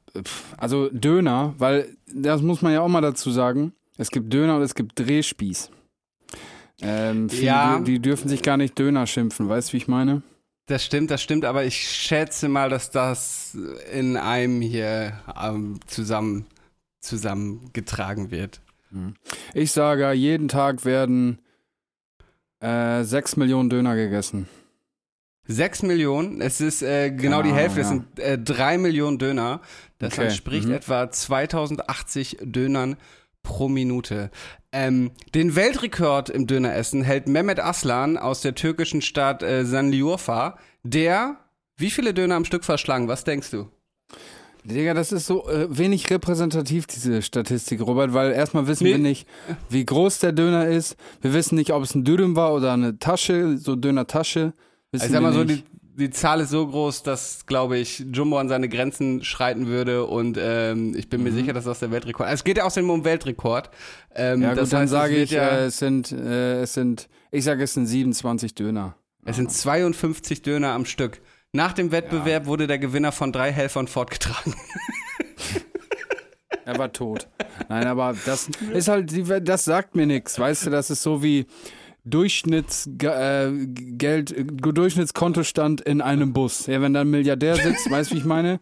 Also 0.56 0.88
Döner, 0.90 1.54
weil 1.58 1.88
das 2.06 2.42
muss 2.42 2.62
man 2.62 2.72
ja 2.72 2.80
auch 2.80 2.88
mal 2.88 3.00
dazu 3.00 3.30
sagen. 3.30 3.72
Es 3.96 4.10
gibt 4.10 4.32
Döner 4.32 4.56
und 4.56 4.62
es 4.62 4.74
gibt 4.74 4.98
Drehspieß. 4.98 5.70
Ähm, 6.82 7.28
viele, 7.30 7.42
Ja. 7.42 7.78
die 7.80 8.00
dürfen 8.00 8.28
sich 8.28 8.42
gar 8.42 8.56
nicht 8.56 8.78
Döner 8.78 9.06
schimpfen, 9.06 9.48
weißt 9.48 9.68
du, 9.68 9.72
wie 9.74 9.76
ich 9.78 9.88
meine? 9.88 10.22
Das 10.66 10.84
stimmt, 10.84 11.10
das 11.10 11.22
stimmt, 11.22 11.44
aber 11.44 11.64
ich 11.64 11.76
schätze 11.76 12.48
mal, 12.48 12.68
dass 12.70 12.90
das 12.90 13.56
in 13.92 14.16
einem 14.16 14.60
hier 14.60 15.12
ähm, 15.40 15.78
zusammen 15.86 16.46
zusammengetragen 17.00 18.30
wird. 18.30 18.60
Ich 19.52 19.72
sage, 19.72 20.10
jeden 20.12 20.48
Tag 20.48 20.84
werden 20.84 21.38
äh, 22.60 23.02
sechs 23.04 23.36
Millionen 23.36 23.68
Döner 23.68 23.94
gegessen. 23.96 24.48
Sechs 25.46 25.82
Millionen, 25.82 26.40
es 26.40 26.60
ist 26.60 26.82
äh, 26.82 27.10
genau 27.10 27.40
Keine 27.40 27.52
die 27.52 27.58
Hälfte, 27.58 27.80
es 27.82 27.88
Ahnung, 27.88 28.06
sind 28.16 28.24
äh, 28.24 28.38
drei 28.38 28.78
Millionen 28.78 29.18
Döner. 29.18 29.60
Das 29.98 30.14
Okay, 30.14 30.24
entspricht 30.24 30.68
mhm. 30.68 30.74
etwa 30.74 31.10
2080 31.10 32.38
Dönern 32.42 32.96
pro 33.42 33.68
Minute. 33.68 34.30
Ähm, 34.72 35.12
den 35.34 35.54
Weltrekord 35.54 36.30
im 36.30 36.46
Döneressen 36.46 37.02
hält 37.02 37.28
Mehmet 37.28 37.60
Aslan 37.60 38.16
aus 38.16 38.40
der 38.40 38.54
türkischen 38.54 39.02
Stadt 39.02 39.42
äh, 39.42 39.64
Sanliurfa, 39.64 40.58
der 40.82 41.36
wie 41.76 41.90
viele 41.90 42.14
Döner 42.14 42.36
am 42.36 42.44
Stück 42.44 42.64
verschlang? 42.64 43.08
Was 43.08 43.24
denkst 43.24 43.50
du? 43.50 43.68
Digga, 44.64 44.94
das 44.94 45.12
ist 45.12 45.26
so 45.26 45.48
äh, 45.48 45.66
wenig 45.76 46.08
repräsentativ, 46.08 46.86
diese 46.86 47.20
Statistik, 47.20 47.82
Robert, 47.82 48.14
weil 48.14 48.32
erstmal 48.32 48.66
wissen 48.66 48.84
Nee. 48.84 48.92
wir 48.92 48.98
nicht, 48.98 49.28
wie 49.68 49.84
groß 49.84 50.20
der 50.20 50.32
Döner 50.32 50.68
ist. 50.68 50.96
Wir 51.20 51.34
wissen 51.34 51.56
nicht, 51.56 51.72
ob 51.72 51.82
es 51.82 51.94
ein 51.94 52.04
Dürüm 52.04 52.34
war 52.34 52.54
oder 52.54 52.72
eine 52.72 52.98
Tasche, 52.98 53.58
so 53.58 53.76
Döner-Tasche. 53.76 54.54
Wissen 54.94 55.06
Ich 55.06 55.12
sag 55.12 55.20
mal 55.22 55.32
so, 55.32 55.44
die, 55.44 55.62
die 55.96 56.10
Zahl 56.10 56.40
ist 56.40 56.50
so 56.50 56.66
groß, 56.66 57.02
dass, 57.02 57.46
glaube 57.46 57.78
ich, 57.78 58.04
Jumbo 58.12 58.38
an 58.38 58.48
seine 58.48 58.68
Grenzen 58.68 59.22
schreiten 59.22 59.66
würde 59.66 60.06
und 60.06 60.38
ähm, 60.40 60.94
ich 60.96 61.08
bin 61.08 61.22
mir 61.22 61.32
sicher, 61.32 61.52
dass 61.52 61.64
das 61.64 61.80
der 61.80 61.90
Weltrekord 61.90 62.28
Es 62.30 62.44
geht 62.44 62.56
ja 62.56 62.64
außerdem 62.64 62.88
um 62.90 63.04
Weltrekord. 63.04 63.70
Ähm, 64.14 64.42
Ja, 64.42 64.50
gut, 64.50 64.58
das 64.58 64.70
dann 64.70 64.82
heißt, 64.82 64.90
sage 64.92 65.16
ich, 65.16 65.30
ja, 65.30 65.48
äh, 65.48 65.64
es 65.66 65.78
sind, 65.78 66.10
äh, 66.12 66.62
es 66.62 66.74
sind, 66.74 67.08
ich 67.30 67.44
sage, 67.44 67.62
es 67.64 67.74
sind 67.74 67.86
27 67.86 68.54
Döner. 68.54 68.96
es 69.24 69.36
sind 69.36 69.50
52 69.52 70.42
Döner 70.42 70.70
am 70.70 70.84
Stück. 70.84 71.20
Nach 71.52 71.72
dem 71.72 71.92
Wettbewerb 71.92 72.46
wurde 72.46 72.66
der 72.66 72.78
Gewinner 72.78 73.12
von 73.12 73.30
drei 73.30 73.52
Helfern 73.52 73.86
fortgetragen. 73.86 74.54
Er 76.64 76.78
war 76.78 76.92
tot. 76.92 77.28
Nein, 77.68 77.86
aber 77.86 78.14
das 78.24 78.48
ist 78.72 78.88
halt, 78.88 79.12
das 79.48 79.64
sagt 79.64 79.94
mir 79.94 80.06
nichts. 80.06 80.38
Weißt 80.38 80.66
du, 80.66 80.70
das 80.70 80.90
ist 80.90 81.02
so 81.02 81.22
wie 81.22 81.46
Durchschnittsgeld, 82.04 84.32
äh, 84.32 84.40
äh, 84.40 84.44
Durchschnittskontostand 84.44 85.80
in 85.80 86.00
einem 86.00 86.32
Bus. 86.32 86.66
Ja, 86.66 86.80
wenn 86.82 86.92
da 86.92 87.00
ein 87.00 87.10
Milliardär 87.10 87.56
sitzt, 87.56 87.90
weißt 87.90 88.10
du, 88.10 88.14
wie 88.14 88.18
ich 88.18 88.24
meine? 88.24 88.60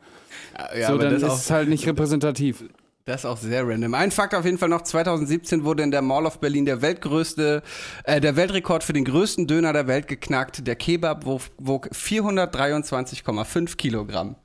Ja, 0.79 0.89
so, 0.89 0.99
dann 0.99 1.15
das 1.15 1.23
ist 1.23 1.45
es 1.45 1.51
halt 1.51 1.69
nicht 1.69 1.87
repräsentativ. 1.87 2.65
Das 3.05 3.23
ist 3.23 3.25
auch 3.25 3.37
sehr 3.37 3.67
random. 3.67 3.95
Ein 3.95 4.13
Fakt 4.13 4.35
auf 4.35 4.45
jeden 4.45 4.59
Fall 4.59 4.69
noch: 4.69 4.83
2017 4.83 5.65
wurde 5.65 5.83
in 5.83 5.91
der 5.91 6.03
Mall 6.03 6.25
of 6.25 6.39
Berlin 6.39 6.67
der 6.67 6.83
weltgrößte, 6.83 7.63
äh, 8.05 8.21
der 8.21 8.37
Weltrekord 8.37 8.85
für 8.85 8.93
den 8.93 9.05
größten 9.05 9.49
Döner 9.49 9.73
der 9.73 9.89
Welt 9.89 10.07
geknackt. 10.07 10.67
Der 10.67 10.77
Kebab 10.77 11.27
wog, 11.27 11.43
wog 11.59 11.89
423,5 11.93 13.77
Kilogramm. 13.77 14.37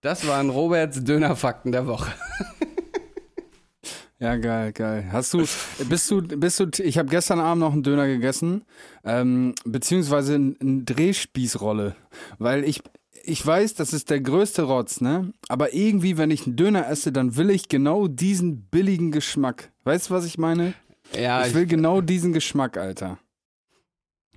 Das 0.00 0.26
waren 0.26 0.50
Roberts 0.50 1.04
Dönerfakten 1.04 1.70
der 1.70 1.86
Woche. 1.86 2.10
Ja, 4.22 4.36
geil, 4.36 4.72
geil. 4.72 5.08
Hast 5.10 5.34
du, 5.34 5.38
bist 5.88 6.08
du, 6.08 6.22
bist 6.22 6.60
du, 6.60 6.68
ich 6.80 6.96
habe 6.96 7.08
gestern 7.08 7.40
Abend 7.40 7.58
noch 7.58 7.72
einen 7.72 7.82
Döner 7.82 8.06
gegessen, 8.06 8.62
ähm, 9.02 9.52
beziehungsweise 9.64 10.36
eine 10.36 10.54
ein 10.62 10.84
Drehspießrolle, 10.84 11.96
weil 12.38 12.62
ich, 12.62 12.82
ich 13.24 13.44
weiß, 13.44 13.74
das 13.74 13.92
ist 13.92 14.10
der 14.10 14.20
größte 14.20 14.62
Rotz, 14.62 15.00
ne? 15.00 15.32
Aber 15.48 15.74
irgendwie, 15.74 16.18
wenn 16.18 16.30
ich 16.30 16.46
einen 16.46 16.54
Döner 16.54 16.88
esse, 16.88 17.10
dann 17.10 17.34
will 17.34 17.50
ich 17.50 17.68
genau 17.68 18.06
diesen 18.06 18.62
billigen 18.66 19.10
Geschmack. 19.10 19.72
Weißt 19.82 20.10
du, 20.10 20.14
was 20.14 20.24
ich 20.24 20.38
meine? 20.38 20.74
Ja, 21.20 21.44
ich 21.44 21.52
will 21.52 21.66
genau 21.66 22.00
diesen 22.00 22.32
Geschmack, 22.32 22.76
Alter. 22.76 23.18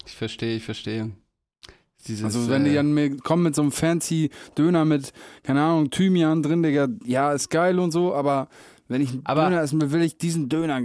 Ich 0.04 0.16
verstehe, 0.16 0.56
ich 0.56 0.64
verstehe. 0.64 1.12
Dieses, 2.08 2.24
Also 2.24 2.50
wenn 2.50 2.66
äh, 2.66 2.70
die 2.72 2.78
an 2.78 2.92
mir 2.94 3.18
kommen 3.18 3.44
mit 3.44 3.56
so 3.56 3.62
einem 3.62 3.72
fancy 3.72 4.30
Döner 4.58 4.86
mit, 4.86 5.14
keine 5.44 5.62
Ahnung, 5.62 5.90
Thymian 5.90 6.44
drin, 6.44 6.64
Digga, 6.64 6.88
ja, 7.04 7.34
ist 7.34 7.50
geil 7.50 7.80
und 7.80 7.92
so, 7.92 8.14
aber 8.14 8.48
wenn 8.88 9.02
ich 9.02 9.12
einen 9.12 9.22
Aber- 9.26 9.46
Döner 9.50 9.62
essen 9.62 9.82
will, 9.82 9.92
will 9.92 10.02
ich 10.02 10.18
diesen 10.18 10.50
Döner 10.50 10.82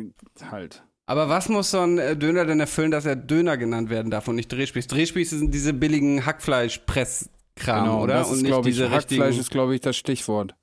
halt. 0.51 0.83
Aber 1.07 1.29
was 1.29 1.49
muss 1.49 1.73
so 1.73 1.81
ein 1.81 1.99
äh, 1.99 2.17
Döner 2.17 2.45
denn 2.45 2.61
erfüllen, 2.61 2.93
dass 2.93 3.05
er 3.05 3.17
Döner 3.17 3.57
genannt 3.57 3.91
werden 3.91 4.11
darf 4.13 4.29
und 4.29 4.37
nicht 4.37 4.51
Drehspieß? 4.53 4.87
Drehspieße 4.87 5.39
sind 5.39 5.53
diese 5.53 5.73
billigen 5.73 6.25
Hackfleischpresskram, 6.25 7.85
genau, 7.85 8.03
oder? 8.03 8.15
das 8.15 8.29
und 8.29 8.37
ist, 8.37 8.43
nicht 8.43 8.51
glaube 8.53 8.69
ich, 8.69 8.75
diese 8.77 8.91
Hackfleisch 8.91 9.21
richtigen. 9.21 9.41
ist, 9.41 9.51
glaube 9.51 9.75
ich, 9.75 9.81
das 9.81 9.97
Stichwort. 9.97 10.55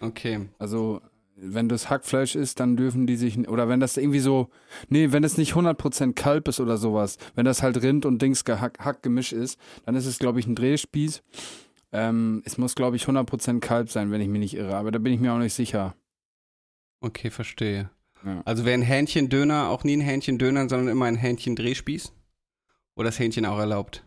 Okay. 0.00 0.48
Also, 0.58 1.00
wenn 1.34 1.68
das 1.68 1.90
Hackfleisch 1.90 2.36
ist, 2.36 2.60
dann 2.60 2.76
dürfen 2.76 3.06
die 3.06 3.16
sich, 3.16 3.48
oder 3.48 3.68
wenn 3.68 3.80
das 3.80 3.96
irgendwie 3.96 4.20
so, 4.20 4.48
nee, 4.88 5.10
wenn 5.10 5.22
das 5.22 5.38
nicht 5.38 5.54
100% 5.54 6.12
Kalb 6.14 6.46
ist 6.48 6.60
oder 6.60 6.76
sowas, 6.76 7.16
wenn 7.34 7.44
das 7.44 7.62
halt 7.62 7.82
Rind 7.82 8.04
und 8.06 8.20
Dings 8.22 8.44
gehack, 8.44 8.78
Hackgemisch 8.78 9.32
ist, 9.32 9.58
dann 9.86 9.94
ist 9.96 10.06
es, 10.06 10.18
glaube 10.18 10.38
ich, 10.38 10.46
ein 10.46 10.54
Drehspieß. 10.54 11.22
Ähm, 11.92 12.42
es 12.44 12.58
muss, 12.58 12.76
glaube 12.76 12.94
ich, 12.96 13.06
100% 13.06 13.58
Kalb 13.60 13.90
sein, 13.90 14.12
wenn 14.12 14.20
ich 14.20 14.28
mich 14.28 14.38
nicht 14.40 14.54
irre, 14.54 14.76
aber 14.76 14.92
da 14.92 14.98
bin 15.00 15.12
ich 15.12 15.18
mir 15.20 15.32
auch 15.32 15.38
nicht 15.38 15.54
sicher. 15.54 15.94
Okay, 17.00 17.30
verstehe. 17.30 17.90
Ja. 18.24 18.42
Also 18.44 18.64
wäre 18.64 18.74
ein 18.74 18.82
Hähnchendöner 18.82 19.68
auch 19.68 19.84
nie 19.84 19.96
ein 19.96 20.00
Hähnchendöner, 20.00 20.68
sondern 20.68 20.88
immer 20.88 21.06
ein 21.06 21.16
Hähnchen-Drehspieß? 21.16 22.12
Oder 22.96 23.08
ist 23.08 23.18
Hähnchen 23.18 23.46
auch 23.46 23.58
erlaubt? 23.58 24.04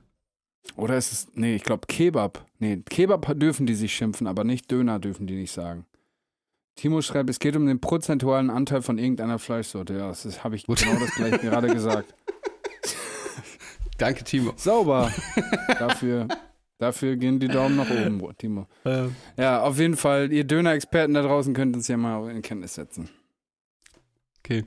Oder 0.75 0.97
ist 0.97 1.11
es, 1.11 1.27
nee, 1.33 1.55
ich 1.55 1.63
glaube 1.63 1.87
Kebab. 1.87 2.45
Nee, 2.59 2.77
Kebab 2.89 3.27
dürfen 3.39 3.65
die 3.65 3.75
sich 3.75 3.93
schimpfen, 3.93 4.27
aber 4.27 4.43
nicht 4.43 4.71
Döner 4.71 4.99
dürfen 4.99 5.27
die 5.27 5.35
nicht 5.35 5.51
sagen. 5.51 5.85
Timo 6.75 7.01
schreibt, 7.01 7.29
es 7.29 7.39
geht 7.39 7.55
um 7.55 7.65
den 7.67 7.79
prozentualen 7.79 8.49
Anteil 8.49 8.81
von 8.81 8.97
irgendeiner 8.97 9.39
Fleischsorte. 9.39 9.93
Ja, 9.95 10.07
das 10.07 10.43
habe 10.43 10.55
ich 10.55 10.65
Gut. 10.65 10.79
genau 10.79 10.99
das 10.99 11.11
gleich 11.11 11.39
gerade 11.39 11.67
gesagt. 11.67 12.15
Danke, 13.97 14.23
Timo. 14.23 14.53
Sauber. 14.55 15.13
dafür, 15.79 16.27
dafür 16.77 17.15
gehen 17.15 17.39
die 17.39 17.47
Daumen 17.47 17.75
nach 17.75 17.89
oben, 17.89 18.21
Timo. 18.37 18.67
Ja, 19.37 19.61
auf 19.61 19.77
jeden 19.79 19.97
Fall, 19.97 20.31
ihr 20.31 20.43
Döner-Experten 20.45 21.13
da 21.13 21.21
draußen 21.21 21.53
könnt 21.53 21.75
uns 21.75 21.87
ja 21.87 21.97
mal 21.97 22.29
in 22.31 22.41
Kenntnis 22.41 22.75
setzen. 22.75 23.09
Okay. 24.39 24.65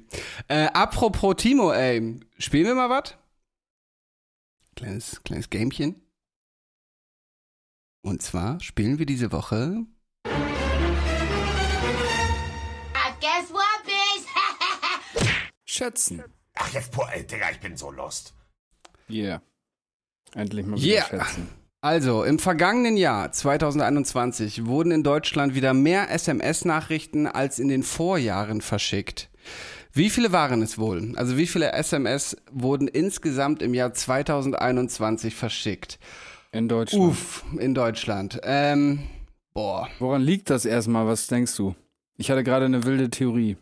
Äh, 0.49 0.69
apropos 0.73 1.35
Timo, 1.37 1.71
ey. 1.73 2.19
Spielen 2.39 2.67
wir 2.67 2.75
mal 2.75 2.89
was? 2.91 3.15
Kleines, 4.75 5.23
kleines 5.25 5.51
Gamchen. 5.51 6.03
Und 8.03 8.23
zwar 8.23 8.61
spielen 8.61 8.99
wir 8.99 9.07
diese 9.07 9.33
Woche. 9.33 9.85
Guess 13.21 13.51
what, 13.51 13.85
bitch? 13.85 15.27
Schätzen. 15.65 16.23
Ach, 16.55 16.73
jetzt, 16.73 16.93
boah, 16.93 17.11
ey, 17.13 17.27
Digga, 17.27 17.51
ich 17.51 17.61
bin 17.61 17.77
so 17.77 17.91
lost. 17.91 18.35
Yeah. 19.11 19.43
Endlich 20.35 20.65
mal 20.67 20.77
wieder 20.81 20.87
Yeah. 20.87 21.07
schätzen. 21.07 21.49
Also, 21.87 22.25
im 22.25 22.41
vergangenen 22.41 22.97
Jahr 22.97 23.31
2021 23.31 24.67
wurden 24.67 24.91
in 24.91 25.05
Deutschland 25.05 25.55
wieder 25.55 25.73
mehr 25.73 26.11
SMS-Nachrichten 26.11 27.29
als 27.29 27.61
in 27.61 27.69
den 27.69 27.85
Vorjahren 27.85 28.61
verschickt. 28.61 29.31
Wie 29.93 30.11
viele 30.11 30.33
waren 30.33 30.63
es 30.63 30.79
wohl? 30.79 31.13
Also 31.15 31.37
wie 31.37 31.47
viele 31.47 31.71
SMS 31.71 32.37
wurden 32.51 32.89
insgesamt 32.89 33.63
im 33.63 33.73
Jahr 33.73 33.95
2021 33.95 35.37
verschickt? 35.37 36.01
In 36.51 36.69
Deutschland. 36.69 37.05
Uff, 37.05 37.45
in 37.57 37.73
Deutschland. 37.73 38.41
Ähm, 38.43 39.05
boah. 39.55 39.87
Woran 40.01 40.23
liegt 40.23 40.51
das 40.51 40.65
erstmal? 40.65 41.07
Was 41.07 41.29
denkst 41.29 41.55
du? 41.55 41.77
Ich 42.17 42.33
hatte 42.33 42.43
gerade 42.43 42.65
eine 42.65 42.83
wilde 42.83 43.11
Theorie. 43.11 43.59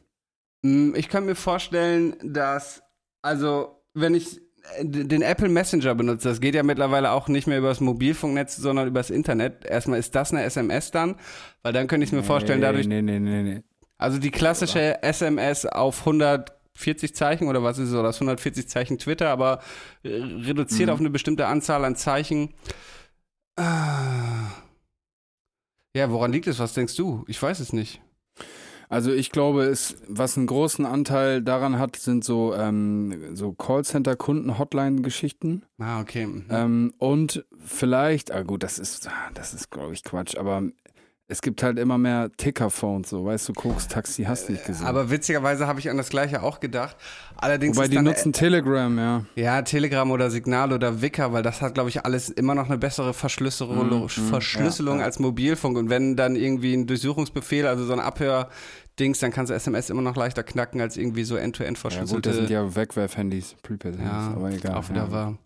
Hm, 0.64 0.94
Ich 0.96 1.10
kann 1.10 1.26
mir 1.26 1.34
vorstellen, 1.34 2.16
dass, 2.22 2.82
also, 3.20 3.82
wenn 3.92 4.14
ich 4.14 4.40
den 4.80 5.22
Apple 5.22 5.48
Messenger 5.48 5.94
benutze, 5.94 6.28
das 6.28 6.40
geht 6.40 6.54
ja 6.54 6.62
mittlerweile 6.62 7.12
auch 7.12 7.28
nicht 7.28 7.46
mehr 7.46 7.58
übers 7.58 7.80
Mobilfunknetz, 7.80 8.56
sondern 8.56 8.88
übers 8.88 9.10
Internet. 9.10 9.64
Erstmal 9.64 9.98
ist 9.98 10.14
das 10.14 10.32
eine 10.32 10.42
SMS 10.42 10.90
dann, 10.90 11.16
weil 11.62 11.72
dann 11.72 11.86
könnte 11.86 12.04
ich 12.04 12.12
mir 12.12 12.22
vorstellen, 12.22 12.60
dadurch, 12.60 12.86
Nee, 12.86 13.02
nee, 13.02 13.18
nee, 13.18 13.42
nee. 13.42 13.62
also 13.98 14.18
die 14.18 14.30
klassische 14.30 15.02
SMS 15.02 15.66
auf 15.66 16.00
140 16.00 17.14
Zeichen 17.14 17.48
oder 17.48 17.62
was 17.62 17.78
ist 17.78 17.92
oder 17.92 18.04
das 18.04 18.16
140 18.16 18.68
Zeichen 18.68 18.98
Twitter, 18.98 19.28
aber 19.28 19.60
äh, 20.02 20.08
reduziert 20.08 20.90
auf 20.90 21.00
eine 21.00 21.10
bestimmte 21.10 21.46
Anzahl 21.46 21.84
an 21.84 21.94
Zeichen. 21.96 22.54
Ah. 23.56 24.50
Ja, 25.96 26.10
woran 26.10 26.32
liegt 26.32 26.46
es? 26.46 26.58
Was 26.58 26.74
denkst 26.74 26.96
du? 26.96 27.24
Ich 27.28 27.40
weiß 27.40 27.60
es 27.60 27.72
nicht. 27.72 28.00
Also 28.94 29.12
ich 29.12 29.30
glaube, 29.32 29.64
es, 29.64 29.96
was 30.06 30.36
einen 30.36 30.46
großen 30.46 30.86
Anteil 30.86 31.42
daran 31.42 31.80
hat, 31.80 31.96
sind 31.96 32.22
so, 32.22 32.54
ähm, 32.54 33.34
so 33.34 33.52
Callcenter-Kunden-Hotline-Geschichten. 33.52 35.64
Ah, 35.78 36.00
okay. 36.00 36.26
mhm. 36.26 36.44
Ähm, 36.48 36.94
und 36.98 37.44
vielleicht, 37.58 38.30
ah 38.30 38.42
gut, 38.42 38.62
das 38.62 38.78
ist, 38.78 39.10
das 39.34 39.52
ist, 39.52 39.72
glaube 39.72 39.94
ich, 39.94 40.04
Quatsch, 40.04 40.36
aber 40.36 40.62
es 41.26 41.40
gibt 41.40 41.62
halt 41.62 41.78
immer 41.78 41.96
mehr 41.96 42.30
Ticker-Phones, 42.36 43.08
so, 43.08 43.24
weißt 43.24 43.48
du, 43.48 43.54
Koks, 43.54 43.88
Taxi, 43.88 44.24
hast 44.24 44.50
nicht 44.50 44.66
gesehen. 44.66 44.86
Aber 44.86 45.10
witzigerweise 45.10 45.66
habe 45.66 45.80
ich 45.80 45.88
an 45.88 45.96
das 45.96 46.10
gleiche 46.10 46.42
auch 46.42 46.60
gedacht. 46.60 46.96
Allerdings 47.36 47.78
Wobei 47.78 47.88
die 47.88 47.94
dann, 47.94 48.04
nutzen 48.04 48.34
Telegram, 48.34 48.96
ja. 48.98 49.24
ja 49.34 49.62
Telegram 49.62 50.10
oder 50.10 50.30
Signal 50.30 50.72
oder 50.72 51.00
Wicker, 51.00 51.32
weil 51.32 51.42
das 51.42 51.62
hat, 51.62 51.74
glaube 51.74 51.88
ich, 51.88 52.04
alles 52.04 52.28
immer 52.28 52.54
noch 52.54 52.66
eine 52.66 52.76
bessere 52.76 53.14
Verschlüsselung, 53.14 54.02
mhm, 54.02 54.08
Verschlüsselung 54.08 54.98
ja, 54.98 55.06
als 55.06 55.18
Mobilfunk. 55.18 55.78
Und 55.78 55.88
wenn 55.88 56.14
dann 56.14 56.36
irgendwie 56.36 56.74
ein 56.74 56.86
Durchsuchungsbefehl, 56.86 57.66
also 57.66 57.86
so 57.86 57.94
ein 57.94 58.00
Abhördings, 58.94 59.18
dann 59.18 59.32
kannst 59.32 59.50
du 59.50 59.54
SMS 59.54 59.90
immer 59.90 60.02
noch 60.02 60.14
leichter 60.16 60.42
knacken 60.44 60.80
als 60.80 60.96
irgendwie 60.96 61.24
so 61.24 61.36
End-to-End 61.36 61.76
Ja 61.76 61.80
verschlüsselte. 61.80 62.14
gut, 62.14 62.26
das 62.26 62.36
sind 62.36 62.50
ja 62.50 62.74
Wegwerf-Handys, 62.76 63.56
Prepaid-Handys, 63.62 64.06
Ja, 64.06 64.34
aber 64.36 64.50
egal. 64.50 64.74
auch 64.74 64.88
wieder 64.88 65.04
ja. 65.04 65.12
wahr. 65.12 65.38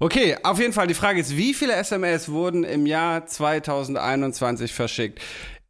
Okay, 0.00 0.36
auf 0.42 0.58
jeden 0.58 0.72
Fall, 0.72 0.88
die 0.88 0.94
Frage 0.94 1.20
ist, 1.20 1.36
wie 1.36 1.54
viele 1.54 1.74
SMS 1.74 2.28
wurden 2.28 2.64
im 2.64 2.84
Jahr 2.86 3.26
2021 3.26 4.74
verschickt? 4.74 5.20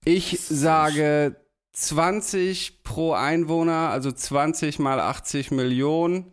Ich 0.05 0.41
sage 0.41 1.37
20 1.72 2.82
pro 2.82 3.12
Einwohner, 3.12 3.91
also 3.91 4.11
20 4.11 4.78
mal 4.78 4.99
80 4.99 5.51
Millionen 5.51 6.32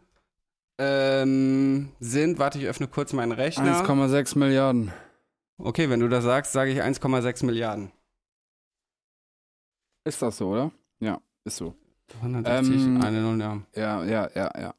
ähm, 0.80 1.92
sind, 2.00 2.40
warte, 2.40 2.60
ich 2.60 2.66
öffne 2.66 2.88
kurz 2.88 3.12
meinen 3.14 3.34
Rechner. 3.34 3.84
1,6 3.86 4.38
Milliarden. 4.38 4.94
Okay, 5.58 5.90
wenn 5.90 6.00
du 6.00 6.08
das 6.08 6.24
sagst, 6.24 6.54
sage 6.54 6.72
ich 6.72 6.82
1,6 6.82 7.46
Milliarden. 7.46 7.92
Ist 10.06 10.22
das 10.22 10.38
so, 10.38 10.50
oder? 10.50 10.72
Ja, 11.04 11.20
ist 11.44 11.58
so. 11.58 11.76
160, 12.22 12.76
Ähm, 12.76 13.02
eine 13.02 13.22
Null, 13.22 13.40
ja. 13.40 13.62
Ja, 13.76 14.04
ja, 14.06 14.30
ja, 14.36 14.52
ja. 14.60 14.74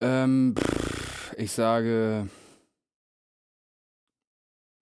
Ähm, 0.00 0.54
pff, 0.58 1.34
ich 1.36 1.52
sage. 1.52 2.28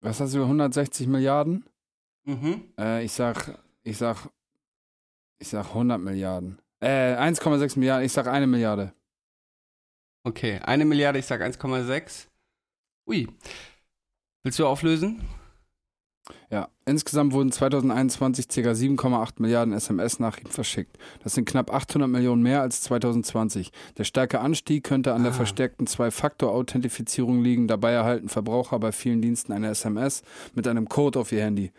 Was 0.01 0.21
hast 0.21 0.35
du, 0.35 0.43
160 0.43 1.07
Milliarden? 1.07 1.65
Mhm. 2.25 2.63
Äh, 2.79 3.05
ich 3.05 3.13
sag, 3.13 3.59
ich 3.83 3.97
sag, 3.97 4.29
ich 5.39 5.49
sag 5.49 5.67
100 5.69 6.01
Milliarden. 6.01 6.59
Äh, 6.81 7.17
1,6 7.17 7.79
Milliarden, 7.79 8.05
ich 8.05 8.13
sag 8.13 8.27
eine 8.29 8.47
Milliarde. 8.47 8.93
Okay, 10.25 10.59
eine 10.61 10.85
Milliarde, 10.85 11.19
ich 11.19 11.27
sage 11.27 11.45
1,6. 11.45 12.27
Ui. 13.09 13.27
Willst 14.45 14.59
du 14.59 14.67
auflösen? 14.67 15.23
Ja, 16.51 16.69
insgesamt 16.87 17.33
wurden 17.33 17.53
2021 17.53 18.49
ca. 18.49 18.73
7,8 18.75 19.35
Milliarden 19.39 19.73
SMS-Nachrichten 19.75 20.51
verschickt. 20.51 20.97
Das 21.23 21.35
sind 21.35 21.47
knapp 21.49 21.73
800 21.73 22.09
Millionen 22.09 22.43
mehr 22.43 22.61
als 22.63 22.81
2020. 22.83 23.71
Der 23.99 24.05
starke 24.05 24.41
Anstieg 24.41 24.85
könnte 24.85 25.13
an 25.15 25.23
der 25.23 25.33
Ah. 25.33 25.35
verstärkten 25.37 25.87
Zwei-Faktor-Authentifizierung 25.87 27.43
liegen. 27.43 27.69
Dabei 27.69 27.93
erhalten 27.93 28.29
Verbraucher 28.29 28.79
bei 28.79 28.93
vielen 28.93 29.21
Diensten 29.23 29.53
eine 29.53 29.69
SMS 29.69 30.23
mit 30.55 30.67
einem 30.67 30.89
Code 30.89 31.19
auf 31.19 31.33
ihr 31.33 31.43
Handy. 31.43 31.73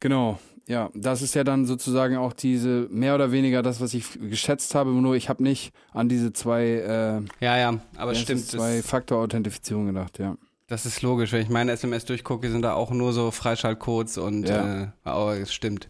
Genau, 0.00 0.38
ja, 0.66 0.90
das 0.94 1.22
ist 1.22 1.34
ja 1.34 1.44
dann 1.44 1.66
sozusagen 1.66 2.16
auch 2.16 2.32
diese, 2.32 2.86
mehr 2.90 3.14
oder 3.14 3.32
weniger 3.32 3.62
das, 3.62 3.80
was 3.80 3.94
ich 3.94 4.04
geschätzt 4.20 4.74
habe, 4.74 4.90
nur 4.90 5.16
ich 5.16 5.28
habe 5.28 5.42
nicht 5.42 5.72
an 5.92 6.08
diese 6.08 6.32
zwei, 6.32 6.64
äh, 6.64 7.44
Ja, 7.44 7.56
ja, 7.56 7.80
aber 7.96 8.14
stimmt. 8.14 8.44
zwei 8.46 8.82
Faktor-Authentifizierung 8.82 9.86
gedacht, 9.86 10.18
ja. 10.18 10.36
Das 10.68 10.86
ist 10.86 11.02
logisch. 11.02 11.32
Wenn 11.32 11.42
ich 11.42 11.48
meine 11.48 11.72
SMS 11.72 12.04
durchgucke, 12.04 12.50
sind 12.50 12.62
da 12.62 12.74
auch 12.74 12.90
nur 12.92 13.12
so 13.12 13.30
Freischaltcodes 13.32 14.16
und 14.18 14.48
Ja. 14.48 14.82
äh, 14.84 14.88
aber 15.02 15.36
es 15.38 15.52
stimmt. 15.52 15.88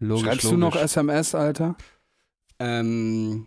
Logisch, 0.00 0.24
Schreibst 0.26 0.44
logisch. 0.44 0.50
du 0.50 0.56
noch 0.58 0.76
SMS, 0.76 1.34
Alter? 1.36 1.76
Ähm, 2.58 3.46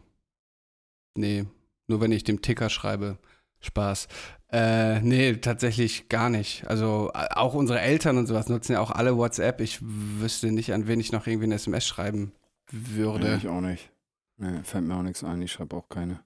nee, 1.15 1.45
nur 1.87 2.01
wenn 2.01 2.11
ich 2.11 2.23
dem 2.23 2.41
Ticker 2.41 2.69
schreibe. 2.69 3.17
Spaß. 3.63 4.07
Äh, 4.51 4.99
nee, 5.01 5.35
tatsächlich 5.37 6.09
gar 6.09 6.29
nicht. 6.29 6.65
Also 6.67 7.11
auch 7.13 7.53
unsere 7.53 7.79
Eltern 7.79 8.17
und 8.17 8.25
sowas 8.27 8.49
nutzen 8.49 8.73
ja 8.73 8.79
auch 8.81 8.91
alle 8.91 9.15
WhatsApp. 9.17 9.61
Ich 9.61 9.79
wüsste 9.81 10.51
nicht, 10.51 10.73
an 10.73 10.87
wen 10.87 10.99
ich 10.99 11.11
noch 11.11 11.27
irgendwie 11.27 11.45
eine 11.45 11.55
SMS 11.55 11.85
schreiben 11.85 12.31
würde. 12.71 13.35
Ich 13.37 13.47
auch 13.47 13.61
nicht. 13.61 13.91
Nee, 14.37 14.63
fällt 14.63 14.85
mir 14.85 14.95
auch 14.95 15.03
nichts 15.03 15.23
ein, 15.23 15.41
ich 15.43 15.51
schreibe 15.51 15.75
auch 15.75 15.87
keine. 15.89 16.19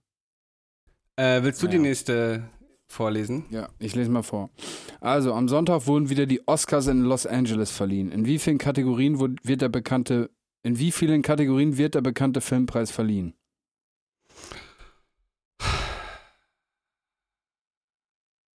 Äh, 1.17 1.43
willst 1.43 1.61
du 1.61 1.67
die 1.67 1.75
Ja. 1.75 1.81
nächste 1.81 2.43
vorlesen? 2.87 3.45
Ja, 3.49 3.69
ich 3.79 3.95
lese 3.95 4.09
mal 4.09 4.23
vor. 4.23 4.49
Also, 5.01 5.33
am 5.33 5.47
Sonntag 5.47 5.87
wurden 5.87 6.09
wieder 6.09 6.25
die 6.25 6.47
Oscars 6.47 6.87
in 6.87 7.01
Los 7.01 7.25
Angeles 7.25 7.71
verliehen. 7.71 8.11
In 8.11 8.25
wie 8.25 8.39
vielen 8.39 8.57
Kategorien 8.57 9.19
wird 9.19 9.61
der 9.61 9.69
bekannte, 9.69 10.29
in 10.63 10.79
wie 10.79 10.91
vielen 10.91 11.21
Kategorien 11.21 11.77
wird 11.77 11.95
der 11.95 12.01
bekannte 12.01 12.41
Filmpreis 12.41 12.91
verliehen? 12.91 13.33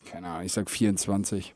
Keine 0.05 0.27
Ahnung, 0.27 0.45
ich 0.45 0.53
sag 0.53 0.69
24. 0.69 1.55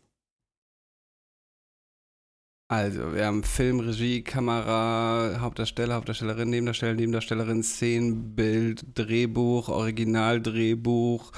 Also, 2.70 3.14
wir 3.14 3.26
haben 3.26 3.44
Film, 3.44 3.82
Regie, 3.82 4.24
Kamera, 4.24 5.38
Hauptdarsteller, 5.42 5.96
Hauptdarstellerin, 5.96 6.50
Nebendarsteller, 6.50 6.94
Nebendarstellerin, 6.94 7.62
Szenenbild, 7.62 8.86
Drehbuch, 8.96 9.70
Originaldrehbuch, 9.70 11.32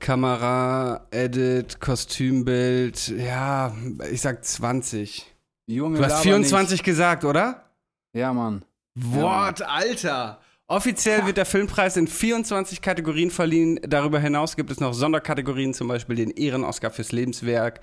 Kamera, 0.00 1.06
Edit, 1.10 1.78
Kostümbild. 1.80 3.08
Ja, 3.08 3.74
ich 4.10 4.20
sag 4.22 4.44
20. 4.44 5.26
Junge, 5.66 5.98
Du 5.98 6.04
hast 6.04 6.10
laber 6.10 6.22
24 6.22 6.82
gesagt, 6.82 7.24
oder? 7.24 7.64
Nicht. 8.12 8.22
Ja, 8.22 8.32
Mann. 8.32 8.64
What, 8.96 9.62
Alter! 9.62 10.40
Offiziell 10.66 11.26
wird 11.26 11.36
der 11.36 11.46
Filmpreis 11.46 11.96
in 11.96 12.06
24 12.06 12.80
Kategorien 12.80 13.30
verliehen. 13.30 13.80
Darüber 13.82 14.20
hinaus 14.20 14.56
gibt 14.56 14.70
es 14.70 14.78
noch 14.80 14.94
Sonderkategorien, 14.94 15.74
zum 15.74 15.88
Beispiel 15.88 16.16
den 16.16 16.30
Ehren-Oscar 16.30 16.90
fürs 16.90 17.12
Lebenswerk, 17.12 17.80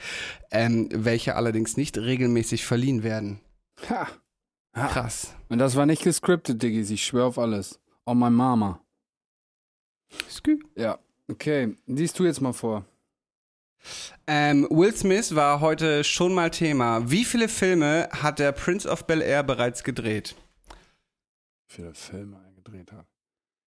ähm, 0.52 0.88
welche 0.94 1.36
allerdings 1.36 1.76
nicht 1.78 1.98
regelmäßig 1.98 2.66
verliehen 2.66 3.04
werden. 3.04 3.42
Ha. 3.90 4.08
ha. 4.76 4.88
Krass. 4.88 5.36
Und 5.50 5.60
das 5.60 5.76
war 5.76 5.86
nicht 5.86 6.04
gescriptet, 6.04 6.64
Diggis. 6.64 6.90
Ich 6.90 7.06
schwör 7.06 7.26
auf 7.26 7.38
alles. 7.38 7.80
Oh, 8.06 8.14
my 8.14 8.30
Mama. 8.30 8.82
Skü. 10.30 10.60
Ja. 10.76 10.98
Okay, 11.30 11.76
liest 11.86 12.18
du 12.20 12.26
jetzt 12.26 12.42
mal 12.42 12.54
vor. 12.54 12.86
Ähm, 14.26 14.68
Will 14.70 14.94
Smith 14.96 15.36
war 15.36 15.60
heute 15.60 16.04
schon 16.04 16.34
mal 16.34 16.50
Thema. 16.52 17.10
Wie 17.10 17.26
viele 17.26 17.48
Filme 17.48 18.10
hat 18.12 18.40
der 18.40 18.52
Prince 18.52 18.90
of 18.90 19.06
Bel 19.06 19.22
Air 19.22 19.44
bereits 19.44 19.84
gedreht? 19.84 20.36
Wie 21.68 21.74
viele 21.76 21.94
Filme 21.94 22.42
er 22.44 22.54
gedreht 22.54 22.92
hat. 22.92 23.06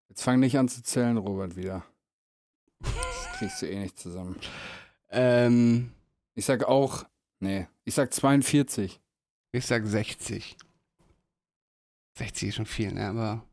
Jetzt 0.07 0.23
fang 0.23 0.39
nicht 0.39 0.57
an 0.57 0.67
zu 0.67 0.81
zählen, 0.81 1.17
Robert, 1.17 1.55
wieder. 1.55 1.85
Das 2.81 3.37
kriegst 3.37 3.61
du 3.61 3.67
eh 3.69 3.79
nicht 3.79 3.99
zusammen. 3.99 4.35
Ähm, 5.09 5.91
Ich 6.35 6.45
sag 6.45 6.63
auch, 6.63 7.05
nee, 7.39 7.67
ich 7.83 7.93
sag 7.93 8.13
42. 8.13 8.99
ich 9.51 9.65
sag 9.65 9.85
60. 9.85 10.57
60 12.17 12.49
ist 12.49 12.55
schon 12.55 12.65
viel, 12.65 12.93
ne? 12.93 13.07
Aber 13.09 13.43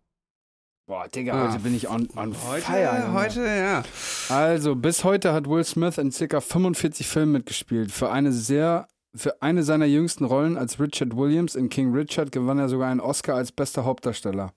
Boah, 0.87 1.09
Digga, 1.09 1.33
Ah, 1.33 1.49
heute 1.51 1.63
bin 1.65 1.75
ich 1.75 1.89
on, 1.89 2.09
on 2.15 2.33
heute, 2.47 2.63
fire. 2.65 3.13
Heute, 3.13 3.45
ja. 3.45 3.83
Also, 4.29 4.77
bis 4.77 5.03
heute 5.03 5.33
hat 5.33 5.49
Will 5.49 5.65
Smith 5.65 5.99
in 5.99 6.11
ca. 6.13 6.41
45 6.41 7.09
Filmen 7.09 7.33
mitgespielt. 7.33 7.91
Für 7.91 8.13
eine 8.13 8.31
sehr, 8.33 8.87
für 9.13 9.43
eine 9.43 9.65
seiner 9.65 9.87
jüngsten 9.87 10.25
Rollen 10.25 10.57
als 10.57 10.79
Richard 10.79 11.17
Williams 11.17 11.57
in 11.57 11.69
King 11.71 11.93
Richard 11.93 12.31
gewann 12.31 12.61
er 12.61 12.69
sogar 12.69 12.89
einen 12.89 13.01
Oscar 13.01 13.35
als 13.35 13.51
bester 13.51 13.85
Hauptdarsteller. 13.85 14.53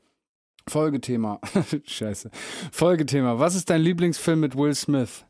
Folgethema. 0.67 1.41
Scheiße. 1.85 2.29
Folgethema. 2.71 3.39
Was 3.39 3.55
ist 3.55 3.71
dein 3.71 3.81
Lieblingsfilm 3.81 4.39
mit 4.39 4.55
Will 4.55 4.75
Smith? 4.75 5.25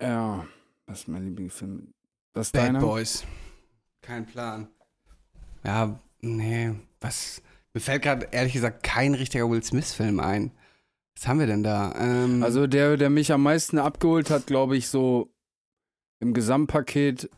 Ja, 0.00 0.46
was 0.86 1.00
ist 1.00 1.08
mein 1.08 1.26
Lieblingsfilm? 1.26 1.92
Was 2.32 2.52
Bad 2.52 2.62
deiner? 2.62 2.80
Boys. 2.80 3.22
Kein 4.00 4.24
Plan. 4.24 4.68
Ja, 5.62 6.00
nee, 6.22 6.72
was. 7.02 7.42
Mir 7.74 7.80
fällt 7.80 8.02
gerade 8.02 8.28
ehrlich 8.32 8.52
gesagt 8.52 8.82
kein 8.82 9.14
richtiger 9.14 9.48
Will 9.50 9.62
Smith-Film 9.62 10.20
ein. 10.20 10.52
Was 11.16 11.28
haben 11.28 11.38
wir 11.38 11.46
denn 11.46 11.62
da? 11.62 11.94
Ähm, 11.98 12.42
Also 12.42 12.66
der, 12.66 12.96
der 12.96 13.10
mich 13.10 13.32
am 13.32 13.42
meisten 13.42 13.78
abgeholt 13.78 14.30
hat, 14.30 14.46
glaube 14.46 14.76
ich, 14.76 14.88
so 14.88 15.32
im 16.18 16.34
Gesamtpaket 16.34 17.30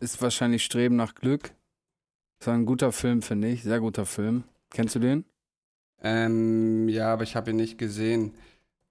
ist 0.00 0.20
wahrscheinlich 0.20 0.64
Streben 0.64 0.96
nach 0.96 1.14
Glück. 1.14 1.52
Das 2.38 2.48
war 2.48 2.54
ein 2.54 2.66
guter 2.66 2.92
Film, 2.92 3.22
finde 3.22 3.48
ich. 3.48 3.62
Sehr 3.62 3.80
guter 3.80 4.04
Film. 4.06 4.44
Kennst 4.70 4.94
du 4.94 4.98
den? 4.98 5.24
ähm, 6.02 6.88
ja, 6.90 7.12
aber 7.12 7.22
ich 7.22 7.34
habe 7.34 7.50
ihn 7.50 7.56
nicht 7.56 7.78
gesehen. 7.78 8.34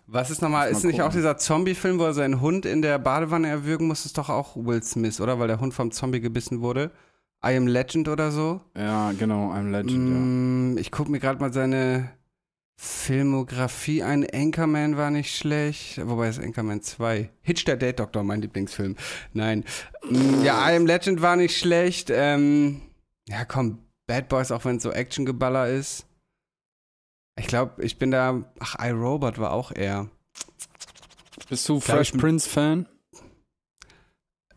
Was 0.07 0.31
ist 0.31 0.41
nochmal, 0.41 0.69
ist 0.71 0.83
nicht 0.83 1.01
auch 1.01 1.11
dieser 1.11 1.37
Zombie-Film, 1.37 1.99
wo 1.99 2.03
er 2.05 2.13
seinen 2.13 2.41
Hund 2.41 2.65
in 2.65 2.81
der 2.81 2.97
Badewanne 2.97 3.47
erwürgen 3.47 3.87
muss, 3.87 4.05
ist 4.05 4.17
doch 4.17 4.29
auch 4.29 4.55
Will 4.55 4.81
Smith, 4.83 5.21
oder? 5.21 5.37
Weil 5.39 5.47
der 5.47 5.59
Hund 5.59 5.73
vom 5.73 5.91
Zombie 5.91 6.19
gebissen 6.21 6.61
wurde. 6.61 6.91
I 7.45 7.55
Am 7.57 7.67
Legend 7.67 8.07
oder 8.07 8.31
so. 8.31 8.61
Ja, 8.77 9.11
genau, 9.13 9.51
I'm 9.51 9.69
Legend, 9.69 10.75
Mm, 10.75 10.77
Ich 10.77 10.91
gucke 10.91 11.11
mir 11.11 11.19
gerade 11.19 11.39
mal 11.39 11.51
seine 11.51 12.11
Filmografie 12.79 14.01
ein. 14.03 14.25
Anchorman 14.33 14.97
war 14.97 15.11
nicht 15.11 15.35
schlecht. 15.35 15.99
Wobei 16.07 16.29
ist 16.29 16.39
Anchorman 16.39 16.81
2. 16.81 17.29
Hitch 17.41 17.65
der 17.65 17.77
Date 17.77 17.99
Doctor, 17.99 18.23
mein 18.23 18.41
Lieblingsfilm. 18.41 18.95
Nein. 19.33 19.63
Mm, 20.09 20.43
Ja, 20.43 20.69
I 20.71 20.75
Am 20.75 20.85
Legend 20.85 21.21
war 21.21 21.35
nicht 21.35 21.57
schlecht. 21.57 22.09
Ähm, 22.11 22.81
ja, 23.27 23.45
komm, 23.45 23.79
Bad 24.07 24.29
Boys, 24.29 24.51
auch 24.51 24.65
wenn 24.65 24.77
es 24.77 24.83
so 24.83 24.91
Actiongeballer 24.91 25.67
ist. 25.69 26.05
Ich 27.39 27.47
glaube, 27.47 27.83
ich 27.83 27.97
bin 27.97 28.11
da. 28.11 28.43
Ach, 28.59 28.75
iRobot 28.79 29.37
war 29.39 29.51
auch 29.51 29.71
eher. 29.71 29.83
ja. 29.83 30.07
Bist 31.49 31.67
du 31.67 31.79
Fresh 31.79 32.13
ich- 32.13 32.19
Prince 32.19 32.47
Fan? 32.49 32.87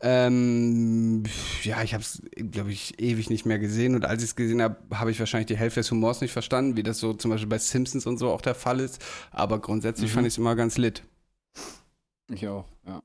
Ähm, 0.00 1.24
ja, 1.62 1.82
ich 1.82 1.94
habe 1.94 2.02
es, 2.02 2.22
glaube 2.50 2.70
ich, 2.70 3.00
ewig 3.00 3.30
nicht 3.30 3.46
mehr 3.46 3.58
gesehen. 3.58 3.94
Und 3.94 4.04
als 4.04 4.22
ich 4.22 4.30
es 4.30 4.36
gesehen 4.36 4.60
habe, 4.62 4.76
habe 4.94 5.10
ich 5.10 5.18
wahrscheinlich 5.18 5.46
die 5.46 5.56
Hälfte 5.56 5.80
des 5.80 5.90
Humors 5.90 6.20
nicht 6.20 6.32
verstanden, 6.32 6.76
wie 6.76 6.82
das 6.82 6.98
so 6.98 7.14
zum 7.14 7.30
Beispiel 7.30 7.48
bei 7.48 7.58
Simpsons 7.58 8.06
und 8.06 8.18
so 8.18 8.30
auch 8.30 8.40
der 8.42 8.54
Fall 8.54 8.80
ist. 8.80 9.02
Aber 9.30 9.58
grundsätzlich 9.60 10.10
Mhm. 10.10 10.14
fand 10.14 10.26
ich 10.26 10.34
es 10.34 10.38
immer 10.38 10.54
ganz 10.56 10.76
lit. 10.78 11.02
Ich 12.30 12.46
auch, 12.48 12.66
ja. 12.86 13.02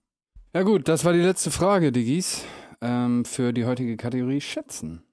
Ja 0.53 0.63
gut, 0.63 0.87
das 0.87 1.05
war 1.05 1.13
die 1.13 1.19
letzte 1.19 1.49
Frage, 1.51 1.91
Diggis, 1.91 2.43
ähm, 2.81 3.23
für 3.23 3.53
die 3.53 3.65
heutige 3.65 3.95
Kategorie 3.95 4.41
Schätzen. 4.41 5.03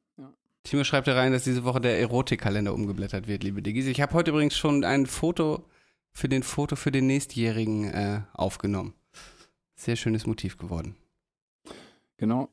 Timo 0.64 0.82
schreibt 0.84 1.06
da 1.06 1.14
rein, 1.14 1.32
dass 1.32 1.44
diese 1.44 1.64
Woche 1.64 1.80
der 1.80 1.98
Erotikkalender 2.00 2.74
umgeblättert 2.74 3.26
wird, 3.28 3.42
liebe 3.44 3.62
Diggis. 3.62 3.86
Ich 3.86 4.00
habe 4.00 4.12
heute 4.14 4.32
übrigens 4.32 4.56
schon 4.56 4.84
ein 4.84 5.06
Foto 5.06 5.64
für 6.12 6.28
den 6.28 6.42
Foto 6.42 6.74
für 6.76 6.90
den 6.90 7.06
nächstjährigen 7.06 7.84
äh, 7.84 8.20
aufgenommen. 8.34 8.92
Sehr 9.76 9.96
schönes 9.96 10.26
Motiv 10.26 10.58
geworden. 10.58 10.96
Genau. 12.18 12.48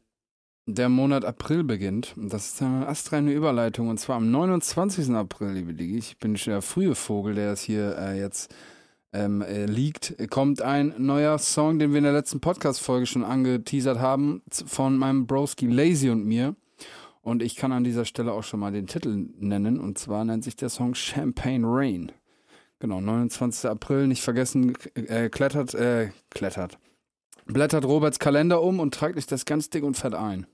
Der 0.68 0.90
Monat 0.90 1.26
April 1.26 1.64
beginnt. 1.64 2.16
Das 2.18 2.54
ist 2.54 2.62
eine 2.62 2.88
astreine 2.88 3.34
Überleitung. 3.34 3.90
Und 3.90 4.00
zwar 4.00 4.16
am 4.16 4.32
29. 4.32 5.12
April, 5.12 5.52
liebe 5.52 5.74
Digi. 5.74 5.98
Ich 5.98 6.18
bin 6.18 6.38
schon 6.38 6.52
der 6.52 6.62
frühe 6.62 6.96
Vogel, 6.96 7.36
der 7.36 7.52
es 7.52 7.62
hier 7.62 7.98
äh, 7.98 8.20
jetzt 8.20 8.54
ähm, 9.12 9.42
äh, 9.42 9.66
liegt. 9.66 10.16
Kommt 10.30 10.62
ein 10.62 10.94
neuer 10.98 11.38
Song, 11.38 11.78
den 11.78 11.92
wir 11.92 12.00
in 12.00 12.04
der 12.04 12.14
letzten 12.14 12.42
Podcast-Folge 12.42 13.06
schon 13.06 13.24
angeteasert 13.24 14.00
haben, 14.00 14.42
von 14.52 14.98
meinem 14.98 15.28
Broski 15.28 15.68
Lazy 15.68 16.10
und 16.10 16.26
mir. 16.26 16.56
Und 17.22 17.42
ich 17.42 17.56
kann 17.56 17.72
an 17.72 17.84
dieser 17.84 18.06
Stelle 18.06 18.34
auch 18.34 18.44
schon 18.44 18.60
mal 18.60 18.72
den 18.72 18.88
Titel 18.88 19.30
nennen. 19.38 19.80
Und 19.80 19.98
zwar 19.98 20.26
nennt 20.26 20.44
sich 20.44 20.56
der 20.56 20.70
Song 20.70 20.94
Champagne 20.96 21.66
Rain. 21.66 22.12
Genau, 22.80 23.02
29. 23.02 23.70
April. 23.70 24.08
Nicht 24.08 24.22
vergessen, 24.22 24.76
äh, 24.96 25.30
klettert, 25.30 25.74
äh, 25.74 26.10
klettert 26.30 26.78
blättert 27.46 27.86
Roberts 27.86 28.20
Kalender 28.20 28.62
um 28.62 28.80
und 28.80 28.94
tragt 28.94 29.16
sich 29.16 29.28
das 29.28 29.46
ganz 29.46 29.70
dick 29.70 29.84
und 29.84 29.96
fett 29.96 30.14
ein. 30.14 30.48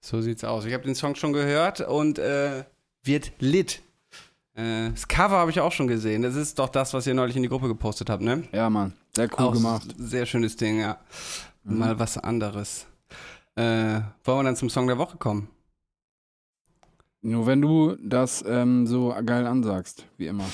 So 0.00 0.20
sieht's 0.20 0.44
aus. 0.44 0.64
Ich 0.64 0.72
habe 0.72 0.84
den 0.84 0.94
Song 0.94 1.14
schon 1.14 1.32
gehört 1.32 1.80
und 1.80 2.18
äh, 2.18 2.64
wird 3.02 3.32
lit. 3.38 3.82
Äh, 4.54 4.90
das 4.90 5.08
Cover 5.08 5.36
habe 5.36 5.50
ich 5.50 5.60
auch 5.60 5.72
schon 5.72 5.88
gesehen. 5.88 6.22
Das 6.22 6.36
ist 6.36 6.58
doch 6.58 6.68
das, 6.68 6.94
was 6.94 7.06
ihr 7.06 7.14
neulich 7.14 7.36
in 7.36 7.42
die 7.42 7.48
Gruppe 7.48 7.68
gepostet 7.68 8.08
habt, 8.08 8.22
ne? 8.22 8.44
Ja, 8.52 8.70
Mann. 8.70 8.92
Sehr 9.14 9.28
cool 9.32 9.46
Auch 9.46 9.52
gemacht. 9.52 9.94
Sehr 9.98 10.26
schönes 10.26 10.56
Ding, 10.56 10.80
ja. 10.80 10.98
Mhm. 11.64 11.78
Mal 11.78 11.98
was 11.98 12.18
anderes. 12.18 12.86
Äh, 13.56 14.00
wollen 14.24 14.38
wir 14.38 14.42
dann 14.44 14.56
zum 14.56 14.70
Song 14.70 14.86
der 14.86 14.98
Woche 14.98 15.16
kommen? 15.16 15.48
Nur 17.22 17.46
wenn 17.46 17.60
du 17.60 17.96
das 18.00 18.44
ähm, 18.46 18.86
so 18.86 19.14
geil 19.24 19.46
ansagst, 19.46 20.06
wie 20.16 20.28
immer. 20.28 20.44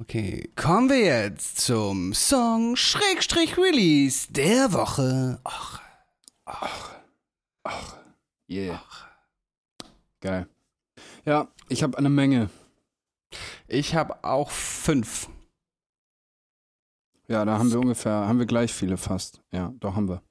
Okay, 0.00 0.48
kommen 0.54 0.88
wir 0.88 0.98
jetzt 0.98 1.58
zum 1.58 2.14
Song 2.14 2.76
Schrägstrich 2.76 3.58
Release 3.58 4.32
der 4.32 4.72
Woche. 4.72 5.40
Ach, 5.44 5.82
Yeah. 8.50 8.82
Geil. 10.20 10.48
Ja, 11.24 11.48
ich 11.68 11.82
habe 11.82 11.98
eine 11.98 12.08
Menge. 12.08 12.48
ich 13.66 13.94
habe 13.94 14.24
auch 14.24 14.50
fünf. 14.50 15.28
Ja, 17.26 17.44
da 17.44 17.58
haben 17.58 17.70
wir 17.70 17.78
ungefähr, 17.78 18.12
haben 18.12 18.38
wir 18.38 18.46
gleich 18.46 18.72
viele 18.72 18.96
fast. 18.96 19.42
Ja, 19.52 19.74
doch 19.80 19.94
haben 19.94 20.08
wir. 20.08 20.22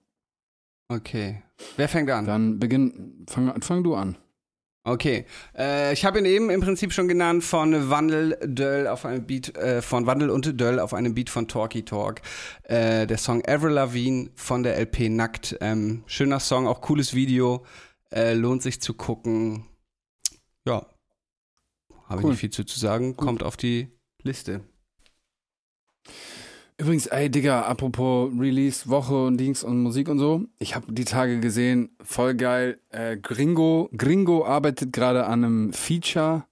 Okay. 0.88 1.43
Wer 1.76 1.88
fängt 1.88 2.09
an? 2.09 2.26
Dann 2.26 2.57
beginn, 2.57 3.26
fang, 3.30 3.61
fang 3.61 3.84
du 3.84 3.95
an. 3.95 4.18
Okay, 4.88 5.26
äh, 5.54 5.92
ich 5.92 6.06
habe 6.06 6.20
ihn 6.20 6.24
eben 6.26 6.50
im 6.50 6.62
Prinzip 6.62 6.94
schon 6.94 7.10
genannt 7.10 7.44
von 7.44 7.90
Wandel 7.90 8.38
Döll 8.42 8.88
auf 8.88 9.04
einem 9.04 9.26
Beat 9.26 9.54
äh, 9.58 9.82
von 9.82 10.06
Wandel 10.06 10.30
und 10.30 10.62
Döll 10.62 10.80
auf 10.80 10.94
einem 10.94 11.14
Beat 11.14 11.30
von 11.30 11.50
Talkie 11.50 11.84
Talk. 11.84 12.22
Äh, 12.64 13.06
der 13.06 13.18
Song 13.18 13.46
Avril 13.46 13.74
Lavigne 13.74 14.30
von 14.36 14.64
der 14.64 14.78
LP 14.80 15.10
Nackt. 15.10 15.58
Ähm, 15.60 16.04
schöner 16.06 16.40
Song, 16.40 16.68
auch 16.68 16.80
cooles 16.80 17.14
Video. 17.14 17.66
Äh, 18.14 18.34
lohnt 18.34 18.62
sich 18.64 18.80
zu 18.82 18.94
gucken. 18.94 19.66
Ja, 20.66 20.86
habe 22.06 22.22
ich 22.22 22.24
Cool. 22.24 22.32
nicht 22.32 22.40
viel 22.40 22.52
zu, 22.52 22.64
zu 22.64 22.80
sagen. 22.80 23.18
Kommt 23.18 23.44
auf 23.44 23.58
die 23.58 23.90
Liste. 24.24 24.62
Übrigens, 26.80 27.08
ey, 27.08 27.30
Digga, 27.32 27.64
apropos 27.64 28.32
Release, 28.38 28.88
Woche 28.88 29.26
und 29.26 29.38
Dings 29.38 29.64
und 29.64 29.82
Musik 29.82 30.10
und 30.10 30.20
so. 30.20 30.44
Ich 30.60 30.76
habe 30.76 30.92
die 30.94 31.06
Tage 31.06 31.40
gesehen, 31.40 31.90
voll 32.04 32.36
geil. 32.36 32.80
Äh, 32.90 33.18
Gringo, 33.18 33.90
Gringo 33.98 34.46
arbeitet 34.46 34.94
gerade 34.94 35.26
an 35.26 35.44
einem 35.44 35.74
Feature 35.74 36.46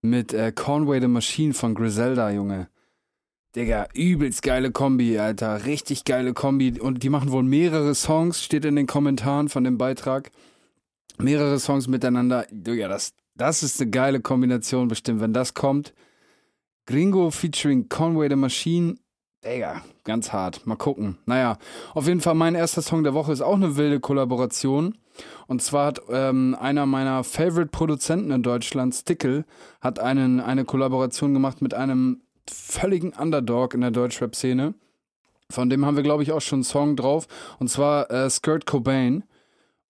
mit 0.00 0.32
äh, 0.32 0.50
Conway 0.52 1.00
the 1.00 1.08
Machine 1.08 1.52
von 1.52 1.74
Griselda, 1.74 2.30
Junge. 2.30 2.68
Digga, 3.54 3.88
übelst 3.92 4.42
geile 4.42 4.70
Kombi, 4.70 5.18
Alter. 5.18 5.66
Richtig 5.66 6.04
geile 6.04 6.32
Kombi. 6.32 6.80
Und 6.80 7.02
die 7.02 7.10
machen 7.10 7.30
wohl 7.30 7.42
mehrere 7.42 7.94
Songs, 7.94 8.42
steht 8.42 8.64
in 8.64 8.76
den 8.76 8.86
Kommentaren 8.86 9.50
von 9.50 9.64
dem 9.64 9.76
Beitrag. 9.76 10.30
Mehrere 11.18 11.58
Songs 11.58 11.86
miteinander. 11.86 12.46
Digga, 12.50 12.88
das, 12.88 13.12
das 13.34 13.62
ist 13.62 13.78
eine 13.80 13.90
geile 13.90 14.20
Kombination 14.20 14.88
bestimmt, 14.88 15.20
wenn 15.20 15.34
das 15.34 15.52
kommt. 15.52 15.92
Gringo 16.86 17.30
featuring 17.30 17.90
Conway 17.90 18.30
the 18.30 18.36
Machine. 18.36 18.96
Digga, 19.46 19.82
ganz 20.04 20.32
hart. 20.32 20.66
Mal 20.66 20.76
gucken. 20.76 21.18
Naja, 21.24 21.58
auf 21.94 22.08
jeden 22.08 22.20
Fall 22.20 22.34
mein 22.34 22.54
erster 22.54 22.82
Song 22.82 23.04
der 23.04 23.14
Woche 23.14 23.32
ist 23.32 23.42
auch 23.42 23.54
eine 23.54 23.76
wilde 23.76 24.00
Kollaboration. 24.00 24.98
Und 25.46 25.62
zwar 25.62 25.86
hat 25.86 26.00
ähm, 26.10 26.56
einer 26.60 26.84
meiner 26.84 27.24
Favorite-Produzenten 27.24 28.30
in 28.32 28.42
Deutschland, 28.42 28.94
Stickel, 28.94 29.44
hat 29.80 29.98
einen, 29.98 30.40
eine 30.40 30.64
Kollaboration 30.64 31.32
gemacht 31.32 31.62
mit 31.62 31.74
einem 31.74 32.22
völligen 32.48 33.12
Underdog 33.12 33.74
in 33.74 33.80
der 33.80 33.92
Deutschrap-Szene. 33.92 34.74
Von 35.50 35.70
dem 35.70 35.86
haben 35.86 35.96
wir, 35.96 36.02
glaube 36.02 36.22
ich, 36.24 36.32
auch 36.32 36.40
schon 36.40 36.58
einen 36.58 36.64
Song 36.64 36.96
drauf. 36.96 37.28
Und 37.58 37.68
zwar 37.68 38.10
äh, 38.10 38.28
Skirt 38.28 38.66
Cobain. 38.66 39.24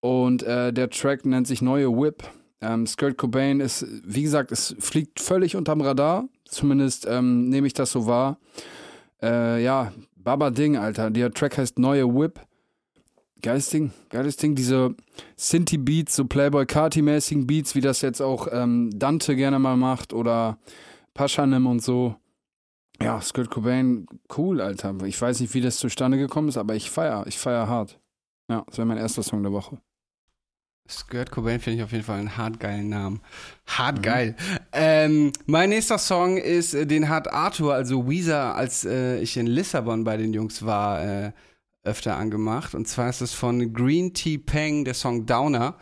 Und 0.01 0.43
äh, 0.43 0.73
der 0.73 0.91
Track 0.91 1.25
nennt 1.25 1.47
sich 1.47 1.63
Neue 1.63 1.91
Whip. 1.91 2.23
Ähm, 2.61 2.87
Skirt 2.87 3.17
Cobain 3.17 3.61
ist, 3.61 3.87
wie 4.05 4.23
gesagt, 4.23 4.53
es 4.53 4.77
fliegt 4.79 5.19
völlig 5.19 5.57
unterm 5.57 5.81
Radar. 5.81 6.29
Zumindest 6.45 7.07
ähm, 7.09 7.49
nehme 7.49 7.67
ich 7.67 7.73
das 7.73 7.91
so 7.91 8.07
wahr. 8.07 8.39
Äh, 9.23 9.63
ja, 9.63 9.93
Baba 10.17 10.51
Ding, 10.51 10.77
Alter. 10.77 11.11
Der 11.11 11.33
Track 11.33 11.59
heißt 11.59 11.79
Neue 11.79 12.07
Whip. 12.15 12.41
Geiles 13.43 13.69
Ding, 13.71 13.93
geiles 14.11 14.37
Ding. 14.37 14.55
Diese 14.55 14.95
Sinti-Beats, 15.37 16.17
so 16.17 16.25
Playboy 16.25 16.65
Carti-mäßigen 16.65 17.47
Beats, 17.47 17.75
wie 17.75 17.81
das 17.81 18.01
jetzt 18.01 18.21
auch 18.21 18.49
ähm, 18.51 18.91
Dante 18.95 19.37
gerne 19.37 19.59
mal 19.59 19.77
macht 19.77 20.13
oder 20.13 20.59
Paschanim 21.15 21.67
und 21.67 21.83
so. 21.83 22.17
Ja, 23.01 23.21
Skirt 23.21 23.51
Cobain, 23.51 24.07
cool, 24.37 24.61
Alter. 24.61 24.95
Ich 25.05 25.21
weiß 25.21 25.41
nicht, 25.41 25.53
wie 25.53 25.61
das 25.61 25.77
zustande 25.77 26.17
gekommen 26.17 26.49
ist, 26.49 26.57
aber 26.57 26.75
ich 26.75 26.91
feier, 26.91 27.27
ich 27.27 27.39
feier 27.39 27.69
hart. 27.69 28.01
Ja, 28.51 28.65
das 28.67 28.79
wäre 28.79 28.87
mein 28.87 28.99
erster 28.99 29.23
Song 29.23 29.43
der 29.43 29.53
Woche. 29.53 29.79
Skirt 30.89 31.31
Cobain 31.31 31.61
finde 31.61 31.79
ich 31.79 31.85
auf 31.85 31.93
jeden 31.93 32.05
Fall 32.05 32.19
einen 32.19 32.37
hart 32.37 32.61
geilen 32.61 32.89
Namen. 32.89 33.21
Hart 33.67 34.03
geil. 34.03 34.37
Ähm, 34.73 35.33
mein 35.47 35.71
nächster 35.71 35.99
Song 35.99 36.37
ist, 36.37 36.75
äh, 36.75 36.87
den 36.87 37.09
hat 37.09 37.33
Arthur, 37.33 37.75
also 37.75 38.09
Weezer, 38.09 38.55
als 38.55 38.85
äh, 38.85 39.19
ich 39.19 39.37
in 39.37 39.47
Lissabon 39.47 40.05
bei 40.05 40.17
den 40.17 40.33
Jungs 40.33 40.65
war, 40.65 41.03
äh, 41.05 41.33
öfter 41.85 42.17
angemacht. 42.17 42.75
Und 42.75 42.87
zwar 42.89 43.09
ist 43.09 43.21
es 43.21 43.33
von 43.33 43.73
Green 43.73 44.13
Tea 44.13 44.39
Peng, 44.39 44.85
der 44.85 44.95
Song 44.95 45.27
Downer. 45.27 45.77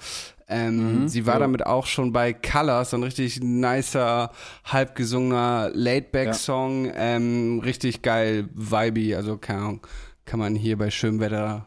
Ähm, 0.47 1.03
Mhm, 1.05 1.09
sie 1.09 1.25
war 1.25 1.35
ja. 1.35 1.41
damit 1.41 1.65
auch 1.65 1.87
schon 1.87 2.13
bei 2.13 2.35
Colors, 2.35 2.93
ein 2.93 3.03
richtig 3.03 3.41
nicer, 3.43 4.31
halb 4.65 4.95
gesungener 4.95 5.71
Laidback-Song. 5.73 6.91
Ähm, 6.95 7.61
richtig 7.65 8.03
geil, 8.03 8.49
vibey, 8.53 9.15
also 9.15 9.39
keine 9.39 9.59
Ahnung, 9.61 9.87
kann 10.27 10.39
man 10.39 10.55
hier 10.55 10.77
bei 10.77 10.91
schönem 10.91 11.21
Wetter 11.21 11.67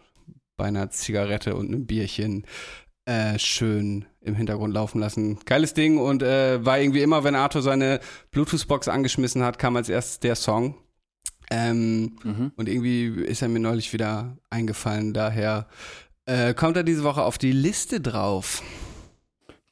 bei 0.58 0.66
einer 0.66 0.90
Zigarette 0.90 1.56
und 1.56 1.68
einem 1.68 1.86
Bierchen 1.86 2.46
äh, 3.08 3.39
schön 3.39 4.05
im 4.22 4.36
Hintergrund 4.36 4.74
laufen 4.74 4.99
lassen. 4.99 5.39
Geiles 5.45 5.74
Ding 5.74 5.97
und 5.97 6.22
äh, 6.22 6.64
war 6.66 6.78
irgendwie 6.80 7.01
immer, 7.01 7.24
wenn 7.24 7.36
Arthur 7.36 7.62
seine 7.62 7.99
Bluetooth-Box 8.32 8.88
angeschmissen 8.89 9.43
hat, 9.43 9.58
kam 9.60 9.76
als 9.78 9.89
erstes 9.89 10.20
der 10.20 10.36
Song. 10.36 10.76
Ähm, 11.49 12.18
Mhm. 12.24 12.51
und 12.58 12.68
irgendwie 12.68 13.05
ist 13.24 13.41
er 13.41 13.47
mir 13.47 13.60
neulich 13.62 13.93
wieder 13.93 14.38
eingefallen. 14.49 15.14
Daher 15.14 15.68
äh, 16.26 16.53
kommt 16.53 16.76
er 16.76 16.84
diese 16.84 17.03
Woche 17.03 17.24
auf 17.24 17.38
die 17.38 17.53
Liste 17.53 18.01
drauf. 18.01 18.62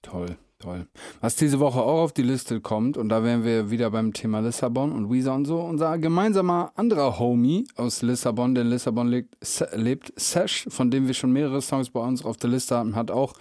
Toll, 0.02 0.38
toll. 0.66 0.88
Was 1.22 1.36
diese 1.36 1.60
Woche 1.60 1.80
auch 1.80 2.04
auf 2.04 2.14
die 2.14 2.24
Liste 2.24 2.60
kommt, 2.60 2.98
und 2.98 3.10
da 3.10 3.24
wären 3.24 3.44
wir 3.44 3.70
wieder 3.70 3.92
beim 3.92 4.14
Thema 4.14 4.40
Lissabon 4.40 4.92
und 4.92 5.12
Weezer 5.12 5.36
und 5.36 5.46
so, 5.46 5.60
unser 5.62 5.98
gemeinsamer 5.98 6.72
anderer 6.76 7.20
Homie 7.20 7.68
aus 7.76 8.02
Lissabon, 8.02 8.56
der 8.56 8.64
in 8.64 8.72
Lissabon 8.72 9.08
lebt, 9.08 9.36
lebt 9.74 10.14
Sesh, 10.20 10.66
von 10.70 10.92
dem 10.92 11.08
wir 11.08 11.14
schon 11.14 11.32
mehrere 11.32 11.62
Songs 11.62 11.90
bei 11.90 12.00
uns 12.00 12.26
auf 12.26 12.38
der 12.38 12.50
Liste 12.50 12.76
haben, 12.76 12.96
hat 12.96 13.12
auch 13.12 13.34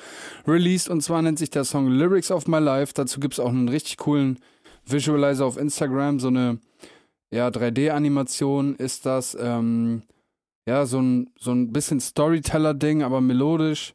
released, 0.46 0.88
und 0.88 1.00
zwar 1.00 1.22
nennt 1.22 1.38
sich 1.38 1.50
der 1.50 1.64
Song 1.64 1.88
Lyrics 1.88 2.30
of 2.30 2.46
My 2.46 2.58
Life. 2.58 2.92
Dazu 2.94 3.20
gibt 3.20 3.34
es 3.34 3.40
auch 3.40 3.48
einen 3.48 3.68
richtig 3.68 3.96
coolen 3.96 4.38
Visualizer 4.86 5.46
auf 5.46 5.56
Instagram, 5.56 6.20
so 6.20 6.28
eine 6.28 6.58
ja, 7.30 7.48
3D-Animation 7.48 8.76
ist 8.76 9.06
das. 9.06 9.36
Ähm, 9.40 10.02
ja, 10.68 10.86
so 10.86 11.00
ein, 11.00 11.30
so 11.38 11.50
ein 11.52 11.72
bisschen 11.72 12.00
Storyteller-Ding, 12.00 13.02
aber 13.02 13.20
melodisch. 13.20 13.94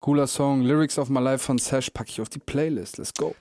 Cooler 0.00 0.26
Song, 0.26 0.62
Lyrics 0.62 0.98
of 0.98 1.08
My 1.08 1.20
Life 1.20 1.44
von 1.44 1.58
Sash 1.58 1.90
packe 1.90 2.10
ich 2.10 2.20
auf 2.20 2.28
die 2.28 2.38
Playlist. 2.38 2.98
Let's 2.98 3.12
go. 3.14 3.34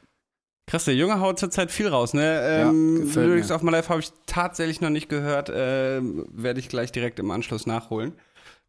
Krass, 0.70 0.86
der 0.86 0.96
Junge 0.96 1.20
haut 1.22 1.40
zurzeit 1.40 1.72
viel 1.72 1.88
raus, 1.88 2.14
ne? 2.14 2.42
Ähm, 2.44 3.02
gefällt 3.06 3.28
Lyrics 3.28 3.50
mir. 3.50 3.56
of 3.56 3.62
My 3.64 3.72
Life 3.72 3.90
habe 3.90 4.02
ich 4.02 4.12
tatsächlich 4.26 4.82
noch 4.82 4.90
nicht 4.90 5.08
gehört. 5.08 5.50
Ähm, 5.54 6.26
Werde 6.32 6.60
ich 6.60 6.68
gleich 6.68 6.92
direkt 6.92 7.20
im 7.20 7.32
Anschluss 7.32 7.66
nachholen. 7.68 8.14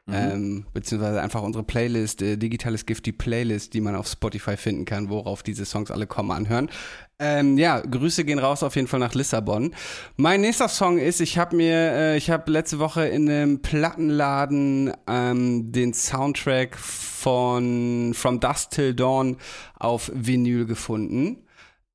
Mhm. 0.09 0.14
Ähm, 0.14 0.66
beziehungsweise 0.72 1.20
einfach 1.20 1.42
unsere 1.42 1.64
Playlist, 1.64 2.22
äh, 2.22 2.38
digitales 2.38 2.86
Gift, 2.86 3.04
die 3.04 3.12
Playlist, 3.12 3.74
die 3.74 3.82
man 3.82 3.94
auf 3.94 4.09
Spotify 4.09 4.56
finden 4.56 4.86
kann, 4.86 5.11
worauf 5.11 5.42
diese 5.42 5.66
Songs 5.66 5.90
alle 5.90 6.06
kommen, 6.06 6.30
anhören. 6.30 6.70
Ähm, 7.18 7.59
ja, 7.59 7.80
Grüße 7.80 8.24
gehen 8.24 8.38
raus 8.38 8.62
auf 8.62 8.74
jeden 8.74 8.88
Fall 8.88 9.00
nach 9.00 9.14
Lissabon. 9.14 9.74
Mein 10.16 10.40
nächster 10.40 10.68
Song 10.68 10.96
ist, 10.96 11.20
ich 11.20 11.36
habe 11.36 11.56
mir, 11.56 11.74
äh, 11.74 12.16
ich 12.16 12.30
habe 12.30 12.50
letzte 12.50 12.78
Woche 12.78 13.06
in 13.06 13.28
einem 13.28 13.61
Plattenladen 13.61 14.94
ähm, 15.06 15.72
den 15.72 15.92
Soundtrack 15.92 16.78
von 16.78 18.14
From 18.14 18.40
Dusk 18.40 18.70
Till 18.70 18.94
Dawn 18.94 19.36
auf 19.74 20.11
Vinyl 20.14 20.64
gefunden. 20.64 21.44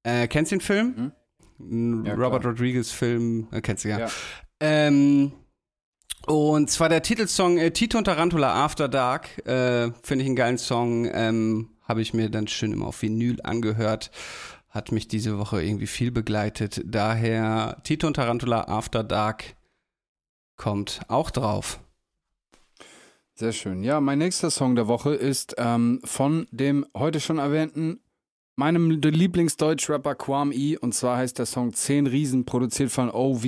Äh, 0.03 0.27
kennst 0.27 0.51
du 0.51 0.57
den 0.57 0.61
Film? 0.61 1.11
Ein 1.59 2.05
Ja, 2.05 2.13
Robert. 2.13 2.45
Rodriguez 2.45 2.91
Film, 2.91 3.47
äh, 3.51 3.61
kennst 3.61 3.85
du 3.85 3.89
ja. 3.89 3.99
Ja. 4.01 4.07
Ähm, 4.59 5.31
und 6.27 6.69
zwar 6.69 6.89
der 6.89 7.01
Titelsong 7.01 7.57
äh, 7.57 7.71
Tito 7.71 7.97
und 7.97 8.05
Tarantula 8.05 8.63
After 8.63 8.87
Dark. 8.87 9.45
Äh, 9.45 9.91
Finde 10.03 10.23
ich 10.23 10.27
einen 10.27 10.35
geilen 10.35 10.57
Song. 10.57 11.09
Ähm, 11.11 11.69
Habe 11.83 12.01
ich 12.01 12.13
mir 12.13 12.29
dann 12.29 12.47
schön 12.47 12.71
immer 12.71 12.87
auf 12.87 13.01
Vinyl 13.01 13.41
angehört. 13.41 14.11
Hat 14.69 14.91
mich 14.91 15.07
diese 15.07 15.37
Woche 15.37 15.63
irgendwie 15.63 15.87
viel 15.87 16.11
begleitet. 16.11 16.81
Daher 16.85 17.77
Tito 17.83 18.07
und 18.07 18.15
Tarantula 18.15 18.67
After 18.67 19.03
Dark 19.03 19.55
kommt 20.55 21.01
auch 21.07 21.29
drauf. 21.29 21.79
Sehr 23.35 23.51
schön. 23.51 23.83
Ja, 23.83 23.99
mein 23.99 24.19
nächster 24.19 24.51
Song 24.51 24.75
der 24.75 24.87
Woche 24.87 25.13
ist 25.15 25.55
ähm, 25.57 25.99
von 26.03 26.47
dem 26.51 26.85
heute 26.95 27.19
schon 27.19 27.39
erwähnten, 27.39 27.99
meinem 28.55 28.91
Lieblingsdeutsch-Rapper 28.91 30.15
Quam 30.15 30.51
E. 30.51 30.77
Und 30.77 30.93
zwar 30.93 31.17
heißt 31.17 31.39
der 31.39 31.47
Song 31.47 31.73
10 31.73 32.07
Riesen, 32.07 32.45
produziert 32.45 32.91
von 32.91 33.09
OV. 33.09 33.43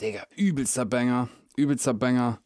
Digga, 0.00 0.26
übelster 0.34 0.84
Banger. 0.84 1.28
Übelster 1.56 1.94
Banger. 1.94 2.40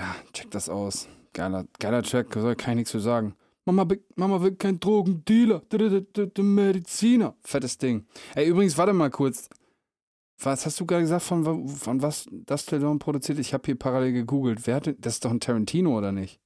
Ja, 0.00 0.14
check 0.32 0.50
das 0.50 0.68
aus. 0.68 1.08
Geiler, 1.32 1.66
geiler 1.78 2.02
Track, 2.02 2.32
soll 2.34 2.56
kann 2.56 2.72
ich 2.72 2.76
nichts 2.76 2.90
zu 2.92 2.98
sagen. 2.98 3.34
Mama, 3.66 3.86
Mama 4.14 4.40
will 4.42 4.54
kein 4.54 4.78
Drogendealer, 4.78 5.62
Mediziner. 6.38 7.36
Fettes 7.42 7.78
Ding. 7.78 8.06
Ey, 8.34 8.48
übrigens, 8.48 8.78
warte 8.78 8.92
mal 8.92 9.10
kurz. 9.10 9.48
Was 10.40 10.66
hast 10.66 10.78
du 10.78 10.86
gerade 10.86 11.02
gesagt, 11.02 11.24
von, 11.24 11.68
von 11.68 12.02
was 12.02 12.26
das 12.30 12.66
Dawn 12.66 12.98
produziert? 12.98 13.38
Ich 13.38 13.54
habe 13.54 13.64
hier 13.66 13.74
parallel 13.78 14.12
gegoogelt. 14.12 14.66
Wer 14.66 14.76
hat, 14.76 14.86
denn- 14.86 15.00
das 15.00 15.14
ist 15.14 15.24
doch 15.24 15.30
ein 15.30 15.40
Tarantino, 15.40 15.96
oder 15.96 16.12
nicht? 16.12 16.40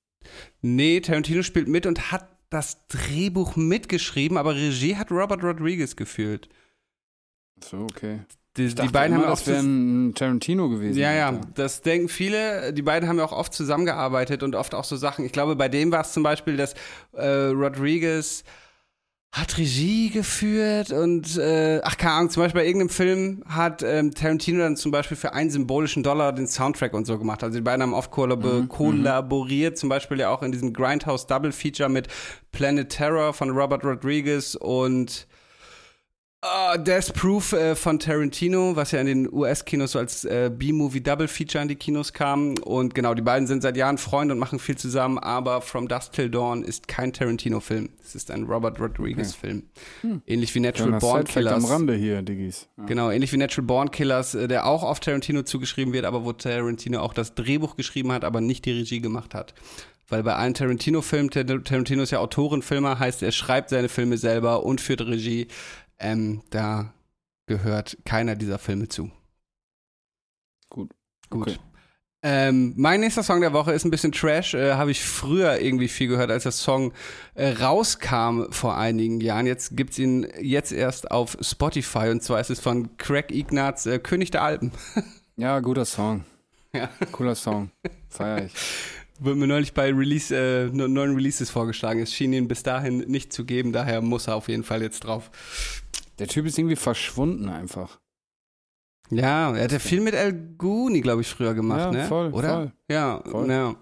Nee, 0.62 1.00
Tarantino 1.00 1.42
spielt 1.42 1.68
mit 1.68 1.86
und 1.86 2.10
hat 2.12 2.28
das 2.50 2.86
Drehbuch 2.88 3.56
mitgeschrieben, 3.56 4.36
aber 4.36 4.54
Regie 4.54 4.96
hat 4.96 5.10
Robert 5.10 5.42
Rodriguez 5.42 5.96
geführt. 5.96 6.48
So, 7.62 7.82
okay. 7.82 8.20
Die, 8.68 8.74
die 8.74 8.88
beiden 8.88 9.16
haben 9.16 9.24
auch 9.24 9.30
das 9.30 9.46
wäre 9.46 9.60
ein 9.60 10.14
Tarantino 10.14 10.68
gewesen. 10.68 10.98
Ja, 10.98 11.12
ja, 11.12 11.28
Alter. 11.28 11.48
das 11.54 11.82
denken 11.82 12.08
viele. 12.08 12.72
Die 12.72 12.82
beiden 12.82 13.08
haben 13.08 13.18
ja 13.18 13.24
auch 13.24 13.32
oft 13.32 13.52
zusammengearbeitet 13.54 14.42
und 14.42 14.54
oft 14.54 14.74
auch 14.74 14.84
so 14.84 14.96
Sachen. 14.96 15.24
Ich 15.24 15.32
glaube, 15.32 15.56
bei 15.56 15.68
dem 15.68 15.92
war 15.92 16.02
es 16.02 16.12
zum 16.12 16.22
Beispiel, 16.22 16.56
dass 16.56 16.74
äh, 17.12 17.26
Rodriguez 17.26 18.44
hat 19.32 19.58
Regie 19.58 20.10
geführt 20.10 20.90
und 20.90 21.38
äh, 21.38 21.80
ach 21.84 21.96
keine 21.96 22.14
Ahnung, 22.14 22.30
zum 22.30 22.42
Beispiel 22.42 22.62
bei 22.62 22.66
irgendeinem 22.66 22.88
Film 22.88 23.44
hat 23.46 23.80
ähm, 23.84 24.12
Tarantino 24.12 24.58
dann 24.58 24.76
zum 24.76 24.90
Beispiel 24.90 25.16
für 25.16 25.32
einen 25.34 25.50
symbolischen 25.50 26.02
Dollar 26.02 26.32
den 26.32 26.48
Soundtrack 26.48 26.92
und 26.94 27.06
so 27.06 27.16
gemacht. 27.16 27.44
Also 27.44 27.58
die 27.58 27.62
beiden 27.62 27.80
haben 27.82 27.94
oft 27.94 28.10
kollab 28.10 28.42
Mhm, 28.42 28.68
kollaboriert, 28.68 29.78
zum 29.78 29.88
Beispiel 29.88 30.18
ja 30.18 30.30
auch 30.30 30.42
in 30.42 30.50
diesem 30.50 30.72
Grindhouse 30.72 31.28
Double 31.28 31.52
Feature 31.52 31.88
mit 31.88 32.08
Planet 32.50 32.88
Terror 32.88 33.32
von 33.32 33.50
Robert 33.50 33.84
Rodriguez 33.84 34.56
und 34.56 35.28
Uh, 36.42 36.78
Death 36.78 37.12
Proof 37.12 37.52
äh, 37.52 37.76
von 37.76 37.98
Tarantino, 37.98 38.74
was 38.74 38.92
ja 38.92 39.00
in 39.02 39.06
den 39.06 39.30
US-Kinos 39.30 39.92
so 39.92 39.98
als 39.98 40.24
äh, 40.24 40.50
B-Movie 40.50 41.02
Double 41.02 41.28
Feature 41.28 41.60
in 41.60 41.68
die 41.68 41.74
Kinos 41.76 42.14
kam. 42.14 42.54
Und 42.64 42.94
genau, 42.94 43.12
die 43.12 43.20
beiden 43.20 43.46
sind 43.46 43.60
seit 43.60 43.76
Jahren 43.76 43.98
Freunde 43.98 44.32
und 44.32 44.38
machen 44.40 44.58
viel 44.58 44.78
zusammen, 44.78 45.18
aber 45.18 45.60
From 45.60 45.86
Dusk 45.86 46.12
Till 46.12 46.30
Dawn 46.30 46.64
ist 46.64 46.88
kein 46.88 47.12
Tarantino-Film. 47.12 47.90
Es 48.02 48.14
ist 48.14 48.30
ein 48.30 48.44
Robert 48.44 48.80
Rodriguez-Film. 48.80 49.64
Ähnlich 50.26 50.54
wie 50.54 50.60
Natural 50.60 50.98
Born 50.98 51.26
Sidefact 51.26 51.46
am 51.46 51.54
Killers. 51.58 51.70
Rande 51.70 51.94
hier, 51.94 52.22
Diggis. 52.22 52.68
Ja. 52.78 52.84
Genau, 52.86 53.10
ähnlich 53.10 53.30
wie 53.34 53.36
Natural 53.36 53.66
Born 53.66 53.90
Killers, 53.90 54.34
äh, 54.34 54.48
der 54.48 54.64
auch 54.64 54.82
auf 54.82 54.98
Tarantino 55.00 55.42
zugeschrieben 55.42 55.92
wird, 55.92 56.06
aber 56.06 56.24
wo 56.24 56.32
Tarantino 56.32 57.00
auch 57.00 57.12
das 57.12 57.34
Drehbuch 57.34 57.76
geschrieben 57.76 58.12
hat, 58.12 58.24
aber 58.24 58.40
nicht 58.40 58.64
die 58.64 58.72
Regie 58.72 59.02
gemacht 59.02 59.34
hat. 59.34 59.52
Weil 60.08 60.22
bei 60.22 60.34
allen 60.34 60.54
Tarantino-Filmen, 60.54 61.28
Tar- 61.30 61.44
Tarantino 61.62 62.02
ist 62.02 62.12
ja 62.12 62.18
Autorenfilmer, 62.20 62.98
heißt, 62.98 63.22
er 63.22 63.30
schreibt 63.30 63.68
seine 63.68 63.90
Filme 63.90 64.16
selber 64.16 64.64
und 64.64 64.80
führt 64.80 65.02
Regie. 65.02 65.46
Ähm, 66.00 66.42
da 66.50 66.92
gehört 67.46 67.98
keiner 68.04 68.36
dieser 68.36 68.58
Filme 68.58 68.88
zu. 68.88 69.10
Gut. 70.68 70.92
Gut. 71.28 71.48
Okay. 71.48 71.58
Ähm, 72.22 72.74
mein 72.76 73.00
nächster 73.00 73.22
Song 73.22 73.40
der 73.40 73.54
Woche 73.54 73.72
ist 73.72 73.84
ein 73.84 73.90
bisschen 73.90 74.12
Trash. 74.12 74.52
Äh, 74.54 74.74
Habe 74.74 74.90
ich 74.90 75.02
früher 75.02 75.58
irgendwie 75.60 75.88
viel 75.88 76.08
gehört, 76.08 76.30
als 76.30 76.42
der 76.42 76.52
Song 76.52 76.92
äh, 77.34 77.48
rauskam 77.48 78.50
vor 78.50 78.76
einigen 78.76 79.20
Jahren. 79.20 79.46
Jetzt 79.46 79.76
gibt's 79.76 79.98
ihn 79.98 80.26
jetzt 80.38 80.70
erst 80.70 81.10
auf 81.10 81.38
Spotify 81.40 82.10
und 82.10 82.22
zwar 82.22 82.40
ist 82.40 82.50
es 82.50 82.60
von 82.60 82.96
Craig 82.98 83.30
Ignatz 83.30 83.86
äh, 83.86 83.98
König 83.98 84.30
der 84.30 84.42
Alpen. 84.42 84.72
Ja, 85.36 85.58
guter 85.60 85.86
Song. 85.86 86.26
Ja. 86.74 86.90
Cooler 87.12 87.34
Song. 87.34 87.70
Feier 88.10 88.44
ich. 88.44 88.52
Wird 89.22 89.36
mir 89.36 89.46
neulich 89.46 89.74
bei 89.74 89.92
Release, 89.92 90.34
äh, 90.34 90.70
ne- 90.74 90.88
neuen 90.88 91.14
Releases 91.14 91.50
vorgeschlagen. 91.50 92.00
Es 92.00 92.12
schien 92.14 92.32
ihn 92.32 92.48
bis 92.48 92.62
dahin 92.62 92.98
nicht 93.00 93.32
zu 93.32 93.44
geben, 93.44 93.72
daher 93.72 94.00
muss 94.00 94.26
er 94.28 94.36
auf 94.36 94.48
jeden 94.48 94.64
Fall 94.64 94.80
jetzt 94.82 95.00
drauf. 95.00 95.30
Der 96.18 96.26
Typ 96.26 96.46
ist 96.46 96.58
irgendwie 96.58 96.76
verschwunden 96.76 97.48
einfach. 97.48 97.98
Ja, 99.10 99.54
er 99.56 99.64
hat 99.64 99.72
ja 99.72 99.78
viel 99.78 100.00
mit 100.00 100.14
El 100.14 100.32
Guni, 100.56 101.00
glaube 101.00 101.20
ich, 101.22 101.28
früher 101.28 101.52
gemacht, 101.54 101.80
Ja, 101.80 101.90
ne? 101.90 102.04
voll, 102.06 102.30
Oder? 102.32 102.48
voll. 102.48 102.72
Ja, 102.90 103.22
Voll. 103.28 103.50
ja. 103.50 103.74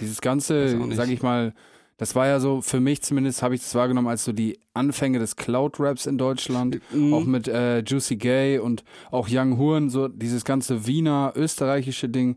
Dieses 0.00 0.20
ganze, 0.20 0.78
sag 0.94 1.08
ich 1.08 1.22
mal, 1.22 1.54
das 1.96 2.14
war 2.14 2.26
ja 2.26 2.40
so, 2.40 2.62
für 2.62 2.80
mich 2.80 3.02
zumindest 3.02 3.42
habe 3.42 3.54
ich 3.54 3.60
das 3.62 3.74
wahrgenommen 3.74 4.08
als 4.08 4.24
so 4.24 4.32
die 4.32 4.58
Anfänge 4.74 5.18
des 5.18 5.36
Cloud-Raps 5.36 6.06
in 6.06 6.16
Deutschland. 6.18 6.80
Mhm. 6.92 7.12
Auch 7.14 7.24
mit 7.24 7.48
äh, 7.48 7.80
Juicy 7.80 8.16
Gay 8.16 8.58
und 8.58 8.84
auch 9.10 9.28
Young 9.30 9.58
Horn, 9.58 9.90
so 9.90 10.08
dieses 10.08 10.44
ganze 10.44 10.86
Wiener, 10.86 11.32
österreichische 11.36 12.08
Ding. 12.08 12.36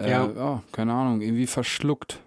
Äh, 0.00 0.10
Ja. 0.10 0.30
ja. 0.34 0.62
keine 0.72 0.92
Ahnung, 0.92 1.20
irgendwie 1.20 1.46
verschluckt. 1.46 2.20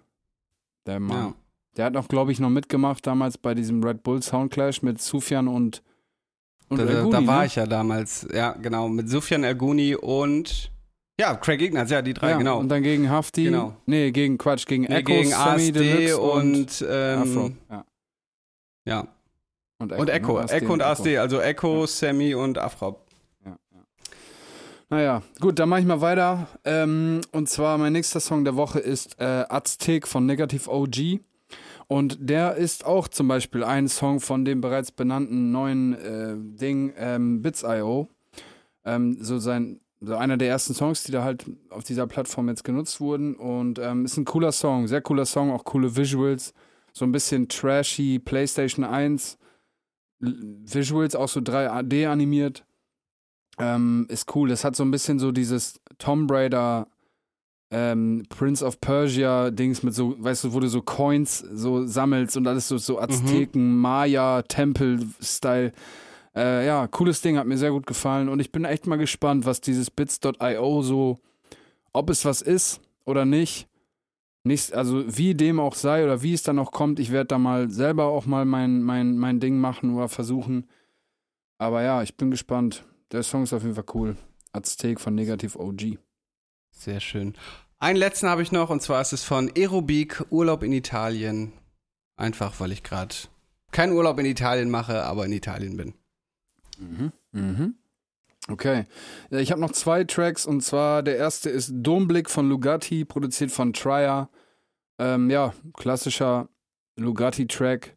Der 0.85 0.99
Mann. 0.99 1.17
Ja. 1.17 1.33
Der 1.77 1.85
hat 1.85 1.93
noch, 1.93 2.07
glaube 2.07 2.31
ich, 2.31 2.39
noch 2.39 2.49
mitgemacht 2.49 3.05
damals 3.07 3.37
bei 3.37 3.55
diesem 3.55 3.83
Red 3.83 4.03
Bull 4.03 4.21
Soundclash 4.21 4.81
mit 4.83 5.01
Sufjan 5.01 5.47
und, 5.47 5.81
und 6.69 6.77
Da, 6.77 6.83
El 6.85 7.09
da, 7.09 7.25
war 7.25 7.39
ne? 7.41 7.45
ich 7.47 7.55
ja 7.55 7.65
damals, 7.65 8.27
ja, 8.31 8.51
genau, 8.51 8.87
mit 8.89 9.09
Sufjan 9.09 9.43
Elguni 9.43 9.95
und 9.95 10.71
ja, 11.19 11.35
Craig 11.35 11.61
Ignatz, 11.61 11.89
ja, 11.91 12.01
die 12.01 12.13
drei, 12.13 12.31
ja, 12.31 12.37
genau. 12.37 12.59
Und 12.59 12.69
dann 12.69 12.81
gegen 12.83 13.09
Hafti. 13.09 13.45
Genau. 13.45 13.75
Nee, 13.85 14.11
gegen 14.11 14.37
Quatsch, 14.37 14.65
gegen 14.65 14.83
Nee, 14.83 14.95
Echo, 14.95 15.05
gegen 15.13 15.29
Sammy 15.29 15.67
ASD 15.69 15.71
Deluxe 15.71 16.19
und, 16.19 16.85
ähm, 16.89 17.19
Afro. 17.21 17.51
Ja. 17.69 17.85
ja. 18.85 19.07
Und 19.79 19.91
und 19.93 20.09
Echo, 20.09 20.39
ne? 20.41 20.49
Echo 20.49 20.73
und 20.73 20.81
ASD, 20.81 21.17
also 21.17 21.39
Echo, 21.39 21.81
Ja. 21.81 21.87
Sammy 21.87 22.33
und 22.35 22.57
Afro. 22.57 22.99
Ja, 24.93 24.99
ja. 25.01 25.13
Naja, 25.13 25.23
gut, 25.39 25.59
dann 25.59 25.69
mache 25.69 25.81
ich 25.81 25.85
mal 25.85 26.01
weiter. 26.01 26.47
Ähm, 26.63 27.21
und 27.31 27.49
zwar 27.49 27.77
mein 27.77 27.93
nächster 27.93 28.19
Song 28.19 28.43
der 28.43 28.55
Woche 28.55 28.79
ist 28.79 29.19
äh, 29.19 29.45
Aztec 29.49 30.07
von 30.07 30.25
Negative 30.25 30.69
OG. 30.69 31.19
Und 31.87 32.17
der 32.19 32.55
ist 32.55 32.85
auch 32.85 33.07
zum 33.07 33.27
Beispiel 33.27 33.63
ein 33.63 33.87
Song 33.87 34.19
von 34.19 34.45
dem 34.45 34.61
bereits 34.61 34.91
benannten 34.91 35.51
neuen 35.51 35.93
äh, 35.93 36.35
Ding 36.37 36.93
ähm, 36.97 37.41
Bits.io. 37.41 38.07
Ähm, 38.85 39.17
so 39.19 39.37
sein, 39.39 39.79
so 39.99 40.15
einer 40.15 40.37
der 40.37 40.49
ersten 40.49 40.73
Songs, 40.73 41.03
die 41.03 41.11
da 41.11 41.23
halt 41.23 41.45
auf 41.69 41.83
dieser 41.83 42.07
Plattform 42.07 42.47
jetzt 42.49 42.63
genutzt 42.63 42.99
wurden. 43.01 43.35
Und 43.35 43.79
ähm, 43.79 44.05
ist 44.05 44.17
ein 44.17 44.25
cooler 44.25 44.51
Song, 44.51 44.87
sehr 44.87 45.01
cooler 45.01 45.25
Song, 45.25 45.51
auch 45.51 45.63
coole 45.65 45.95
Visuals. 45.95 46.53
So 46.93 47.05
ein 47.05 47.11
bisschen 47.11 47.47
trashy, 47.47 48.19
PlayStation 48.19 48.85
1. 48.85 49.37
L- 50.21 50.35
Visuals 50.65 51.15
auch 51.15 51.29
so 51.29 51.39
3D 51.39 52.07
animiert. 52.07 52.65
Ähm, 53.59 54.05
ist 54.09 54.35
cool. 54.35 54.49
Das 54.49 54.63
hat 54.63 54.75
so 54.75 54.83
ein 54.83 54.91
bisschen 54.91 55.19
so 55.19 55.31
dieses 55.31 55.79
Tomb 55.97 56.31
Raider, 56.31 56.87
ähm, 57.71 58.23
Prince 58.29 58.63
of 58.63 58.79
Persia 58.81 59.49
Dings 59.51 59.83
mit 59.83 59.93
so, 59.93 60.15
weißt 60.17 60.45
du, 60.45 60.53
wo 60.53 60.59
du 60.59 60.67
so 60.67 60.81
Coins 60.81 61.39
so 61.39 61.85
sammelst 61.85 62.37
und 62.37 62.47
alles 62.47 62.67
so, 62.67 62.77
so 62.77 62.99
Azteken, 62.99 63.77
Maya, 63.77 64.43
Tempel-Style. 64.43 65.71
Äh, 66.35 66.65
ja, 66.65 66.87
cooles 66.87 67.21
Ding, 67.21 67.37
hat 67.37 67.47
mir 67.47 67.57
sehr 67.57 67.71
gut 67.71 67.85
gefallen 67.85 68.29
und 68.29 68.39
ich 68.39 68.51
bin 68.51 68.65
echt 68.65 68.87
mal 68.87 68.97
gespannt, 68.97 69.45
was 69.45 69.61
dieses 69.61 69.91
Bits.io 69.91 70.81
so, 70.81 71.19
ob 71.93 72.09
es 72.09 72.25
was 72.25 72.41
ist 72.41 72.81
oder 73.05 73.25
nicht. 73.25 73.67
Nicht, 74.43 74.73
also 74.73 75.03
wie 75.07 75.35
dem 75.35 75.59
auch 75.59 75.75
sei 75.75 76.03
oder 76.03 76.21
wie 76.21 76.33
es 76.33 76.43
dann 76.43 76.59
auch 76.59 76.71
kommt, 76.71 76.99
ich 76.99 77.11
werde 77.11 77.27
da 77.27 77.37
mal 77.37 77.69
selber 77.69 78.05
auch 78.05 78.25
mal 78.25 78.45
mein, 78.45 78.83
mein, 78.83 79.17
mein 79.17 79.39
Ding 79.39 79.57
machen 79.57 79.95
oder 79.95 80.09
versuchen. 80.09 80.67
Aber 81.59 81.81
ja, 81.81 82.03
ich 82.03 82.17
bin 82.17 82.29
gespannt. 82.29 82.83
Der 83.13 83.21
Song 83.21 83.43
ist 83.43 83.53
auf 83.53 83.61
jeden 83.61 83.75
Fall 83.75 83.85
cool. 83.93 84.17
Aztec 84.53 84.99
von 84.99 85.13
Negative 85.13 85.59
OG. 85.59 85.99
Sehr 86.71 86.99
schön. 86.99 87.35
Einen 87.77 87.97
letzten 87.97 88.27
habe 88.27 88.41
ich 88.41 88.51
noch 88.51 88.71
und 88.71 88.81
zwar 88.81 89.01
ist 89.01 89.13
es 89.13 89.23
von 89.23 89.51
Aerobik 89.55 90.25
Urlaub 90.31 90.63
in 90.63 90.73
Italien. 90.73 91.53
Einfach, 92.15 92.59
weil 92.59 92.71
ich 92.71 92.81
gerade 92.81 93.13
keinen 93.71 93.93
Urlaub 93.93 94.19
in 94.19 94.25
Italien 94.25 94.69
mache, 94.71 95.03
aber 95.03 95.25
in 95.25 95.31
Italien 95.31 95.77
bin. 95.77 95.93
Mhm. 96.79 97.11
Mhm. 97.31 97.75
Okay. 98.47 98.85
Ich 99.29 99.51
habe 99.51 99.61
noch 99.61 99.71
zwei 99.73 100.03
Tracks 100.03 100.47
und 100.47 100.61
zwar 100.61 101.03
der 101.03 101.17
erste 101.17 101.51
ist 101.51 101.71
Domblick 101.71 102.31
von 102.31 102.49
Lugatti, 102.49 103.05
produziert 103.05 103.51
von 103.51 103.73
Trier. 103.73 104.27
Ähm, 104.97 105.29
ja, 105.29 105.53
klassischer 105.73 106.49
Lugatti-Track. 106.95 107.95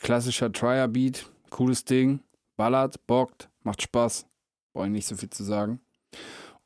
Klassischer 0.00 0.52
Trier-Beat. 0.52 1.28
Cooles 1.50 1.84
Ding. 1.84 2.20
Ballert, 2.60 3.06
bockt, 3.06 3.48
macht 3.62 3.80
Spaß. 3.80 4.26
Brauche 4.74 4.84
ich 4.84 4.92
nicht 4.92 5.06
so 5.06 5.16
viel 5.16 5.30
zu 5.30 5.44
sagen. 5.44 5.80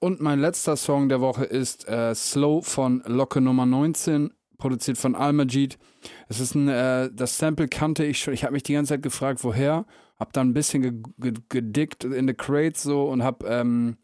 Und 0.00 0.20
mein 0.20 0.40
letzter 0.40 0.74
Song 0.74 1.08
der 1.08 1.20
Woche 1.20 1.44
ist 1.44 1.86
äh, 1.86 2.12
Slow 2.16 2.62
von 2.62 3.04
Locke 3.06 3.40
Nummer 3.40 3.64
19, 3.64 4.34
produziert 4.58 4.98
von 4.98 5.14
Almajid. 5.14 5.78
Es 6.26 6.40
ist 6.40 6.56
ein, 6.56 6.66
äh, 6.66 7.10
das 7.12 7.38
Sample 7.38 7.68
kannte 7.68 8.04
ich 8.04 8.18
schon. 8.18 8.34
Ich 8.34 8.42
habe 8.42 8.54
mich 8.54 8.64
die 8.64 8.72
ganze 8.72 8.94
Zeit 8.94 9.02
gefragt, 9.02 9.44
woher. 9.44 9.86
Hab 10.18 10.32
dann 10.32 10.48
ein 10.48 10.52
bisschen 10.52 10.82
ge 10.82 10.92
ge 11.18 11.40
gedickt 11.48 12.02
in 12.02 12.26
the 12.26 12.34
Crates 12.34 12.82
so 12.82 13.04
und 13.04 13.22
hab 13.22 13.44
ähm, 13.44 13.96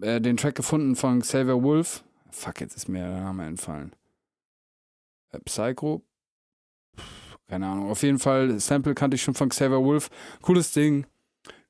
äh, 0.00 0.18
den 0.18 0.38
Track 0.38 0.54
gefunden 0.54 0.96
von 0.96 1.20
Xavier 1.20 1.62
Wolf. 1.62 2.04
Fuck, 2.30 2.62
jetzt 2.62 2.74
ist 2.74 2.88
mir 2.88 3.00
der 3.06 3.20
Name 3.20 3.44
entfallen. 3.44 3.92
Äh, 5.28 5.40
Psycho? 5.40 6.06
Keine 7.52 7.66
Ahnung. 7.66 7.90
Auf 7.90 8.02
jeden 8.02 8.18
Fall, 8.18 8.58
Sample 8.60 8.94
kannte 8.94 9.14
ich 9.16 9.22
schon 9.22 9.34
von 9.34 9.50
Xavier 9.50 9.84
Wolf. 9.84 10.08
Cooles 10.40 10.72
Ding. 10.72 11.04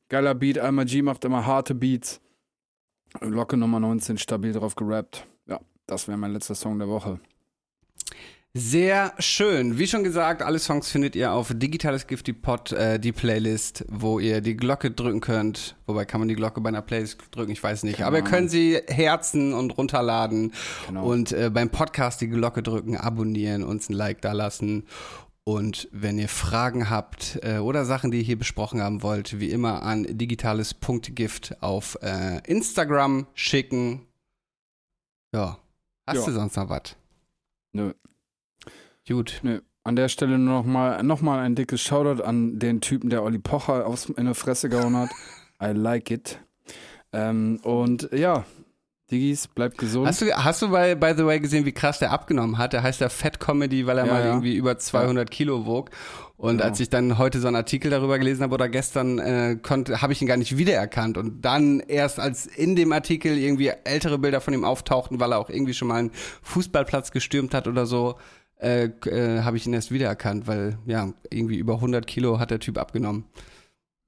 Geiler 0.09 0.33
Beat. 0.33 0.57
Alma 0.61 0.85
G 0.85 1.03
macht 1.03 1.25
immer 1.25 1.45
harte 1.45 1.75
Beats. 1.75 2.21
Locke 3.21 3.57
Nummer 3.57 3.81
19, 3.81 4.17
stabil 4.17 4.53
drauf 4.53 4.77
gerappt. 4.77 5.27
Ja, 5.49 5.59
das 5.89 6.07
wäre 6.07 6.17
mein 6.17 6.33
letzter 6.33 6.55
Song 6.55 6.79
der 6.79 6.87
Woche. 6.87 7.19
Sehr 8.55 9.13
schön. 9.19 9.77
Wie 9.77 9.89
schon 9.89 10.05
gesagt, 10.05 10.41
alle 10.43 10.61
Songs 10.61 10.89
findet 10.89 11.17
ihr 11.17 11.33
auf 11.33 11.51
Digitales 11.53 12.07
Gifty 12.07 12.33
Pod, 12.33 12.71
äh, 12.71 13.01
die 13.01 13.11
Playlist, 13.11 13.85
wo 13.89 14.21
ihr 14.21 14.41
die 14.41 14.55
Glocke 14.55 14.93
drücken 14.93 15.21
könnt. 15.21 15.75
Wobei 15.87 16.05
kann 16.05 16.21
man 16.21 16.29
die 16.29 16.37
Glocke 16.37 16.61
bei 16.61 16.69
einer 16.69 16.83
Playlist 16.83 17.19
drücken, 17.33 17.51
ich 17.51 17.63
weiß 17.63 17.83
nicht. 17.83 17.97
Keine 17.97 18.07
Aber 18.07 18.19
ihr 18.19 18.25
könnt 18.25 18.53
sie 18.53 18.79
herzen 18.87 19.53
und 19.53 19.77
runterladen 19.77 20.53
Genau. 20.87 21.07
und 21.11 21.33
äh, 21.33 21.51
beim 21.53 21.71
Podcast 21.71 22.21
die 22.21 22.29
Glocke 22.29 22.63
drücken, 22.63 22.97
abonnieren, 22.97 23.65
uns 23.65 23.89
ein 23.89 23.95
Like 23.95 24.21
da 24.21 24.31
lassen. 24.31 24.85
Und 25.45 25.89
wenn 25.91 26.19
ihr 26.19 26.29
Fragen 26.29 26.89
habt 26.89 27.41
äh, 27.43 27.59
oder 27.59 27.85
Sachen, 27.85 28.11
die 28.13 28.19
ihr 28.19 28.25
hier 28.25 28.39
besprochen 28.39 28.81
haben 28.81 29.03
wollt, 29.03 29.41
wie 29.41 29.51
immer 29.51 29.83
an 29.83 30.07
digitales.gift 30.09 31.61
auf 31.63 31.99
äh, 32.01 32.39
Instagram 32.47 33.27
schicken. 33.35 34.07
Ja. 35.35 35.59
Hast 36.07 36.19
Ja. 36.19 36.25
du 36.27 36.33
sonst 36.33 36.57
noch 36.57 36.69
was? 36.69 36.97
Nö. 37.73 37.93
Gut. 39.09 39.41
Nö. 39.43 39.61
An 39.85 39.97
der 39.97 40.09
Stelle 40.09 40.39
nur 40.39 40.63
noch 40.63 40.65
mal, 40.65 41.03
noch 41.03 41.23
mal 41.23 41.41
ein 41.41 41.57
dickes 41.57 41.81
Shoutout 41.83 42.23
an 42.23 42.61
den 42.61 42.81
Typen, 42.81 43.11
der 43.11 43.25
Olli 43.25 43.39
Pocher 43.41 43.85
aufs, 43.85 44.11
in 44.11 44.27
der 44.27 44.37
Fresse 44.37 44.69
gehauen 44.69 44.97
hat. 44.97 45.11
I 45.61 45.73
like 45.73 46.11
it. 46.13 46.39
Ähm, 47.13 47.59
und 47.65 48.09
ja, 48.13 48.45
Diggis, 49.13 49.47
bleibt 49.47 49.79
gesund. 49.79 50.07
Hast 50.07 50.23
du, 50.23 50.33
hast 50.33 50.63
du 50.63 50.71
bei, 50.71 50.95
by 50.95 51.13
the 51.17 51.25
way 51.27 51.39
gesehen, 51.39 51.65
wie 51.67 51.73
krass 51.73 51.99
der 51.99 52.11
abgenommen 52.11 52.59
hat? 52.59 52.73
Der 52.73 52.83
heißt 52.83 53.01
ja 53.01 53.09
Fat 53.09 53.39
Comedy, 53.39 53.87
weil 53.87 53.99
er 53.99 54.07
Ja, 54.07 54.13
mal 54.13 54.21
ja. 54.21 54.27
irgendwie 54.27 54.57
über 54.57 54.79
200 54.79 55.31
Kilo 55.31 55.67
wog. 55.67 55.91
Und 56.39 56.57
Genau. 56.57 56.65
als 56.65 56.81
ich 56.81 56.89
dann 56.89 57.19
heute 57.19 57.39
so 57.39 57.47
einen 57.47 57.55
Artikel 57.57 57.91
darüber 57.91 58.19
gelesen 58.19 58.43
habe 58.43 58.55
oder 58.55 58.69
gestern, 58.69 59.19
äh, 59.21 59.59
konnte, 59.63 60.03
habe 60.03 60.13
ich 60.13 60.21
ihn 60.23 60.27
gar 60.27 60.37
nicht 60.39 60.57
wiedererkannt. 60.57 61.17
Und 61.19 61.43
dann 61.43 61.79
erst 61.81 62.19
als 62.19 62.47
in 62.47 62.75
dem 62.75 62.91
Artikel 62.93 63.39
irgendwie 63.39 63.71
ältere 63.85 64.19
Bilder 64.19 64.41
von 64.41 64.53
ihm 64.55 64.65
auftauchten, 64.65 65.21
weil 65.21 65.33
er 65.33 65.39
auch 65.39 65.51
irgendwie 65.51 65.75
schon 65.75 65.87
mal 65.89 65.99
einen 66.01 66.11
Fußballplatz 66.43 67.13
gestürmt 67.13 67.55
hat 67.55 67.69
oder 67.69 67.87
so, 67.87 68.17
äh, 68.61 68.87
äh, 69.07 69.43
habe 69.43 69.57
ich 69.57 69.67
ihn 69.67 69.73
erst 69.75 69.93
wiedererkannt, 69.93 70.47
weil 70.47 70.79
ja, 70.87 71.13
irgendwie 71.31 71.57
über 71.59 71.81
100 71.81 72.07
Kilo 72.07 72.39
hat 72.41 72.51
der 72.51 72.61
Typ 72.61 72.79
abgenommen. 72.79 73.25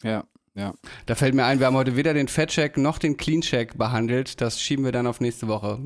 ja, 0.03 0.25
ja. 0.55 0.75
Da 1.07 1.15
fällt 1.15 1.35
mir 1.35 1.45
ein, 1.45 1.59
wir 1.61 1.67
haben 1.67 1.77
heute 1.77 1.97
weder 1.97 2.15
den 2.15 2.29
Fettcheck 2.29 2.77
noch 2.77 2.99
den 2.99 3.17
Clean-Check 3.17 3.77
behandelt. 3.79 4.41
Das 4.41 4.61
schieben 4.61 4.85
wir 4.85 4.93
dann 4.93 5.07
auf 5.07 5.21
nächste 5.21 5.49
Woche. 5.49 5.79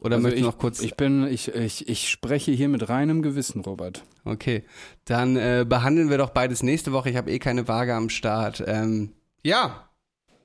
Oder 0.00 0.16
Also 0.16 0.22
möchtest 0.22 0.40
ich, 0.40 0.46
noch 0.46 0.58
kurz 0.58 0.80
Ich 0.80 0.94
bin, 0.96 1.26
ich, 1.26 1.48
ich, 1.54 1.88
ich 1.88 2.08
spreche 2.08 2.52
hier 2.52 2.68
mit 2.68 2.88
reinem 2.88 3.20
Gewissen, 3.22 3.62
Robert. 3.62 4.04
Okay, 4.24 4.64
dann 5.04 5.36
äh, 5.36 5.64
behandeln 5.68 6.08
wir 6.10 6.18
doch 6.18 6.30
beides 6.30 6.62
nächste 6.62 6.92
Woche. 6.92 7.10
Ich 7.10 7.16
habe 7.16 7.30
eh 7.32 7.38
keine 7.38 7.66
Waage 7.66 7.94
am 7.94 8.08
Start. 8.08 8.62
Ähm, 8.66 9.12
ja, 9.42 9.88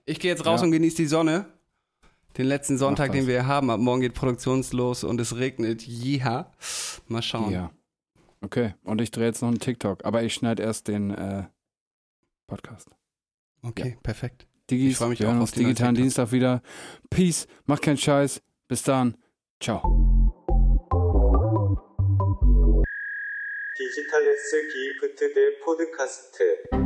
ich 0.06 0.20
gehe 0.20 0.32
jetzt 0.32 0.46
raus 0.46 0.62
Ja. 0.62 0.66
und 0.66 0.72
genieße 0.72 0.98
die 0.98 1.06
Sonne. 1.06 1.46
Den 2.38 2.48
letzten 2.48 2.80
Sonntag, 2.80 3.12
den 3.12 3.28
wir 3.28 3.46
haben. 3.46 3.70
Ab 3.70 3.80
morgen 3.80 4.02
geht 4.02 4.16
produktionslos 4.16 5.04
und 5.04 5.22
es 5.22 5.36
regnet. 5.38 5.84
Jiha. 5.84 6.52
Mal 7.08 7.22
schauen. 7.22 7.52
Ja. 7.52 7.70
Okay, 8.42 8.74
und 8.84 9.02
ich 9.02 9.12
drehe 9.12 9.28
jetzt 9.28 9.42
noch 9.44 9.50
einen 9.50 9.60
TikTok, 9.60 10.04
aber 10.04 10.24
ich 10.24 10.34
schneide 10.34 10.64
erst 10.64 10.88
den 10.88 11.12
äh, 11.12 11.44
Podcast. 12.48 12.90
Okay, 13.63 13.99
perfekt. 14.03 14.47
Digis, 14.71 14.93
Ich 14.93 14.97
freu 14.99 15.09
mich 15.09 15.21
wir 15.21 15.27
auch 15.27 15.31
hören 15.31 15.39
auf 15.39 15.49
uns 15.49 15.53
den 15.53 15.63
neuen 15.63 15.75
digitalen 15.75 15.95
TikTok. 15.95 16.05
Dienstag 16.05 16.33
wieder. 16.33 16.63
Peace, 17.11 17.47
mach 17.67 17.81
keinen 17.81 17.97
Scheiß. 17.97 18.41
Bis 18.69 18.83
dann. 18.83 19.17
Ciao. 19.61 19.83
디지털 23.77 24.27
S 24.27 24.51
기프트 24.73 25.33
대 25.33 25.59
포드카스트 25.65 26.82